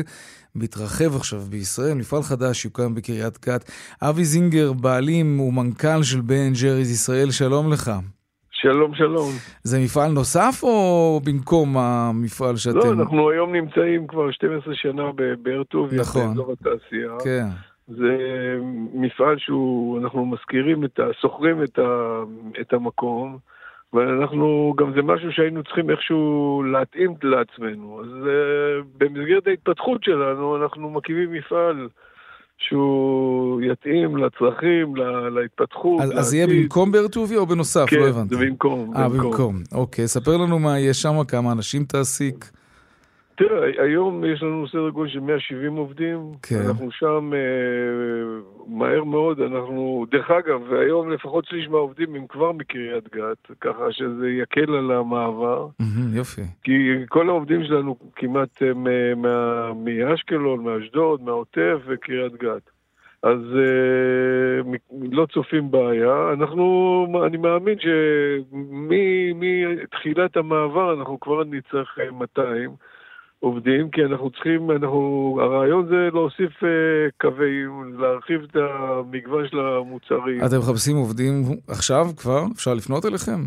מתרחב 0.56 1.16
עכשיו 1.16 1.42
בישראל, 1.50 1.94
מפעל 1.94 2.24
חדש 2.24 2.66
יוקם 2.66 2.96
בקריית 2.96 3.46
גת. 3.46 3.72
אבי 4.02 4.26
זינגר, 4.26 4.74
בעלים 4.74 5.40
ומנכ"ל 5.40 6.04
של 6.04 6.22
בן 6.22 6.54
ג'ריז 6.54 6.92
ישראל, 6.92 7.32
שלום 7.32 7.72
לך. 7.72 7.92
שלום, 8.66 8.96
שלום. 8.96 9.30
זה 9.64 9.78
מפעל 9.84 10.12
נוסף 10.12 10.64
או 10.64 11.20
במקום 11.26 11.78
המפעל 11.78 12.56
שאתם... 12.56 12.78
לא, 12.78 12.92
אנחנו 12.94 13.30
היום 13.30 13.56
נמצאים 13.56 14.08
כבר 14.08 14.32
12 14.32 14.76
שנה 14.76 15.04
בבאר 15.16 15.64
טוביה, 15.64 16.02
נכון. 16.02 16.28
באזור 16.28 16.54
התעשייה. 16.54 17.12
כן. 17.24 17.46
זה 17.88 18.18
מפעל 18.94 19.38
שהוא, 19.38 20.00
אנחנו 20.00 20.26
מזכירים 20.26 20.86
את 20.86 21.00
ה... 21.00 21.04
שוכרים 21.22 21.64
את, 21.64 21.80
ה, 21.80 22.20
את 22.62 22.74
המקום, 22.74 23.38
ואנחנו, 23.94 24.74
גם 24.78 24.94
זה 24.96 25.02
משהו 25.02 25.32
שהיינו 25.32 25.64
צריכים 25.64 25.90
איכשהו 25.90 26.64
להתאים 26.72 27.14
לעצמנו. 27.24 28.02
אז 28.02 28.08
uh, 28.08 28.86
במסגרת 28.98 29.48
ההתפתחות 29.48 30.04
שלנו, 30.04 30.64
אנחנו 30.64 30.90
מקימים 30.90 31.32
מפעל 31.34 31.88
שהוא 32.58 33.62
יתאים 33.62 34.18
לצרכים, 34.18 34.96
לה, 34.96 35.30
להתפתחות. 35.30 36.02
אז, 36.02 36.12
אז 36.20 36.34
יהיה. 36.34 36.48
במקום 36.48 36.92
באר 36.92 37.08
טוביה 37.08 37.40
או 37.40 37.46
בנוסף? 37.46 37.86
כן, 37.88 38.00
לא 38.00 38.08
הבנתי. 38.08 38.36
זה 38.36 38.46
במקום. 38.46 38.92
אה, 38.96 39.10
במקום. 39.10 39.56
אוקיי, 39.72 40.08
ספר 40.08 40.38
לנו 40.38 40.60
מה 40.60 40.80
יהיה 40.80 40.94
שם, 40.94 41.24
כמה 41.28 41.52
אנשים 41.52 41.86
תעסיק. 41.86 42.52
תראה, 43.38 43.84
היום 43.84 44.26
יש 44.26 44.44
לנו 44.44 44.68
סדר 44.68 44.90
גודל 44.90 45.10
של 45.10 45.20
170 45.20 45.76
עובדים. 45.76 46.20
כן. 46.44 46.56
אנחנו 46.68 46.92
שם 46.92 47.32
אה, 47.34 47.40
מהר 48.68 49.04
מאוד, 49.04 49.40
אנחנו, 49.42 50.06
דרך 50.12 50.32
אגב, 50.32 50.62
והיום 50.70 51.12
לפחות 51.12 51.46
שליש 51.46 51.68
מהעובדים 51.68 52.16
הם 52.16 52.28
כבר 52.28 52.52
מקריית 52.52 53.16
גת, 53.16 53.58
ככה 53.62 53.92
שזה 53.92 54.30
יקל 54.30 54.74
על 54.76 54.92
המעבר. 54.92 55.68
מהמם, 55.80 56.16
יופי. 56.18 56.42
כי 56.64 56.72
כל 57.10 57.30
העובדים 57.30 57.64
שלנו 57.64 57.96
כמעט 58.16 58.62
הם 58.62 58.88
אה, 58.88 59.16
מה- 59.16 59.72
מאשקלון, 59.74 60.64
מאשדוד, 60.64 61.22
מהעוטף 61.24 61.78
וקריית 61.88 62.34
גת. 62.34 62.70
אז 63.24 63.40
אה, 63.56 64.72
לא 65.12 65.26
צופים 65.34 65.72
בעיה. 65.72 66.34
אנחנו, 66.34 66.66
אני 67.28 67.38
מאמין 67.38 67.78
שמתחילת 69.20 70.38
המעבר 70.38 70.94
אנחנו 70.94 71.20
כבר 71.20 71.44
נצטרך 71.44 72.00
אה, 72.00 72.12
200 72.12 72.70
עובדים, 73.46 73.90
כי 73.90 74.02
אנחנו 74.06 74.30
צריכים, 74.30 74.72
אנחנו, 74.72 75.40
הרעיון 75.42 75.88
זה 75.88 76.10
להוסיף 76.14 76.64
אה, 76.64 76.70
קווים, 77.22 77.70
להרחיב 78.00 78.42
את 78.42 78.56
המגוון 78.56 79.48
של 79.48 79.60
המוצרים. 79.60 80.46
אתם 80.46 80.58
מחפשים 80.60 80.96
עובדים 80.98 81.44
עכשיו 81.68 82.06
כבר? 82.18 82.44
אפשר 82.56 82.74
לפנות 82.74 83.06
אליכם? 83.06 83.42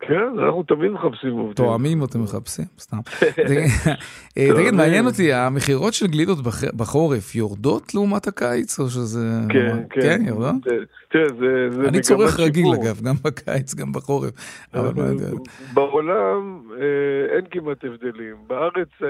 כן, 0.00 0.38
אנחנו 0.38 0.62
תמיד 0.62 0.90
מחפשים 0.90 1.32
עובדים. 1.32 1.54
תואמים 1.54 2.04
אתם 2.04 2.22
מחפשים? 2.22 2.64
סתם. 2.78 2.96
תגיד, 4.34 4.66
אה, 4.66 4.72
מעניין 4.72 5.06
אותי, 5.06 5.32
המכירות 5.32 5.94
של 5.94 6.06
גלידות 6.06 6.42
בח- 6.42 6.74
בחורף 6.76 7.34
יורדות 7.34 7.94
לעומת 7.94 8.26
הקיץ, 8.26 8.80
או 8.80 8.88
שזה... 8.88 9.38
כן, 9.48 9.76
כן. 9.90 10.00
כן, 10.00 10.22
יורדות? 10.26 10.54
תראה, 11.10 11.28
זה... 11.38 11.88
אני 11.88 12.00
צורך 12.00 12.40
רגיל. 12.40 12.66
אגב, 12.82 13.00
גם 13.02 13.14
בקיץ, 13.24 13.74
גם 13.74 13.92
בחורף. 13.92 14.30
בעולם 15.74 16.60
אה, 16.80 17.36
אין 17.36 17.44
כמעט 17.50 17.84
הבדלים. 17.84 18.36
בארץ 18.46 18.88
אה, 19.02 19.08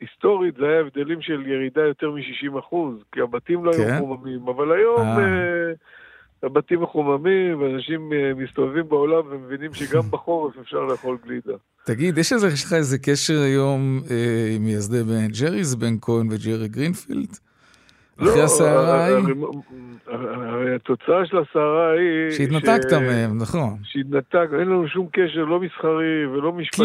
היסטורית 0.00 0.54
זה 0.58 0.64
היה 0.68 0.80
הבדלים 0.80 1.22
של 1.22 1.46
ירידה 1.46 1.80
יותר 1.82 2.10
מ-60 2.10 2.58
אחוז, 2.58 2.94
כי 3.12 3.20
הבתים 3.20 3.64
לא 3.64 3.72
כן? 3.72 3.80
היו 3.80 3.94
מחוממים, 4.06 4.48
אבל 4.48 4.72
היום 4.72 5.06
הבתים 6.42 6.82
מחוממים, 6.82 7.60
ואנשים 7.60 8.12
אה, 8.12 8.34
מסתובבים 8.34 8.88
בעולם 8.88 9.22
ומבינים 9.30 9.74
שגם 9.74 10.02
בחורף 10.10 10.54
אפשר 10.62 10.80
לאכול 10.80 11.18
גלידה. 11.26 11.52
תגיד, 11.84 12.18
יש 12.18 12.32
לך 12.64 12.72
איזה 12.72 12.98
קשר 12.98 13.40
היום 13.40 14.00
אה, 14.10 14.54
עם 14.56 14.64
מייסדי 14.64 15.02
בן 15.02 15.28
ג'ריס, 15.40 15.74
בן 15.74 15.96
כהן 16.00 16.26
וג'רי 16.30 16.68
גרינפילד? 16.68 17.38
אחרי 18.22 18.42
הסערה 18.42 19.04
ההיא? 19.04 19.14
לא, 19.36 19.50
הרי- 20.06 20.74
התוצאה 20.74 21.26
של 21.26 21.36
הסערה 21.38 21.90
היא... 21.92 22.30
שהתנתקת 22.36 22.90
ש- 22.90 22.92
מהם, 22.92 23.38
נכון. 23.38 23.76
שהתנתק, 23.82 24.48
אין 24.58 24.68
לנו 24.68 24.88
שום 24.88 25.06
קשר, 25.12 25.44
לא 25.44 25.60
מסחרי 25.60 26.26
ולא 26.32 26.52
משפטי 26.52 26.82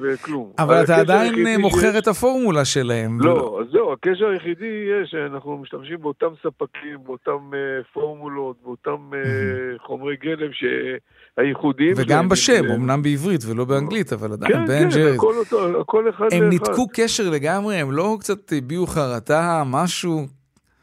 וכלום. 0.00 0.52
אבל 0.58 0.84
אתה 0.84 0.96
עדיין 0.96 1.34
מוכר 1.60 1.98
את 1.98 2.08
הפורמולה 2.08 2.64
שלהם. 2.64 3.18
לא, 3.20 3.58
אז 3.60 3.72
זהו, 3.72 3.92
הקשר 3.92 4.26
היחידי 4.26 4.64
יהיה 4.66 5.06
שאנחנו 5.06 5.58
משתמשים 5.58 5.96
באותם 6.02 6.26
ספקים, 6.42 6.98
באותם 7.06 7.30
אה, 7.54 7.58
פורמולות, 7.92 8.56
באותם 8.64 8.96
אה, 9.14 9.20
חומרי 9.86 10.16
גלם 10.22 10.50
שהייחודיים 10.52 11.92
וגם 11.96 12.28
בשם, 12.28 12.64
הם- 12.64 12.70
אמנם 12.70 13.02
בעברית 13.02 13.40
ולא 13.48 13.64
באנגלית, 13.64 14.12
אבל 14.12 14.32
עדיין, 14.32 14.52
כן, 14.52 14.66
בן 14.66 14.90
כן, 14.90 14.96
ג'ריס. 14.98 15.20
הכל 15.80 16.10
אחד 16.10 16.24
הם 16.32 16.42
לאחד. 16.42 16.48
ניתקו 16.52 16.86
קשר 16.92 17.30
לגמרי, 17.30 17.76
הם 17.76 17.92
לא 17.92 18.16
קצת 18.20 18.52
הביעו 18.52 18.86
חרטה, 18.86 19.62
משהו? 19.66 20.35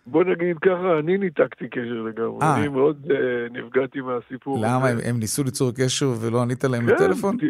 בוא 0.08 0.24
נגיד 0.24 0.58
ככה, 0.60 1.00
אני 1.00 1.18
ניתקתי 1.18 1.68
קשר 1.68 2.02
לגמרי. 2.08 2.38
אה. 2.42 2.58
אני 2.60 2.68
מאוד 2.68 3.12
אה, 3.12 3.18
נפגעתי 3.52 4.02
מהסיפור. 4.02 4.58
למה? 4.62 4.88
הם- 4.90 4.98
הם 5.06 5.20
ניסו 5.20 5.44
ליצור 5.44 5.72
קשר 5.72 6.06
ולא 6.22 6.42
ענית 6.42 6.64
להם 6.64 6.86
כן, 6.86 6.94
לטלפון? 6.94 7.38
ת- 7.38 7.42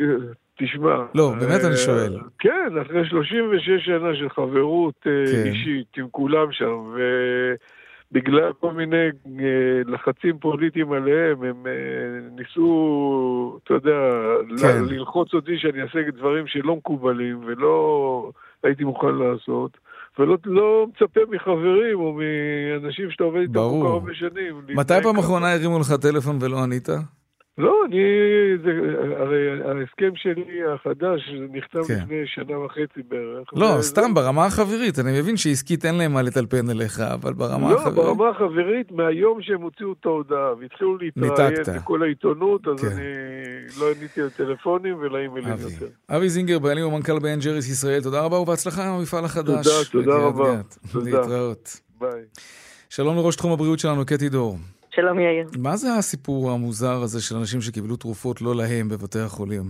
תשמע. 0.58 0.96
לא, 1.16 1.34
באמת 1.40 1.62
אני 1.62 1.72
אה, 1.72 1.78
שואל. 1.78 2.18
כן, 2.40 2.74
אחרי 2.82 3.06
36 3.10 3.86
שנה 3.86 4.16
של 4.16 4.30
חברות 4.30 4.94
אה, 5.08 5.12
כן. 5.32 5.50
אישית 5.50 5.88
עם 5.98 6.08
כולם 6.12 6.52
שם, 6.52 6.94
ובגלל 8.12 8.54
כל 8.60 8.72
מיני 8.74 9.06
אה, 9.40 9.52
לחצים 9.86 10.38
פוליטיים 10.40 10.92
עליהם, 10.92 11.44
הם 11.44 11.68
אה, 11.68 11.72
ניסו, 12.36 13.60
אתה 13.64 13.74
יודע, 13.74 14.00
כן. 14.62 14.84
ללחוץ 14.90 15.34
אותי 15.34 15.58
שאני 15.58 15.82
אעשה 15.82 16.00
דברים 16.18 16.48
שלא 16.48 16.76
מקובלים 16.76 17.42
ולא 17.46 18.32
הייתי 18.64 18.84
מוכן 18.84 19.16
לעשות. 19.16 19.78
ולא 20.20 20.38
לא 20.46 20.88
מצפה 20.90 21.20
מחברים 21.30 22.00
או 22.00 22.14
מאנשים 22.14 23.12
שאתה 23.12 23.24
עובד 23.24 23.40
איתם 23.40 23.54
כל. 23.54 23.82
כך 23.86 23.92
הרבה 23.92 24.14
שנים. 24.14 24.62
מתי 24.70 24.94
פעם. 25.04 25.18
אחרונה 25.18 25.54
הרימו 25.54 25.80
לך 25.80 25.94
טלפון 26.02 26.38
ולא 26.42 26.64
ענית? 26.64 26.90
לא, 27.58 27.76
אני... 27.86 27.98
זה, 28.64 28.72
הרי 29.20 29.50
ההסכם 29.52 30.12
שלי 30.16 30.60
החדש 30.74 31.22
נחתם 31.50 31.84
כן. 31.88 31.94
לפני 31.94 32.24
שנה 32.26 32.60
וחצי 32.60 33.02
בערך. 33.08 33.48
לא, 33.54 33.66
ו- 33.66 33.84
סתם 33.84 34.14
ברמה 34.14 34.46
החברירית. 34.46 35.00
אני 35.00 35.20
מבין 35.20 35.38
שעסקית 35.38 35.86
אין 35.86 35.96
להם 35.96 36.14
מה 36.14 36.22
לטלפן 36.22 36.70
אליך, 36.70 37.00
אבל 37.00 37.34
ברמה 37.34 37.72
לא, 37.72 37.76
החברית... 37.76 37.96
ברמה 37.96 38.30
החברית, 38.30 38.92
מהיום 38.92 39.42
שהם 39.42 39.62
הוציאו 39.62 39.94
את 40.00 40.06
ההודעה 40.06 40.54
והתחילו 40.60 40.98
להתראיין. 40.98 41.54
בכל 41.76 42.04
העיתונות, 42.04 42.68
אז 42.68 42.82
כן. 42.82 42.88
אני 42.88 43.06
לא 43.80 43.86
עניתי 43.98 44.22
לטלפונים 44.22 44.98
ולאימיילים. 44.98 45.52
יותר. 45.52 45.88
אבי 46.10 46.30
זינגר, 46.30 46.60
בעלים 46.60 46.86
ומנכ"ל 46.86 47.20
בן 47.20 47.40
ג'ריס 47.40 47.70
ישראל, 47.70 48.02
תודה 48.04 48.22
רבה 48.22 48.40
ובהצלחה 48.40 48.88
עם 48.88 48.94
המפעל 48.94 49.26
החדש. 49.26 49.68
תודה, 49.92 50.06
תודה 50.06 50.18
רבה. 50.18 50.62
תודה. 50.92 51.06
להתראות. 51.20 51.82
ביי. 52.00 52.22
שלום 52.90 53.16
לראש 53.16 53.36
תחום 53.36 53.52
הבריאות 53.52 53.80
שלנו, 53.80 54.06
קטי 54.06 54.30
דור. 54.30 54.58
שלום 54.96 55.20
יאיר. 55.20 55.48
מה 55.64 55.76
זה 55.76 55.88
הסיפור 56.00 56.52
המוזר 56.52 57.02
הזה 57.04 57.22
של 57.22 57.36
אנשים 57.36 57.62
שקיבלו 57.62 57.96
תרופות 57.96 58.42
לא 58.42 58.56
להם 58.56 58.90
בבתי 58.90 59.20
החולים? 59.20 59.64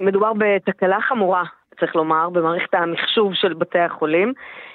מדובר 0.00 0.32
בתקלה 0.38 0.98
חמורה, 1.00 1.44
צריך 1.80 1.96
לומר, 1.96 2.28
במערכת 2.30 2.74
המחשוב 2.74 3.34
של 3.34 3.54
בתי 3.54 3.78
החולים. 3.78 4.32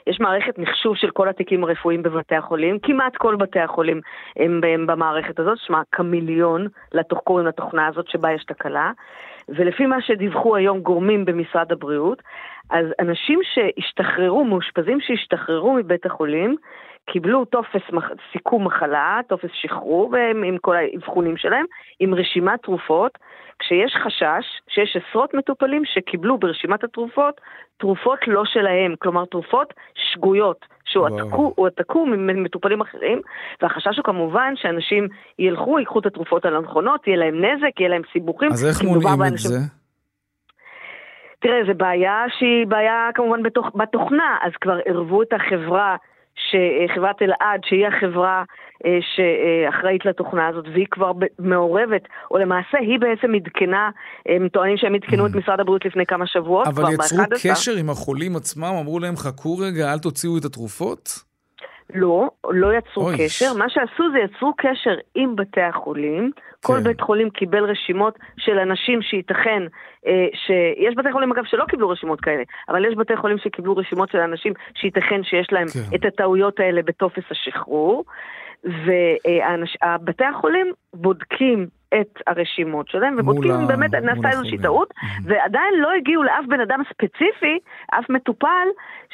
יש 0.07 0.19
מערכת 0.19 0.57
מחשוב 0.57 0.95
של 0.95 1.09
כל 1.11 1.29
התיקים 1.29 1.63
הרפואיים 1.63 2.03
בבתי 2.03 2.35
החולים, 2.35 2.79
כמעט 2.79 3.17
כל 3.17 3.35
בתי 3.35 3.59
החולים 3.59 4.01
הם, 4.35 4.61
הם 4.63 4.87
במערכת 4.87 5.39
הזאת, 5.39 5.57
שמה 5.57 5.81
קמיליון, 5.89 6.67
לתוך, 6.93 7.19
קוראים 7.23 7.47
לתוכנה 7.47 7.87
הזאת 7.87 8.07
שבה 8.07 8.31
יש 8.31 8.43
תקלה. 8.43 8.91
ולפי 9.49 9.85
מה 9.85 10.01
שדיווחו 10.01 10.55
היום 10.55 10.79
גורמים 10.79 11.25
במשרד 11.25 11.71
הבריאות, 11.71 12.21
אז 12.69 12.85
אנשים 12.99 13.39
שהשתחררו, 13.43 14.45
מאושפזים 14.45 14.97
שהשתחררו 15.01 15.73
מבית 15.73 16.05
החולים, 16.05 16.55
קיבלו 17.05 17.45
טופס 17.45 17.81
סיכום 18.31 18.67
מחלה, 18.67 19.19
טופס 19.27 19.49
שחרור 19.53 20.15
עם 20.45 20.57
כל 20.57 20.75
האבחונים 20.75 21.37
שלהם, 21.37 21.65
עם 21.99 22.13
רשימת 22.13 22.63
תרופות, 22.63 23.17
כשיש 23.59 23.95
חשש 24.03 24.45
שיש 24.69 24.97
עשרות 24.97 25.33
מטופלים 25.33 25.81
שקיבלו 25.85 26.37
ברשימת 26.37 26.83
התרופות 26.83 27.41
תרופות 27.77 28.19
לא 28.27 28.45
שלהם, 28.45 28.95
כלומר 28.99 29.25
תרופות 29.25 29.73
שגויות, 29.95 30.65
שהועתקו 30.85 32.05
ממטופלים 32.05 32.81
אחרים, 32.81 33.21
והחשש 33.61 33.97
הוא 33.97 34.03
כמובן 34.03 34.53
שאנשים 34.55 35.07
ילכו, 35.39 35.79
ייקחו 35.79 35.99
את 35.99 36.05
התרופות 36.05 36.45
על 36.45 36.55
הנכונות, 36.55 37.07
יהיה 37.07 37.17
להם 37.17 37.45
נזק, 37.45 37.79
יהיה 37.79 37.89
להם 37.89 38.01
סיבוכים. 38.13 38.51
אז 38.51 38.65
איך 38.65 38.83
מונעים 38.83 39.33
את 39.33 39.37
זה? 39.37 39.57
תראה, 41.39 41.59
זו 41.67 41.73
בעיה 41.77 42.23
שהיא 42.37 42.67
בעיה 42.67 43.09
כמובן 43.15 43.43
בתוך, 43.43 43.71
בתוכנה, 43.75 44.37
אז 44.41 44.51
כבר 44.61 44.77
ערבו 44.85 45.21
את 45.21 45.33
החברה 45.33 45.95
שחברת 46.35 47.21
אלעד, 47.21 47.61
שהיא 47.65 47.87
החברה 47.87 48.43
אה, 48.85 48.97
שאחראית 49.15 50.05
לתוכנה 50.05 50.47
הזאת, 50.47 50.65
והיא 50.73 50.87
כבר 50.91 51.11
מעורבת, 51.39 52.01
או 52.31 52.37
למעשה 52.37 52.77
היא 52.77 52.99
בעצם 52.99 53.35
עדכנה, 53.35 53.89
הם 54.25 54.47
טוענים 54.47 54.77
שהם 54.77 54.95
עדכנו 54.95 55.25
את 55.25 55.31
mm. 55.31 55.37
משרד 55.37 55.59
הבריאות 55.59 55.85
לפני 55.85 56.05
כמה 56.05 56.27
שבועות, 56.27 56.67
אבל 56.67 56.93
יצרו 56.93 57.23
קשר 57.43 57.75
עם 57.79 57.89
החולים 57.89 58.35
עצמם, 58.35 58.73
אמרו 58.79 58.99
להם 58.99 59.15
חכו 59.15 59.57
רגע, 59.57 59.93
אל 59.93 59.99
תוציאו 59.99 60.37
את 60.37 60.45
התרופות? 60.45 61.09
לא, 61.93 62.29
לא 62.49 62.73
יצרו 62.77 63.03
אוי. 63.03 63.15
קשר. 63.17 63.53
מה 63.53 63.65
שעשו 63.69 64.03
זה 64.11 64.17
יצרו 64.19 64.53
קשר 64.57 64.95
עם 65.15 65.35
בתי 65.35 65.61
החולים. 65.61 66.31
כן. 66.67 66.73
כל 66.73 66.79
בית 66.79 67.01
חולים 67.01 67.29
קיבל 67.29 67.63
רשימות 67.63 68.19
של 68.37 68.59
אנשים 68.59 69.01
שייתכן, 69.01 69.63
אה, 70.07 70.27
שיש 70.33 70.95
בתי 70.95 71.11
חולים 71.11 71.31
אגב 71.31 71.43
שלא 71.45 71.65
קיבלו 71.65 71.89
רשימות 71.89 72.21
כאלה, 72.21 72.43
אבל 72.69 72.85
יש 72.85 72.95
בתי 72.95 73.17
חולים 73.17 73.37
שקיבלו 73.37 73.77
רשימות 73.77 74.09
של 74.11 74.17
אנשים 74.17 74.53
שייתכן 74.75 75.23
שיש 75.23 75.47
להם 75.51 75.67
כן. 75.67 75.95
את 75.95 76.05
הטעויות 76.05 76.59
האלה 76.59 76.81
בטופס 76.81 77.23
השחרור. 77.31 78.03
ובתי 78.65 80.23
החולים 80.25 80.73
בודקים 80.93 81.67
את 82.01 82.21
הרשימות 82.27 82.87
שלהם, 82.89 83.15
ובודקים 83.17 83.51
אם 83.51 83.67
באמת 83.67 83.95
נעשתה 83.95 84.29
איזושהי 84.29 84.57
טעות, 84.57 84.93
ועדיין 85.23 85.73
לא 85.77 85.91
הגיעו 85.97 86.23
לאף 86.23 86.45
בן 86.47 86.59
אדם 86.59 86.81
ספציפי, 86.89 87.59
אף 87.99 88.09
מטופל, 88.09 88.67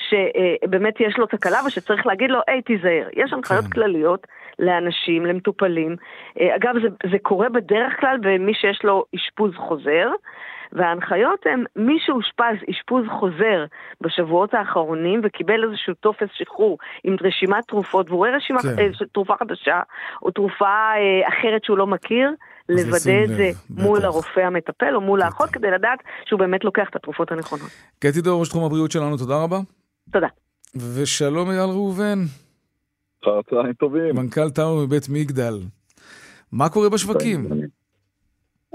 שבאמת 0.09 0.93
יש 0.99 1.17
לו 1.17 1.25
תקלה 1.25 1.59
ושצריך 1.67 2.07
להגיד 2.07 2.29
לו, 2.29 2.39
היי, 2.47 2.61
תיזהר. 2.61 3.07
יש 3.13 3.33
הנחיות 3.33 3.65
כן. 3.65 3.69
כלליות 3.69 4.27
לאנשים, 4.59 5.25
למטופלים. 5.25 5.95
אה, 6.39 6.55
אגב, 6.55 6.73
זה, 6.81 7.09
זה 7.11 7.17
קורה 7.21 7.49
בדרך 7.49 7.99
כלל 7.99 8.17
במי 8.21 8.53
שיש 8.53 8.79
לו 8.83 9.05
אשפוז 9.15 9.51
חוזר. 9.55 10.09
וההנחיות 10.73 11.39
הן, 11.45 11.63
מי 11.75 11.97
שאושפז 12.05 12.55
אשפוז 12.69 13.03
חוזר 13.19 13.65
בשבועות 14.01 14.53
האחרונים 14.53 15.21
וקיבל 15.23 15.63
איזשהו 15.63 15.93
טופס 15.93 16.27
שחרור 16.33 16.77
עם 17.03 17.15
רשימת 17.21 17.67
תרופות, 17.67 18.09
והוא 18.09 18.17
רואה 18.17 18.35
רשימה, 18.35 18.61
כן. 18.61 18.79
אה, 18.79 19.07
תרופה 19.13 19.33
חדשה 19.39 19.79
או 20.23 20.31
תרופה 20.31 20.65
אה, 20.65 21.27
אחרת 21.27 21.63
שהוא 21.63 21.77
לא 21.77 21.87
מכיר, 21.87 22.29
לוודא 22.69 23.23
את 23.23 23.29
זה 23.29 23.49
לב, 23.49 23.83
מול 23.83 23.97
בטח. 23.97 24.07
הרופא 24.07 24.39
המטפל 24.39 24.95
או 24.95 25.01
מול 25.01 25.21
האחות 25.21 25.49
כדי 25.49 25.71
לדעת 25.71 25.99
שהוא 26.25 26.39
באמת 26.39 26.63
לוקח 26.63 26.89
את 26.89 26.95
התרופות 26.95 27.31
הנכונות. 27.31 27.69
קטי 27.99 28.21
דור, 28.21 28.39
ראש 28.39 28.49
תחום 28.49 28.63
הבריאות 28.63 28.91
שלנו, 28.91 29.17
תודה 29.17 29.43
רבה. 29.43 29.59
תודה. 30.11 30.27
ושלום 30.75 31.49
אייל 31.49 31.69
ראובן. 31.69 32.19
צהריים 33.49 33.73
טובים. 33.73 34.15
מנכ"ל 34.15 34.49
טאו 34.49 34.85
מבית 34.85 35.09
מגדל. 35.09 35.53
מה 36.51 36.69
קורה 36.69 36.89
בשווקים? 36.89 37.47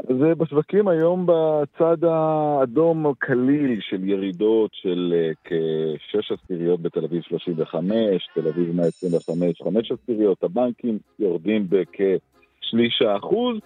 זה 0.03 0.35
בשווקים 0.35 0.89
היום 0.89 1.27
בצד 1.27 2.05
האדום 2.05 3.13
קליל 3.19 3.81
של 3.81 4.09
ירידות 4.09 4.71
של 4.75 5.15
אה, 5.17 5.33
כשש 5.45 6.33
עשיריות 6.33 6.81
בתל 6.81 7.05
אביב 7.05 7.23
35, 7.23 8.29
תל 8.35 8.49
אביב 8.49 8.77
125, 8.77 9.63
חמש 9.63 9.93
עשיריות, 9.93 10.43
הבנקים 10.43 10.99
יורדים 11.19 11.67
בכשליש 11.69 13.03
האחוז. 13.03 13.57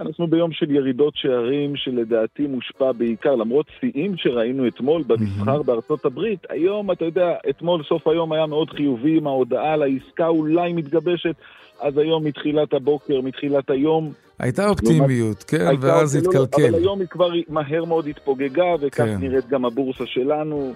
אנחנו 0.00 0.26
ביום 0.26 0.52
של 0.52 0.70
ירידות 0.70 1.16
שערים 1.16 1.76
שלדעתי 1.76 2.46
מושפע 2.46 2.92
בעיקר, 2.92 3.34
למרות 3.34 3.66
שיאים 3.80 4.16
שראינו 4.16 4.66
אתמול 4.66 5.02
במסחר 5.06 5.62
בארצות 5.62 6.04
הברית, 6.04 6.40
היום, 6.48 6.90
אתה 6.90 7.04
יודע, 7.04 7.32
אתמול 7.50 7.82
סוף 7.88 8.08
היום 8.08 8.32
היה 8.32 8.46
מאוד 8.46 8.70
חיובי 8.70 9.16
עם 9.16 9.26
ההודעה 9.26 9.72
על 9.72 9.82
העסקה 9.82 10.26
אולי 10.26 10.72
מתגבשת, 10.72 11.34
אז 11.80 11.98
היום 11.98 12.24
מתחילת 12.24 12.72
הבוקר, 12.74 13.20
מתחילת 13.20 13.70
היום, 13.70 14.12
הייתה 14.38 14.68
אופטימיות, 14.68 15.42
כן, 15.42 15.66
הייתה 15.66 15.86
ואז 15.86 16.16
התקלקל. 16.16 16.68
אבל 16.68 16.74
היום 16.74 17.00
היא 17.00 17.08
כבר 17.08 17.28
מהר 17.48 17.84
מאוד 17.84 18.06
התפוגגה, 18.06 18.74
וכך 18.80 19.04
כן. 19.04 19.16
נראית 19.20 19.48
גם 19.48 19.64
הבורסה 19.64 20.06
שלנו. 20.06 20.72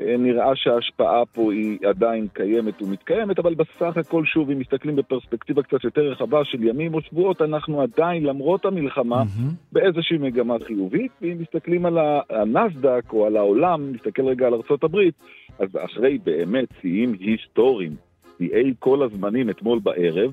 אה, 0.00 0.16
נראה 0.18 0.56
שההשפעה 0.56 1.26
פה 1.26 1.52
היא 1.52 1.78
עדיין 1.88 2.26
קיימת 2.32 2.82
ומתקיימת, 2.82 3.38
אבל 3.38 3.54
בסך 3.54 3.96
הכל, 3.96 4.24
שוב, 4.24 4.50
אם 4.50 4.58
מסתכלים 4.58 4.96
בפרספקטיבה 4.96 5.62
קצת 5.62 5.84
יותר 5.84 6.00
רחבה 6.00 6.44
של 6.44 6.64
ימים 6.64 6.94
או 6.94 7.00
שבועות, 7.00 7.42
אנחנו 7.42 7.82
עדיין, 7.82 8.24
למרות 8.24 8.64
המלחמה, 8.64 9.22
mm-hmm. 9.22 9.72
באיזושהי 9.72 10.18
מגמה 10.18 10.54
חיובית, 10.66 11.12
ואם 11.22 11.38
מסתכלים 11.38 11.86
על 11.86 11.98
הנסדק 12.30 13.12
או 13.12 13.26
על 13.26 13.36
העולם, 13.36 13.92
נסתכל 13.92 14.26
רגע 14.28 14.46
על 14.46 14.54
ארה"ב, 14.54 14.96
אז 15.58 15.68
אחרי 15.84 16.18
באמת 16.24 16.68
שיאים 16.80 17.12
היסטוריים 17.20 18.05
שיאי 18.38 18.74
כל 18.78 19.02
הזמנים 19.02 19.50
אתמול 19.50 19.78
בערב, 19.78 20.32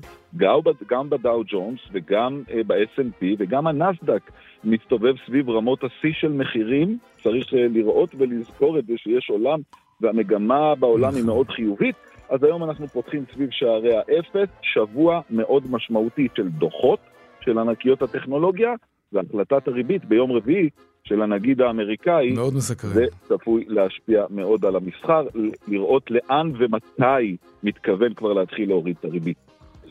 גם 0.86 1.10
בדאו 1.10 1.42
ג'ונס 1.46 1.80
וגם 1.92 2.42
uh, 2.48 2.52
ב-S&P 2.66 3.24
וגם 3.38 3.66
הנסדק 3.66 4.30
מסתובב 4.64 5.14
סביב 5.26 5.50
רמות 5.50 5.84
השיא 5.84 6.12
של 6.12 6.32
מחירים. 6.32 6.98
צריך 7.22 7.46
uh, 7.46 7.56
לראות 7.56 8.10
ולזכור 8.18 8.78
את 8.78 8.86
זה 8.86 8.92
שיש 8.96 9.30
עולם, 9.30 9.60
והמגמה 10.00 10.74
בעולם 10.74 11.14
היא 11.14 11.24
מאוד 11.24 11.48
חיובית. 11.48 11.96
אז 12.28 12.44
היום 12.44 12.64
אנחנו 12.64 12.88
פותחים 12.88 13.24
סביב 13.34 13.48
שערי 13.52 13.96
האפס, 13.96 14.48
שבוע 14.62 15.20
מאוד 15.30 15.62
משמעותי 15.70 16.28
של 16.36 16.48
דוחות 16.48 16.98
של 17.40 17.58
ענקיות 17.58 18.02
הטכנולוגיה, 18.02 18.74
והחלטת 19.12 19.68
הריבית 19.68 20.04
ביום 20.04 20.32
רביעי 20.32 20.70
של 21.04 21.22
הנגיד 21.22 21.60
האמריקאי, 21.60 22.32
מאוד 22.32 22.54
מסקרן. 22.54 22.92
זה 22.92 23.06
צפוי 23.28 23.64
להשפיע 23.68 24.24
מאוד 24.30 24.64
על 24.64 24.76
המסחר, 24.76 25.26
לראות 25.68 26.10
לאן 26.10 26.52
ומתי 26.58 27.36
מתכוון 27.62 28.14
כבר 28.14 28.32
להתחיל 28.32 28.68
להוריד 28.68 28.96
את 29.00 29.04
הריבית. 29.04 29.36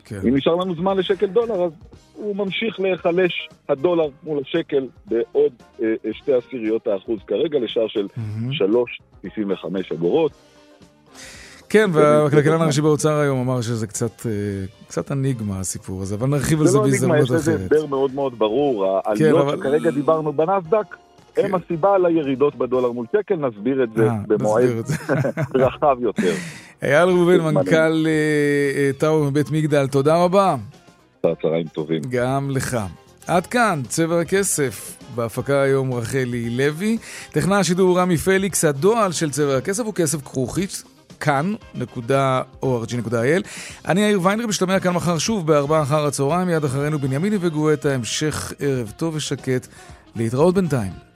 כן. 0.04 0.20
אם 0.28 0.36
נשאר 0.36 0.54
לנו 0.54 0.74
זמן 0.74 0.96
לשקל 0.96 1.26
דולר, 1.26 1.64
אז 1.64 1.72
הוא 2.14 2.36
ממשיך 2.36 2.80
להיחלש 2.80 3.48
הכלש 3.68 4.10
מול 4.22 4.40
השקל 4.42 4.86
בעוד 5.06 5.52
אה, 5.82 5.94
אה 6.04 6.10
שתי 6.12 6.32
עשיריות 6.32 6.86
האחוז 6.86 7.18
כרגע, 7.26 7.58
לשער 7.58 7.88
של 7.88 8.06
mm-hmm. 8.16 8.62
3.95 9.24 9.94
אגורות. 9.94 10.32
כן, 11.68 11.90
והכלכלן 11.92 12.60
הראשי 12.60 12.80
באוצר 12.80 13.18
היום 13.18 13.40
אמר 13.40 13.60
שזה 13.60 13.86
קצת, 13.86 14.26
אה, 14.26 14.30
קצת 14.88 15.12
אניגמה 15.12 15.60
הסיפור 15.60 16.02
הזה, 16.02 16.14
אבל 16.14 16.28
נרחיב 16.28 16.60
על 16.60 16.66
זה 16.66 16.78
בהזדמנות 16.78 17.24
אחרת. 17.24 17.40
זה 17.40 17.50
לא 17.50 17.56
אניגמה, 17.56 17.64
יש 17.64 17.70
לזה 17.70 17.76
הסבר 17.76 17.86
מאוד 17.86 18.14
מאוד 18.14 18.38
ברור. 18.38 18.86
העליות 19.04 19.42
כן, 19.42 19.48
אבל... 19.48 19.56
שכרגע 19.56 19.90
דיברנו 19.90 20.32
בנסדק, 20.32 20.96
כן. 21.34 21.44
הם 21.44 21.54
הסיבה 21.54 21.98
לירידות 21.98 22.56
בדולר 22.56 22.92
מול 22.92 23.06
שקל, 23.16 23.34
נסביר 23.34 23.84
את 23.84 23.88
זה 23.96 24.08
아, 24.08 24.10
אה, 24.10 24.16
במועד 24.26 24.86
רחב 25.54 25.96
יותר. 26.00 26.32
אייל 26.82 27.08
ראובן, 27.08 27.40
מנכ"ל 27.40 28.06
אה, 28.06 28.90
טאו 28.98 29.24
מבית 29.24 29.50
מגדל, 29.50 29.86
תודה 29.86 30.24
רבה. 30.24 30.56
צהריים 31.42 31.66
טובים. 31.66 32.02
גם 32.08 32.50
לך. 32.50 32.78
עד 33.26 33.46
כאן, 33.46 33.82
צבע 33.88 34.20
הכסף. 34.20 34.98
בהפקה 35.14 35.62
היום 35.62 35.92
רחלי 35.92 36.50
לוי. 36.50 36.98
טכנאי 37.30 37.56
השידור 37.56 38.00
רמי 38.00 38.16
פליקס, 38.16 38.64
הדועל 38.64 39.12
של 39.12 39.30
צבע 39.30 39.56
הכסף 39.56 39.84
הוא 39.84 39.94
כסף 39.94 40.22
כרוכית. 40.22 40.82
כאן.org.il. 41.20 43.42
אני 43.88 44.00
יאיר 44.00 44.20
ויינר, 44.22 44.46
משתמע 44.46 44.80
כאן 44.80 44.92
מחר 44.92 45.18
שוב 45.18 45.46
בארבעה 45.46 45.82
אחר 45.82 46.06
הצהריים, 46.06 46.48
מיד 46.48 46.64
אחרינו 46.64 46.98
בנימיני 46.98 47.36
וגואטה, 47.40 47.94
המשך 47.94 48.52
ערב 48.60 48.92
טוב 48.96 49.14
ושקט. 49.14 49.66
להתראות 50.16 50.54
בינתיים. 50.54 51.13